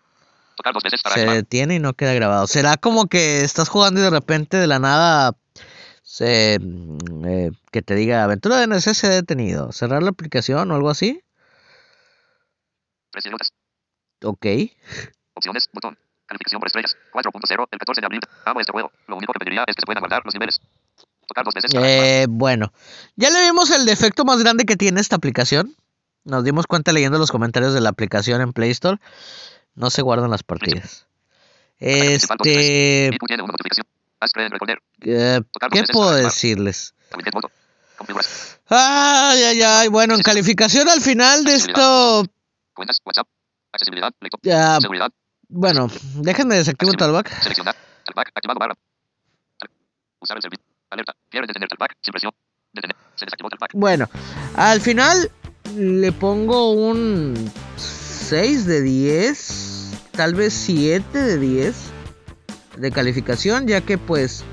Tocar 0.56 0.74
dos 0.74 0.82
veces 0.82 1.02
para 1.02 1.14
Se 1.14 1.26
detiene 1.26 1.76
y 1.76 1.78
no 1.78 1.94
queda 1.94 2.12
grabado. 2.14 2.46
¿Será 2.46 2.76
como 2.76 3.06
que 3.06 3.42
estás 3.42 3.68
jugando 3.68 4.00
y 4.00 4.02
de 4.02 4.10
repente 4.10 4.56
de 4.56 4.66
la 4.66 4.78
nada 4.78 5.32
se, 6.08 6.58
mm, 6.58 7.24
eh, 7.26 7.50
que 7.70 7.82
te 7.82 7.94
diga 7.94 8.24
aventura 8.24 8.56
de 8.56 8.64
NC 8.64 8.94
se 8.94 9.08
ha 9.08 9.10
detenido? 9.10 9.72
¿Cerrar 9.72 10.02
la 10.02 10.08
aplicación 10.08 10.70
o 10.70 10.74
algo 10.74 10.88
así? 10.88 11.22
Ok. 14.24 14.46
Opciones, 15.34 15.68
botón. 15.70 15.98
Calificación 16.24 16.60
por 16.60 16.68
estrellas. 16.68 16.96
4.0 17.12 17.68
el 17.70 17.78
14 17.78 18.00
de 18.00 18.06
abril. 18.06 18.20
Amo 18.46 18.58
este 18.58 18.72
juego. 18.72 18.90
Lo 19.06 19.16
único 19.16 19.34
que 19.34 19.38
pediría 19.38 19.64
es 19.66 19.76
que 19.76 19.82
se 19.82 19.86
puedan 19.86 20.00
guardar 20.00 20.22
los 20.24 20.32
niveles. 20.32 20.62
Tocar 21.26 21.44
dos 21.44 21.52
veces. 21.52 21.70
Eh, 21.74 22.24
bueno, 22.26 22.72
ya 23.16 23.28
le 23.28 23.42
vimos 23.42 23.70
el 23.70 23.84
defecto 23.84 24.24
más 24.24 24.38
grande 24.38 24.64
que 24.64 24.76
tiene 24.76 25.02
esta 25.02 25.16
aplicación. 25.16 25.76
Nos 26.24 26.42
dimos 26.42 26.66
cuenta 26.66 26.92
leyendo 26.92 27.18
los 27.18 27.30
comentarios 27.30 27.74
de 27.74 27.82
la 27.82 27.90
aplicación 27.90 28.40
en 28.40 28.54
Play 28.54 28.70
Store. 28.70 28.98
No 29.74 29.90
se 29.90 30.00
guardan 30.00 30.30
las 30.30 30.42
partidas. 30.42 31.06
Este, 31.78 33.10
Eh, 35.00 35.40
¿qué 35.72 35.84
puedo 35.92 36.12
decirles? 36.12 36.94
Ay, 38.68 39.42
ay, 39.42 39.62
ay. 39.62 39.88
Bueno, 39.88 40.14
en 40.14 40.22
calificación 40.22 40.88
al 40.88 41.00
final 41.00 41.44
de 41.44 41.54
esto, 41.54 42.24
ya, 44.42 44.78
bueno, 45.48 45.88
déjenme 46.16 46.56
desactivar 46.56 46.96
Talback. 46.96 47.40
Seleccionar. 47.40 47.74
Talkback. 48.04 48.28
Activado 48.34 48.60
barra. 48.60 48.74
Usar 50.20 50.36
el 50.36 50.42
servicio. 50.42 50.64
Alerta. 50.90 51.14
Quiere 51.30 51.46
detener 51.46 51.68
Talkback. 51.68 51.96
Sin 52.02 52.12
presión. 52.12 52.32
Detener. 52.72 52.96
Se 53.16 53.24
desactivó. 53.24 53.48
Bueno, 53.72 54.08
al 54.56 54.80
final 54.80 55.30
le 55.74 56.12
pongo 56.12 56.72
un 56.72 57.50
6 57.76 58.66
de 58.66 58.82
10, 58.82 59.90
tal 60.12 60.34
vez 60.34 60.52
7 60.52 61.18
de 61.18 61.38
10 61.38 61.97
de 62.78 62.90
calificación, 62.90 63.66
ya 63.66 63.80
que 63.80 63.98
pues 63.98 64.44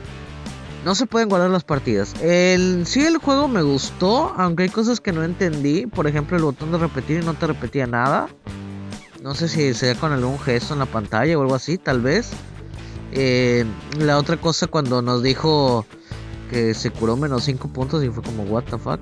no 0.85 0.93
se 0.93 1.07
pueden 1.07 1.29
guardar 1.29 1.49
las 1.49 1.63
partidas. 1.63 2.13
El, 2.21 2.85
sí, 2.85 3.03
el 3.03 3.17
juego 3.17 3.47
me 3.47 3.63
gustó, 3.63 4.33
aunque 4.37 4.63
hay 4.63 4.69
cosas 4.69 4.99
que 4.99 5.11
no 5.11 5.23
entendí. 5.23 5.87
Por 5.87 6.05
ejemplo, 6.05 6.37
el 6.37 6.43
botón 6.43 6.71
de 6.71 6.77
repetir 6.77 7.21
y 7.21 7.25
no 7.25 7.33
te 7.33 7.47
repetía 7.47 7.87
nada. 7.87 8.29
No 9.23 9.33
sé 9.33 9.47
si 9.47 9.73
sea 9.73 9.95
con 9.95 10.11
algún 10.11 10.39
gesto 10.39 10.73
en 10.73 10.79
la 10.79 10.85
pantalla 10.85 11.37
o 11.37 11.41
algo 11.41 11.55
así, 11.55 11.79
tal 11.79 12.01
vez. 12.01 12.31
Eh, 13.11 13.65
la 13.97 14.19
otra 14.19 14.37
cosa 14.37 14.67
cuando 14.67 15.01
nos 15.01 15.23
dijo 15.23 15.85
que 16.51 16.75
se 16.75 16.91
curó 16.91 17.17
menos 17.17 17.45
5 17.45 17.67
puntos 17.69 18.03
y 18.03 18.09
fue 18.09 18.21
como, 18.21 18.43
what 18.43 18.65
the 18.65 18.77
fuck. 18.77 18.99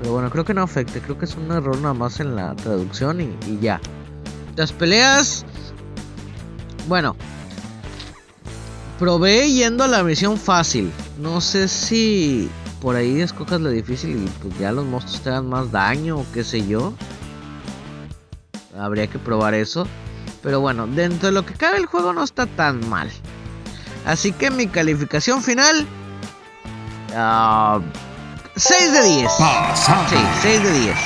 Pero 0.00 0.12
bueno, 0.12 0.30
creo 0.30 0.44
que 0.44 0.54
no 0.54 0.62
afecta, 0.62 1.00
creo 1.00 1.18
que 1.18 1.24
es 1.24 1.34
un 1.34 1.50
error 1.50 1.76
nada 1.78 1.94
más 1.94 2.20
en 2.20 2.36
la 2.36 2.54
traducción 2.54 3.20
y 3.20 3.58
ya. 3.60 3.80
Las 4.54 4.72
peleas, 4.72 5.44
bueno, 6.86 7.16
probé 8.98 9.50
yendo 9.52 9.84
a 9.84 9.88
la 9.88 10.02
misión 10.02 10.36
fácil. 10.36 10.92
No 11.18 11.40
sé 11.40 11.68
si 11.68 12.48
por 12.80 12.96
ahí 12.96 13.20
escojas 13.20 13.60
la 13.60 13.70
difícil 13.70 14.24
y 14.24 14.28
pues 14.42 14.58
ya 14.58 14.72
los 14.72 14.84
monstruos 14.84 15.22
te 15.22 15.30
dan 15.30 15.48
más 15.48 15.70
daño 15.70 16.18
o 16.18 16.26
qué 16.32 16.44
sé 16.44 16.66
yo. 16.66 16.94
Habría 18.78 19.06
que 19.06 19.18
probar 19.18 19.54
eso. 19.54 19.86
Pero 20.42 20.60
bueno, 20.60 20.86
dentro 20.86 21.28
de 21.28 21.32
lo 21.32 21.46
que 21.46 21.54
cabe 21.54 21.78
el 21.78 21.86
juego 21.86 22.12
no 22.12 22.22
está 22.22 22.46
tan 22.46 22.86
mal. 22.88 23.10
Así 24.04 24.32
que 24.32 24.50
mi 24.50 24.66
calificación 24.66 25.42
final... 25.42 25.86
ah, 27.14 27.80
6 28.56 28.92
de 28.92 29.02
10. 29.02 29.30
Sí, 30.10 30.16
6 30.42 30.62
de 30.62 30.80
10. 30.80 30.96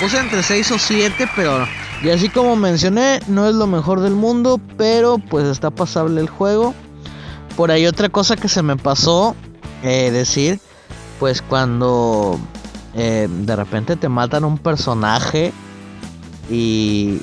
Puse 0.00 0.18
entre 0.18 0.42
6 0.42 0.72
o 0.72 0.78
7, 0.78 1.28
pero... 1.36 1.66
Y 2.02 2.10
así 2.10 2.28
como 2.28 2.56
mencioné, 2.56 3.20
no 3.28 3.46
es 3.46 3.54
lo 3.54 3.66
mejor 3.66 4.00
del 4.00 4.14
mundo, 4.14 4.58
pero 4.76 5.18
pues 5.18 5.46
está 5.46 5.70
pasable 5.70 6.20
el 6.20 6.28
juego. 6.28 6.74
Por 7.56 7.70
ahí 7.70 7.86
otra 7.86 8.08
cosa 8.08 8.36
que 8.36 8.48
se 8.48 8.62
me 8.62 8.76
pasó 8.76 9.34
eh, 9.82 10.10
decir, 10.10 10.60
pues 11.18 11.42
cuando 11.42 12.38
eh, 12.94 13.28
de 13.30 13.56
repente 13.56 13.96
te 13.96 14.08
matan 14.08 14.44
un 14.44 14.58
personaje 14.58 15.52
y, 16.48 17.20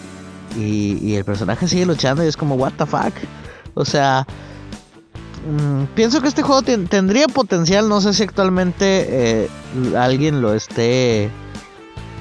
y, 0.55 1.15
el 1.15 1.25
personaje 1.25 1.67
sigue 1.67 1.85
luchando 1.85 2.23
y 2.23 2.27
es 2.27 2.37
como, 2.37 2.55
what 2.55 2.73
the 2.77 2.85
fuck. 2.85 3.13
O 3.73 3.83
sea, 3.85 4.25
mm, 5.49 5.85
pienso 5.95 6.21
que 6.21 6.27
este 6.27 6.41
juego 6.43 6.61
ten- 6.61 6.87
tendría 6.87 7.27
potencial, 7.27 7.89
no 7.89 8.01
sé 8.01 8.13
si 8.13 8.23
actualmente 8.23 9.05
eh, 9.43 9.49
alguien 9.97 10.41
lo 10.41 10.53
esté 10.53 11.29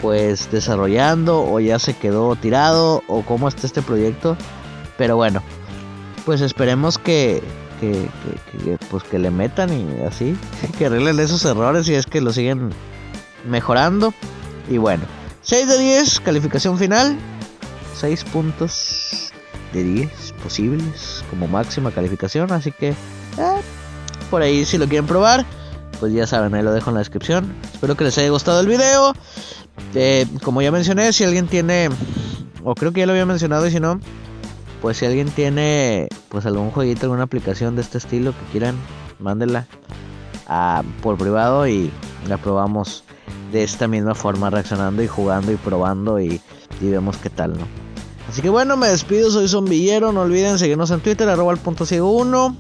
pues 0.03 0.51
desarrollando 0.51 1.43
o 1.43 1.59
ya 1.61 1.79
se 1.79 1.95
quedó 1.95 2.37
tirado 2.37 3.03
o 3.09 3.23
cómo 3.23 3.49
está 3.49 3.67
este 3.67 3.83
proyecto. 3.83 4.37
Pero 4.99 5.17
bueno, 5.17 5.43
pues 6.25 6.41
esperemos 6.41 6.99
que, 6.99 7.43
que, 7.81 8.09
pues 8.91 9.05
que 9.05 9.19
le 9.19 9.31
metan 9.31 9.73
y 9.73 10.03
así, 10.03 10.37
que 10.79 10.87
arreglen 10.87 11.19
esos 11.21 11.45
errores 11.45 11.89
y 11.89 11.95
es 11.95 12.07
que 12.07 12.21
lo 12.21 12.33
siguen 12.33 12.71
mejorando. 13.49 14.13
Y 14.69 14.79
bueno, 14.79 15.05
6 15.43 15.69
de 15.69 15.79
10, 15.79 16.21
calificación 16.21 16.79
final, 16.79 17.17
6 17.95 18.25
puntos 18.25 19.33
de 19.73 19.83
10 19.83 20.35
posibles 20.43 21.25
como 21.31 21.47
máxima 21.49 21.91
calificación, 21.91 22.53
así 22.53 22.73
que 22.73 22.89
eh, 22.91 23.61
por 24.31 24.43
ahí 24.43 24.65
si 24.65 24.79
lo 24.79 24.87
quieren 24.89 25.07
probar, 25.07 25.45
pues 26.01 26.13
ya 26.13 26.27
saben, 26.27 26.55
ahí 26.55 26.63
lo 26.63 26.73
dejo 26.73 26.91
en 26.91 26.95
la 26.95 27.01
descripción. 27.01 27.55
Espero 27.73 27.97
que 27.97 28.05
les 28.05 28.17
haya 28.19 28.31
gustado 28.31 28.61
el 28.61 28.67
video. 28.67 29.15
Eh, 29.95 30.27
como 30.43 30.63
ya 30.63 30.71
mencioné, 30.71 31.13
si 31.13 31.25
alguien 31.25 31.47
tiene, 31.47 31.89
o 32.65 32.75
creo 32.75 32.93
que 32.93 33.01
ya 33.01 33.07
lo 33.07 33.13
había 33.13 33.27
mencionado 33.27 33.67
y 33.67 33.71
si 33.71 33.81
no, 33.81 34.01
pues 34.87 34.99
si 34.99 35.05
alguien 35.05 35.29
tiene 35.31 36.07
pues 36.29 36.47
algún 36.47 36.71
jueguito, 36.71 37.07
alguna 37.07 37.25
aplicación 37.25 37.75
de 37.75 37.83
este 37.83 37.99
estilo 37.99 38.31
que 38.31 38.53
quieran, 38.53 38.77
mándenla 39.19 39.67
a- 40.47 40.85
por 41.03 41.19
privado 41.19 41.67
y 41.67 41.91
la 42.29 42.39
probamos 42.39 43.03
de 43.51 43.65
esta 43.65 43.89
misma 43.89 44.15
forma, 44.15 44.49
reaccionando 44.49 45.03
y 45.03 45.09
jugando 45.09 45.51
y 45.51 45.57
probando 45.57 46.21
y, 46.21 46.41
y 46.81 46.89
vemos 46.89 47.17
qué 47.17 47.31
tal, 47.31 47.55
¿no? 47.59 47.67
Así 48.29 48.43
que 48.43 48.49
bueno, 48.49 48.77
me 48.77 48.87
despido, 48.87 49.29
soy 49.33 49.49
Zombillero, 49.49 50.13
no 50.13 50.21
olviden 50.21 50.57
seguirnos 50.57 50.93
en 50.93 51.01
Twitter, 51.01 51.29
arroba 51.29 51.51
el 51.53 51.59
punto 51.59 51.85
ciego 51.85 52.13
1, 52.13 52.57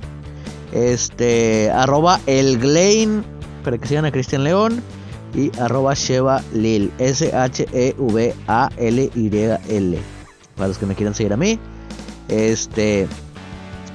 este, 0.72 1.70
arroba 1.70 2.18
el 2.26 2.58
Glain, 2.58 3.22
para 3.62 3.78
que 3.78 3.86
sigan 3.86 4.04
a 4.04 4.10
Cristian 4.10 4.42
León, 4.42 4.82
y 5.32 5.56
arroba 5.60 5.94
Sheva 5.94 6.42
Lil, 6.52 6.90
S-H-E-V-A-L-Y-L, 6.98 7.98
para 10.56 10.68
los 10.68 10.78
que 10.78 10.86
me 10.86 10.96
quieran 10.96 11.14
seguir 11.14 11.32
a 11.32 11.36
mí. 11.36 11.60
Este, 12.28 13.08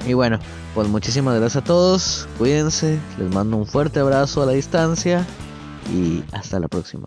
y 0.06 0.14
bueno, 0.14 0.38
pues 0.74 0.88
muchísimas 0.88 1.38
gracias 1.38 1.62
a 1.62 1.64
todos, 1.64 2.28
cuídense, 2.38 2.98
les 3.18 3.30
mando 3.30 3.56
un 3.56 3.66
fuerte 3.66 4.00
abrazo 4.00 4.42
a 4.42 4.46
la 4.46 4.52
distancia 4.52 5.26
y 5.92 6.24
hasta 6.32 6.58
la 6.58 6.68
próxima. 6.68 7.06